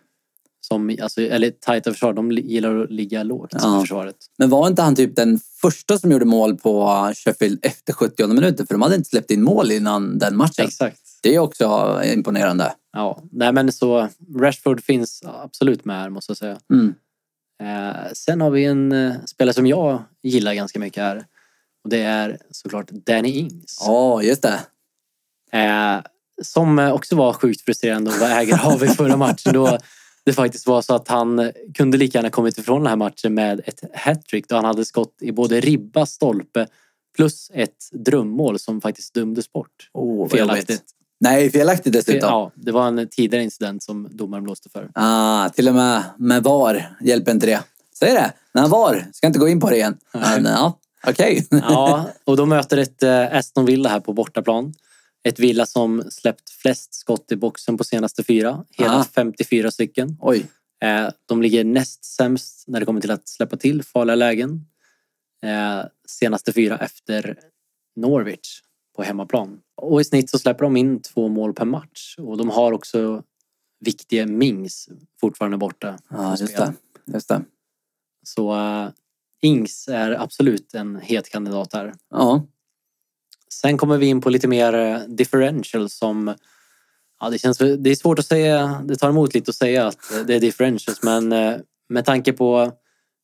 Som, 0.60 0.96
alltså, 1.02 1.20
eller 1.20 1.50
tajta 1.50 1.92
försvar, 1.92 2.12
de 2.12 2.32
gillar 2.32 2.76
att 2.78 2.90
ligga 2.90 3.22
lågt 3.22 3.50
Ja. 3.52 3.80
försvaret. 3.80 4.16
Men 4.38 4.50
var 4.50 4.66
inte 4.68 4.82
han 4.82 4.96
typ 4.96 5.16
den 5.16 5.38
första 5.60 5.98
som 5.98 6.12
gjorde 6.12 6.24
mål 6.24 6.56
på 6.56 6.86
Sheffield 7.14 7.58
efter 7.62 7.92
70 7.92 8.26
minuter? 8.26 8.64
För 8.66 8.74
de 8.74 8.82
hade 8.82 8.94
inte 8.94 9.08
släppt 9.08 9.30
in 9.30 9.42
mål 9.42 9.70
innan 9.72 10.18
den 10.18 10.36
matchen. 10.36 10.64
Exakt. 10.66 11.00
Det 11.22 11.34
är 11.34 11.38
också 11.38 12.00
imponerande. 12.04 12.74
Ja, 12.92 13.22
nej 13.32 13.52
men 13.52 13.72
så 13.72 14.08
Rashford 14.36 14.84
finns 14.84 15.22
absolut 15.24 15.84
med 15.84 15.96
här 15.96 16.10
måste 16.10 16.30
jag 16.30 16.36
säga. 16.36 16.58
Mm. 16.72 16.94
Eh, 17.62 18.12
sen 18.12 18.40
har 18.40 18.50
vi 18.50 18.64
en 18.64 18.92
eh, 18.92 19.14
spelare 19.26 19.54
som 19.54 19.66
jag 19.66 20.02
gillar 20.22 20.54
ganska 20.54 20.78
mycket 20.78 21.02
här. 21.02 21.26
Och 21.84 21.90
det 21.90 22.02
är 22.02 22.38
såklart 22.50 22.90
Danny 22.90 23.28
Ings. 23.28 23.78
Ja, 23.86 24.22
just 24.22 24.42
det. 24.42 24.60
Eh, 25.58 26.00
som 26.42 26.78
eh, 26.78 26.92
också 26.92 27.16
var 27.16 27.32
sjukt 27.32 27.60
frustrerande 27.60 28.10
att 28.10 28.20
vara 28.20 28.40
ägare 28.40 28.74
av 28.74 28.84
i 28.84 28.88
förra 28.88 29.16
matchen. 29.16 29.52
Då 29.52 29.78
det 30.24 30.32
faktiskt 30.32 30.66
var 30.66 30.82
så 30.82 30.94
att 30.94 31.08
han 31.08 31.52
kunde 31.74 31.98
lika 31.98 32.18
gärna 32.18 32.30
kommit 32.30 32.58
ifrån 32.58 32.80
den 32.80 32.86
här 32.86 32.96
matchen 32.96 33.34
med 33.34 33.60
ett 33.64 33.82
hattrick 33.94 34.48
då 34.48 34.56
han 34.56 34.64
hade 34.64 34.84
skott 34.84 35.16
i 35.20 35.32
både 35.32 35.60
ribba, 35.60 36.06
stolpe 36.06 36.66
plus 37.16 37.50
ett 37.54 37.88
drömmål 37.92 38.58
som 38.58 38.80
faktiskt 38.80 39.14
dömdes 39.14 39.52
bort. 39.52 39.90
Oh, 39.92 40.28
Felaktigt. 40.28 40.82
Nej, 41.20 41.50
felaktigt 41.50 41.92
dessutom. 41.92 42.28
Ja, 42.30 42.52
det 42.54 42.72
var 42.72 42.86
en 42.88 43.08
tidigare 43.08 43.44
incident 43.44 43.82
som 43.82 44.08
domaren 44.10 44.44
blåste 44.44 44.68
för. 44.68 44.90
Ah, 44.94 45.48
till 45.48 45.68
och 45.68 45.74
med 45.74 46.02
med 46.18 46.42
VAR 46.42 46.96
hjälper 47.00 47.32
inte 47.32 47.46
det. 47.46 47.62
Säg 47.98 48.12
det. 48.14 48.32
Men 48.52 48.70
VAR, 48.70 49.06
ska 49.12 49.26
inte 49.26 49.38
gå 49.38 49.48
in 49.48 49.60
på 49.60 49.70
det 49.70 49.76
igen. 49.76 49.96
Men 50.12 50.44
ja, 50.44 50.78
okej. 51.06 51.46
Ja, 51.50 52.06
och 52.24 52.36
de 52.36 52.48
möter 52.48 52.76
ett 52.76 53.02
eh, 53.02 53.36
Aston 53.36 53.64
Villa 53.66 53.88
här 53.88 54.00
på 54.00 54.12
bortaplan. 54.12 54.74
Ett 55.28 55.38
Villa 55.38 55.66
som 55.66 56.02
släppt 56.10 56.50
flest 56.50 56.94
skott 56.94 57.32
i 57.32 57.36
boxen 57.36 57.78
på 57.78 57.84
senaste 57.84 58.24
fyra. 58.24 58.64
Hela 58.70 59.00
Ah. 59.00 59.04
54 59.14 59.70
stycken. 59.70 60.16
Oj. 60.20 60.46
Eh, 60.84 61.08
De 61.26 61.42
ligger 61.42 61.64
näst 61.64 62.04
sämst 62.04 62.64
när 62.66 62.80
det 62.80 62.86
kommer 62.86 63.00
till 63.00 63.10
att 63.10 63.28
släppa 63.28 63.56
till 63.56 63.82
farliga 63.82 64.14
lägen. 64.16 64.66
Eh, 65.46 65.84
Senaste 66.08 66.52
fyra 66.52 66.78
efter 66.78 67.38
Norwich 67.96 68.60
på 68.98 69.04
hemmaplan. 69.04 69.60
Och 69.76 70.00
i 70.00 70.04
snitt 70.04 70.30
så 70.30 70.38
släpper 70.38 70.64
de 70.64 70.76
in 70.76 71.02
två 71.02 71.28
mål 71.28 71.54
per 71.54 71.64
match. 71.64 72.14
Och 72.18 72.36
de 72.36 72.50
har 72.50 72.72
också 72.72 73.22
viktiga 73.80 74.26
Mings 74.26 74.88
fortfarande 75.20 75.56
borta. 75.56 75.98
Ja, 76.10 76.36
just 76.36 76.56
det. 76.56 76.74
Just 77.04 77.28
det. 77.28 77.44
Så 78.22 78.54
eh, 78.54 78.88
Ings 79.42 79.88
är 79.88 80.22
absolut 80.22 80.74
en 80.74 80.96
het 80.96 81.28
kandidat 81.28 81.72
här. 81.72 81.94
Ja. 82.10 82.46
Sen 83.52 83.78
kommer 83.78 83.98
vi 83.98 84.06
in 84.06 84.20
på 84.20 84.30
lite 84.30 84.48
mer 84.48 84.74
eh, 84.74 85.00
differential 85.00 85.90
som 85.90 86.34
Ja, 87.20 87.30
det, 87.30 87.38
känns, 87.38 87.58
det 87.58 87.90
är 87.90 87.94
svårt 87.94 88.18
att 88.18 88.26
säga, 88.26 88.84
det 88.84 88.96
tar 88.96 89.08
emot 89.08 89.34
lite 89.34 89.50
att 89.50 89.54
säga 89.54 89.86
att 89.86 90.12
det 90.26 90.34
är 90.34 90.40
differentials 90.40 91.02
men 91.02 91.32
eh, 91.32 91.56
med 91.88 92.04
tanke 92.04 92.32
på 92.32 92.72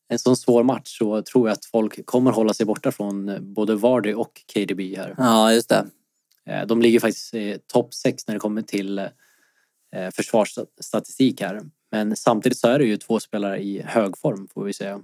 en 0.08 0.18
sån 0.18 0.36
svår 0.36 0.62
match 0.62 0.98
så 0.98 1.22
tror 1.22 1.48
jag 1.48 1.52
att 1.52 1.64
folk 1.64 2.06
kommer 2.06 2.30
hålla 2.30 2.54
sig 2.54 2.66
borta 2.66 2.92
från 2.92 3.28
eh, 3.28 3.40
både 3.40 3.74
Vardy 3.74 4.14
och 4.14 4.42
KDB 4.54 4.96
här. 4.96 5.14
ja, 5.18 5.52
just 5.52 5.68
det. 5.68 5.86
Eh, 6.46 6.66
De 6.66 6.82
ligger 6.82 7.00
faktiskt 7.00 7.34
i 7.34 7.58
topp 7.66 7.94
6 7.94 8.26
när 8.26 8.34
det 8.34 8.38
kommer 8.40 8.62
till 8.62 8.98
eh, 8.98 10.10
försvarsstatistik 10.12 11.40
här. 11.40 11.60
Men 11.92 12.16
samtidigt 12.16 12.58
så 12.58 12.68
är 12.68 12.78
det 12.78 12.84
ju 12.84 12.96
två 12.96 13.20
spelare 13.20 13.62
i 13.62 13.82
hög 13.82 14.18
form 14.18 14.48
får 14.54 14.64
vi 14.64 14.72
säga. 14.72 15.00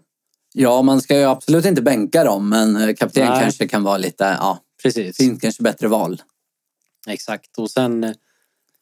Ja, 0.55 0.83
man 0.83 1.01
ska 1.01 1.19
ju 1.19 1.25
absolut 1.25 1.65
inte 1.65 1.83
bänka 1.83 2.25
dem, 2.25 2.49
men 2.49 2.95
kapten 2.97 3.29
Nej. 3.29 3.41
kanske 3.43 3.69
kan 3.69 3.83
vara 3.83 3.99
lite, 3.99 4.25
ja, 4.25 4.59
Precis. 4.83 5.17
finns 5.17 5.41
kanske 5.41 5.63
bättre 5.63 5.89
val. 5.89 6.23
Exakt. 7.09 7.59
Och 7.59 7.71
sen 7.71 8.15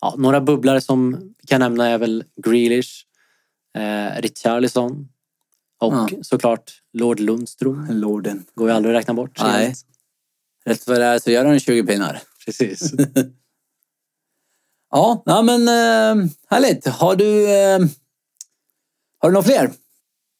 ja, 0.00 0.14
några 0.18 0.40
bubblare 0.40 0.81
som 0.81 1.12
vi 1.40 1.46
kan 1.46 1.61
nämna 1.61 1.87
är 1.88 1.98
väl 1.98 2.24
Grealish, 2.46 3.04
eh, 3.78 4.20
Richarlison 4.20 5.09
och 5.81 5.93
Ja. 5.95 6.09
såklart 6.23 6.73
Lord 6.93 7.21
Lundström. 7.21 7.87
Lorden. 7.91 8.45
Går 8.55 8.69
ju 8.69 8.75
aldrig 8.75 8.95
att 8.95 9.01
räkna 9.01 9.14
bort. 9.14 9.38
Nej. 9.43 9.67
helt. 9.67 9.79
Rätt 10.64 10.85
för 10.85 10.99
det 10.99 11.05
är 11.05 11.19
så 11.19 11.31
gör 11.31 11.45
han 11.45 11.61
20 11.61 11.87
pinnar. 11.87 12.21
Precis. 12.47 12.93
Ja, 14.91 15.23
ja 15.27 15.43
men 15.43 15.69
eh, 15.69 16.31
härligt. 16.51 16.87
Har 16.87 17.17
du, 17.17 17.45
eh, 17.51 17.79
har 19.19 19.29
du 19.29 19.33
några 19.33 19.43
fler? 19.43 19.71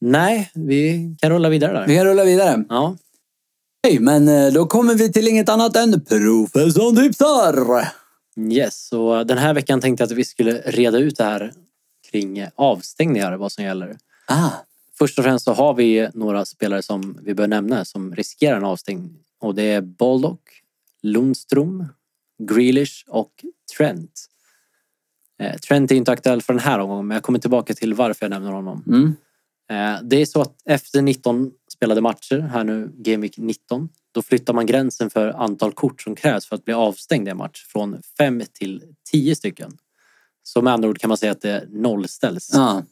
Nej, 0.01 0.51
vi 0.55 1.15
kan 1.21 1.31
rulla 1.31 1.49
vidare 1.49 1.73
där. 1.73 1.87
Vi 1.87 1.97
kan 1.97 2.05
rulla 2.07 2.25
vidare. 2.25 2.65
Ja, 2.69 2.97
Hej, 3.83 3.99
men 3.99 4.29
eh, 4.29 4.53
då 4.53 4.67
kommer 4.67 4.95
vi 4.95 5.13
till 5.13 5.29
inget 5.29 5.49
annat 5.49 5.77
än 5.77 6.05
Professorn 6.05 6.97
tipsar. 6.97 7.85
yes. 8.53 8.93
Och 8.93 9.27
den 9.27 9.39
här 9.39 9.55
veckan 9.55 9.81
tänkte 9.81 10.03
jag 10.03 10.07
att 10.13 10.19
vi 10.19 10.25
skulle 10.25 10.53
reda 10.53 10.99
ut 10.99 11.17
det 11.17 11.25
här 11.25 11.53
kring 12.11 12.47
avstängningar, 12.55 13.37
vad 13.37 13.53
som 13.53 13.65
gäller. 13.65 13.97
Ah, 14.27 14.51
Först 14.99 15.19
och 15.19 15.25
främst 15.25 15.45
så 15.45 15.53
har 15.53 15.75
vi 15.75 16.09
några 16.15 16.45
spelare 16.45 16.83
som 16.83 17.19
vi 17.23 17.35
bör 17.35 17.47
nämna 17.47 17.85
som 17.85 18.15
riskerar 18.15 18.57
en 18.57 18.65
avstängning. 18.65 19.17
Och 19.41 19.55
det 19.55 19.63
är 19.63 19.81
Baldock, 19.81 20.41
Lundström, 21.03 21.87
Grealish 22.43 23.05
och 23.09 23.45
Trent. 23.77 24.27
Eh, 25.41 25.57
Trent 25.57 25.91
är 25.91 25.95
inte 25.97 26.13
aktuell 26.13 26.43
för 26.43 26.53
den 26.53 26.63
här 26.63 26.79
omgången 26.79 27.07
men 27.07 27.15
jag 27.15 27.23
kommer 27.25 27.39
tillbaka 27.39 27.75
till 27.75 27.95
varför 27.95 28.25
jag 28.27 28.31
nämner 28.31 28.51
honom. 28.53 28.85
mm. 28.87 29.15
Eh, 29.71 30.01
Det 30.03 30.17
är 30.17 30.27
så 30.27 30.41
att 30.41 30.55
efter 30.65 31.03
19 31.03 31.51
spelade 31.73 32.01
matcher, 32.01 32.39
här 32.39 32.65
nu 32.65 32.91
Game 32.95 33.23
Week 33.23 33.39
19, 33.39 33.89
då 34.13 34.23
flyttar 34.23 34.55
man 34.55 34.67
gränsen 34.67 35.11
för 35.11 35.29
antal 35.29 35.73
kort 35.73 36.03
som 36.03 36.15
krävs 36.17 36.47
för 36.47 36.57
att 36.57 36.65
bli 36.65 36.75
avstängd 36.75 37.29
i 37.29 37.31
en 37.31 37.37
match 37.37 37.67
från 37.67 38.03
5 38.19 38.43
till 38.53 38.83
10 39.11 39.37
stycken. 39.37 39.79
Så 40.43 40.63
med 40.63 40.73
andra 40.73 40.89
ord 40.89 40.99
kan 40.99 41.09
man 41.09 41.17
säga 41.17 41.33
att 41.33 41.41
det 41.41 41.65
nollställs. 41.71 42.51
ja. 42.53 42.83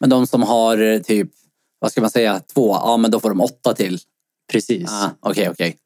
Men 0.00 0.10
de 0.10 0.26
som 0.26 0.42
har 0.42 0.78
eh, 0.78 0.98
typ, 1.02 1.30
vad 1.78 1.92
ska 1.92 2.00
man 2.00 2.10
säga, 2.10 2.40
två, 2.54 2.72
ja 2.74 2.96
men 2.96 3.10
då 3.10 3.20
får 3.20 3.28
de 3.28 3.40
åtta 3.40 3.74
till. 3.74 3.98
Precis. 4.52 4.90
Ah, 4.92 5.10
Okej, 5.20 5.48
okej. 5.50 5.76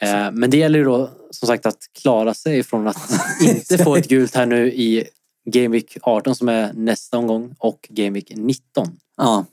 Eh, 0.00 0.30
Men 0.32 0.50
det 0.50 0.56
gäller 0.56 0.78
ju 0.78 0.84
då 0.84 1.10
som 1.30 1.46
sagt 1.46 1.66
att 1.66 1.78
klara 2.02 2.34
sig 2.34 2.62
från 2.62 2.86
att 2.88 3.10
inte 3.42 3.78
få 3.78 3.96
ett 3.96 4.08
gult 4.08 4.34
här 4.34 4.46
nu 4.46 4.72
i 4.72 5.04
Game 5.50 5.68
Week 5.68 5.96
18 6.02 6.34
som 6.34 6.48
är 6.48 6.72
nästa 6.72 7.18
omgång 7.18 7.54
och 7.58 7.86
Game 7.90 8.10
Week 8.10 8.32
19. 8.36 8.88
Ja, 9.16 9.44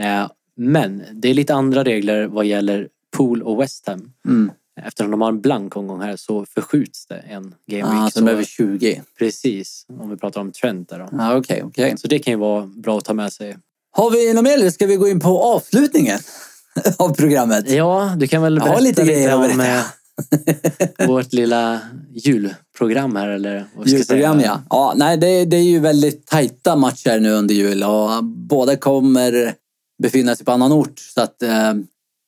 Eh, 0.00 0.28
Men 0.56 1.02
det 1.12 1.28
är 1.28 1.34
lite 1.34 1.54
andra 1.54 1.84
regler 1.84 2.26
vad 2.26 2.44
gäller 2.46 2.88
Pool 3.16 3.42
och 3.42 3.60
West 3.60 3.86
Ham. 3.86 4.12
mm. 4.24 4.50
Eftersom 4.80 5.10
de 5.10 5.20
har 5.20 5.28
en 5.28 5.40
blank 5.40 5.76
omgång 5.76 6.00
här 6.00 6.16
så 6.16 6.46
förskjuts 6.46 7.06
det 7.06 7.16
en 7.18 7.54
Game 7.66 7.84
ah, 7.84 8.02
Week. 8.04 8.12
så 8.12 8.20
de 8.20 8.28
över 8.30 8.44
20. 8.44 9.02
Precis, 9.18 9.86
om 9.88 10.10
vi 10.10 10.16
pratar 10.16 10.40
om 10.40 10.52
Trent 10.52 10.88
där 10.88 10.98
då. 10.98 11.08
Ja, 11.12 11.36
okej, 11.36 11.62
okej. 11.64 11.98
Så 11.98 12.06
det 12.08 12.18
kan 12.18 12.32
ju 12.32 12.38
vara 12.38 12.66
bra 12.66 12.98
att 12.98 13.04
ta 13.04 13.14
med 13.14 13.32
sig. 13.32 13.56
Har 13.96 14.10
vi 14.10 14.32
något 14.32 14.44
mer 14.44 14.54
eller 14.54 14.70
ska 14.70 14.86
vi 14.86 14.96
gå 14.96 15.08
in 15.08 15.20
på 15.20 15.42
avslutningen 15.42 16.18
av 16.96 17.14
programmet? 17.14 17.70
Ja, 17.70 18.14
du 18.18 18.26
kan 18.26 18.42
väl 18.42 18.54
Jag 18.54 18.62
har 18.62 18.68
berätta 18.68 18.80
lite 18.80 19.04
lite, 19.04 19.34
om 19.34 19.60
eh, 19.60 21.06
vårt 21.08 21.32
lilla 21.32 21.80
julprogram 22.14 23.16
här 23.16 23.28
eller 23.28 23.66
vad 23.76 23.88
ska 23.88 23.96
Julprogram 23.96 24.38
säga. 24.38 24.48
ja. 24.48 24.62
ja 24.70 24.94
nej, 24.96 25.16
det, 25.16 25.44
det 25.44 25.56
är 25.56 25.62
ju 25.62 25.78
väldigt 25.78 26.26
tajta 26.26 26.76
matcher 26.76 27.20
nu 27.20 27.32
under 27.32 27.54
jul 27.54 27.82
och 27.82 28.24
båda 28.24 28.76
kommer 28.76 29.54
befinna 30.02 30.36
sig 30.36 30.46
på 30.46 30.52
annan 30.52 30.72
ort. 30.72 30.98
Så 30.98 31.20
att 31.20 31.42
eh, 31.42 31.74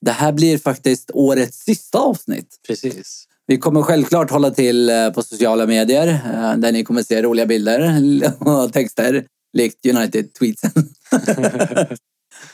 det 0.01 0.13
här 0.13 0.33
blir 0.33 0.59
faktiskt 0.59 1.11
årets 1.15 1.59
sista 1.59 1.99
avsnitt. 1.99 2.57
Precis. 2.67 3.25
Vi 3.47 3.59
kommer 3.59 3.83
självklart 3.83 4.31
hålla 4.31 4.51
till 4.51 4.91
eh, 4.91 5.11
på 5.11 5.23
sociala 5.23 5.67
medier 5.67 6.09
eh, 6.09 6.57
där 6.57 6.73
ni 6.73 6.85
kommer 6.85 7.03
se 7.03 7.23
roliga 7.23 7.47
bilder 7.47 8.03
och 8.49 8.73
texter 8.73 9.27
likt 9.53 9.87
United-tweetsen. 9.87 10.89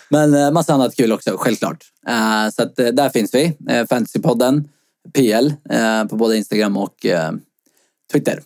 Men 0.09 0.35
eh, 0.35 0.51
massa 0.51 0.75
annat 0.75 0.97
kul 0.97 1.13
också, 1.13 1.37
självklart. 1.39 1.85
Eh, 2.09 2.51
Så 2.51 2.63
att 2.63 2.79
eh, 2.79 2.87
där 2.87 3.11
finns 3.11 3.35
vi. 3.35 3.57
Fantasypodden, 3.89 4.69
PL, 5.13 5.53
på 6.09 6.17
både 6.17 6.37
Instagram 6.37 6.77
och 6.77 7.07
Twitter. 8.13 8.43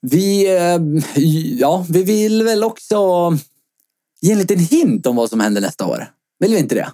Vi, 0.00 0.46
ja, 1.60 1.86
vi 1.90 2.02
vill 2.02 2.42
väl 2.42 2.64
också 2.64 2.98
ge 4.20 4.32
en 4.32 4.38
liten 4.38 4.58
hint 4.58 5.06
om 5.06 5.16
vad 5.16 5.30
som 5.30 5.40
händer 5.40 5.60
nästa 5.60 5.86
år. 5.86 6.12
Vill 6.38 6.52
vi 6.52 6.58
inte 6.58 6.74
det? 6.74 6.92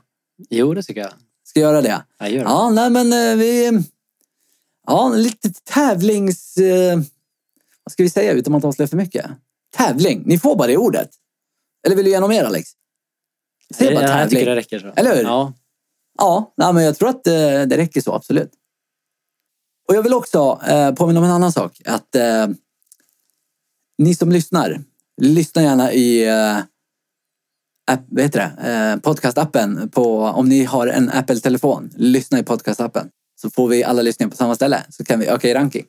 Jo, 0.50 0.74
det 0.74 0.82
tycker 0.82 1.00
jag. 1.00 1.12
Ska 1.44 1.60
göra 1.60 1.82
det? 1.82 2.02
Jag 2.18 2.30
gör 2.30 2.44
det. 2.44 2.50
Ja, 2.50 2.70
nej 2.70 2.90
men 2.90 3.38
vi... 3.38 3.82
Ja, 4.86 5.08
lite 5.08 5.52
tävlings... 5.64 6.58
Vad 7.84 7.92
ska 7.92 8.02
vi 8.02 8.10
säga 8.10 8.32
utan 8.32 8.54
att 8.54 8.64
avslöja 8.64 8.88
för 8.88 8.96
mycket? 8.96 9.26
Tävling. 9.76 10.22
Ni 10.26 10.38
får 10.38 10.56
bara 10.56 10.68
det 10.68 10.76
ordet. 10.76 11.10
Eller 11.86 11.96
vill 11.96 12.04
du 12.04 12.10
ge 12.10 12.20
något 12.20 12.30
mer 12.30 12.44
Alex? 12.44 12.68
Säg 13.74 13.94
bara 13.94 13.94
jag, 13.94 14.02
jag 14.02 14.10
tävling. 14.10 14.28
tycker 14.28 14.50
det 14.50 14.56
räcker 14.56 14.78
så. 14.78 14.92
Eller 14.96 15.16
hur? 15.16 15.22
Ja. 15.22 15.52
Ja, 16.18 16.54
nej, 16.56 16.72
men 16.72 16.84
jag 16.84 16.98
tror 16.98 17.08
att 17.08 17.26
eh, 17.26 17.32
det 17.62 17.76
räcker 17.76 18.00
så, 18.00 18.14
absolut. 18.14 18.52
Och 19.88 19.94
jag 19.94 20.02
vill 20.02 20.14
också 20.14 20.60
eh, 20.68 20.94
påminna 20.94 21.20
om 21.20 21.24
en 21.24 21.32
annan 21.32 21.52
sak. 21.52 21.80
Att 21.84 22.14
eh, 22.14 22.48
ni 23.98 24.14
som 24.14 24.32
lyssnar, 24.32 24.80
lyssna 25.20 25.62
gärna 25.62 25.92
i 25.92 26.28
eh, 26.28 26.56
app, 27.90 28.00
vad 28.08 28.22
heter 28.22 28.38
det? 28.56 28.70
Eh, 28.70 28.96
podcastappen. 28.96 29.90
På, 29.90 30.20
om 30.22 30.48
ni 30.48 30.64
har 30.64 30.86
en 30.86 31.10
Apple-telefon, 31.10 31.90
lyssna 31.96 32.38
i 32.38 32.42
podcastappen. 32.42 33.10
Så 33.40 33.50
får 33.50 33.68
vi 33.68 33.84
alla 33.84 34.02
lyssningar 34.02 34.30
på 34.30 34.36
samma 34.36 34.54
ställe. 34.54 34.82
Så 34.88 35.04
kan 35.04 35.20
vi 35.20 35.26
öka 35.26 35.48
i 35.48 35.54
ranking. 35.54 35.84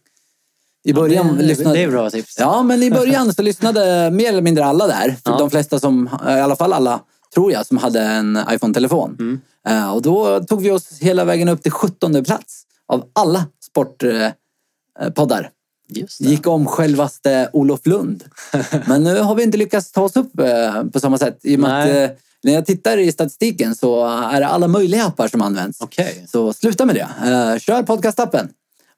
I 0.84 0.94
början 0.94 1.38
det, 1.38 1.44
lyssnade... 1.44 1.76
det 1.76 1.84
är 1.84 1.90
bra 1.90 2.10
tips. 2.10 2.36
Ja, 2.40 2.64
men 2.64 2.84
i 2.84 2.92
början 2.92 3.34
så 3.34 3.42
lyssnade 3.42 4.12
mer 4.12 4.30
eller 4.30 4.42
mindre 4.42 4.66
alla 4.66 4.88
där. 4.88 5.16
Ja. 5.24 5.38
De 5.38 5.50
flesta 5.50 5.80
som, 5.80 6.10
i 6.28 6.32
alla 6.32 6.56
fall 6.56 6.74
alla, 6.74 7.00
tror 7.34 7.52
jag, 7.52 7.66
som 7.66 7.78
hade 7.78 8.02
en 8.02 8.40
iPhone-telefon. 8.52 9.16
Mm. 9.20 9.42
Eh, 9.68 9.94
och 9.94 10.02
då 10.02 10.44
tog 10.44 10.62
vi 10.62 10.72
oss 10.72 11.00
hela 11.00 11.26
vägen 11.26 11.50
upp 11.50 11.64
till 11.64 11.72
17 11.72 12.24
plats 12.24 12.64
av 12.88 13.06
alla 13.14 13.46
sportpoddar. 13.66 15.50
Det. 15.88 16.20
Gick 16.20 16.48
om 16.48 16.66
självaste 16.66 17.50
Olof 17.54 17.86
Lund. 17.86 18.24
Men 18.88 19.04
nu 19.04 19.20
har 19.20 19.36
vi 19.36 19.44
inte 19.44 19.58
lyckats 19.58 19.92
ta 19.92 20.02
oss 20.02 20.16
upp 20.16 20.40
eh, 20.40 20.84
på 20.84 21.00
samma 21.00 21.18
sätt. 21.18 21.40
I 21.44 21.56
och 21.56 21.60
med 21.60 21.84
att, 21.84 22.12
eh, 22.12 22.18
när 22.44 22.54
jag 22.54 22.66
tittar 22.66 22.98
i 22.98 23.12
statistiken 23.12 23.76
så 23.76 24.06
är 24.08 24.40
det 24.40 24.48
alla 24.48 24.68
möjliga 24.68 25.06
appar 25.06 25.28
som 25.28 25.42
används. 25.42 25.82
Okej. 25.82 26.26
Så 26.32 26.54
sluta 26.54 26.86
med 26.86 26.96
det. 26.96 27.30
Eh, 27.32 27.60
kör 27.60 27.84
podcastappen. 27.84 28.50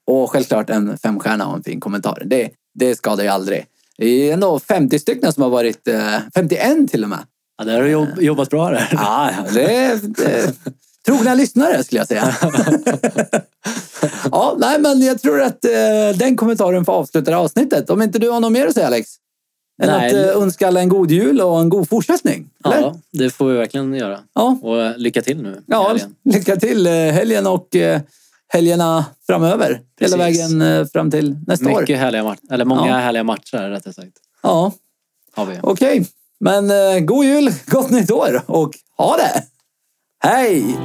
Och 0.06 0.30
självklart 0.30 0.70
en 0.70 0.98
femstjärna 0.98 1.46
och 1.48 1.56
en 1.56 1.62
fin 1.62 1.80
kommentar. 1.80 2.22
Det, 2.26 2.50
det 2.74 2.96
skadar 2.96 3.24
ju 3.24 3.30
aldrig. 3.30 3.66
Det 3.98 4.06
är 4.08 4.32
ändå 4.32 4.58
50 4.58 4.98
stycken 4.98 5.32
som 5.32 5.42
har 5.42 5.50
varit, 5.50 5.88
eh, 5.88 6.18
51 6.34 6.90
till 6.90 7.02
och 7.02 7.08
med. 7.08 7.18
Ja, 7.58 7.64
där 7.64 7.74
har 7.74 7.82
du 7.82 7.90
jobb, 7.90 8.08
jobbat 8.20 8.50
bra 8.50 8.70
där. 8.70 8.88
Ja, 8.92 9.30
det 9.54 9.76
är, 9.76 9.96
det 9.96 10.54
trogna 11.06 11.34
lyssnare 11.34 11.84
skulle 11.84 12.00
jag 12.00 12.08
säga. 12.08 12.36
ja, 14.30 14.56
nej, 14.58 14.80
men 14.80 15.02
jag 15.02 15.22
tror 15.22 15.42
att 15.42 15.64
eh, 15.64 15.70
den 16.14 16.36
kommentaren 16.36 16.84
får 16.84 16.92
avsluta 16.92 17.30
det 17.30 17.36
här 17.36 17.42
avsnittet. 17.44 17.90
Om 17.90 18.02
inte 18.02 18.18
du 18.18 18.30
har 18.30 18.40
något 18.40 18.52
mer 18.52 18.66
att 18.66 18.74
säga 18.74 18.86
Alex? 18.86 19.10
Än 19.82 19.88
Nej. 19.88 20.06
att 20.06 20.12
eh, 20.36 20.42
önska 20.42 20.68
alla 20.68 20.80
en 20.80 20.88
god 20.88 21.10
jul 21.10 21.40
och 21.40 21.60
en 21.60 21.68
god 21.68 21.88
fortsättning? 21.88 22.48
Eller? 22.64 22.80
Ja, 22.80 22.96
det 23.12 23.30
får 23.30 23.48
vi 23.48 23.56
verkligen 23.56 23.94
göra. 23.94 24.20
ja. 24.34 24.58
Och 24.62 24.82
eh, 24.82 24.96
lycka 24.96 25.22
till 25.22 25.42
nu. 25.42 25.62
Ja, 25.66 25.88
helgen. 25.88 26.14
lycka 26.24 26.56
till 26.56 26.86
eh, 26.86 26.92
helgen 26.92 27.46
och 27.46 27.76
eh, 27.76 28.00
helgerna 28.56 29.04
framöver. 29.26 29.80
Hela 30.00 30.16
Precis. 30.16 30.40
vägen 30.52 30.62
eh, 30.80 30.86
fram 30.86 31.10
till 31.10 31.36
nästa 31.46 31.70
år. 31.72 31.80
Mycket 31.80 31.98
härliga 31.98 32.24
matcher. 32.24 32.40
Eller 32.50 32.64
många 32.64 32.86
Ja. 32.88 32.94
härliga 32.96 33.24
matcher 33.24 33.70
rättare 33.70 33.94
sagt. 33.94 34.12
Ja, 34.42 34.72
Har 35.34 35.46
vi. 35.46 35.58
okej. 35.62 36.06
Men 36.40 36.70
eh, 36.70 36.98
god 37.00 37.24
jul, 37.24 37.52
gott 37.66 37.90
nytt 37.90 38.10
år 38.10 38.42
och 38.46 38.74
ha 38.96 39.16
det! 39.16 39.42
Hej! 40.24 40.76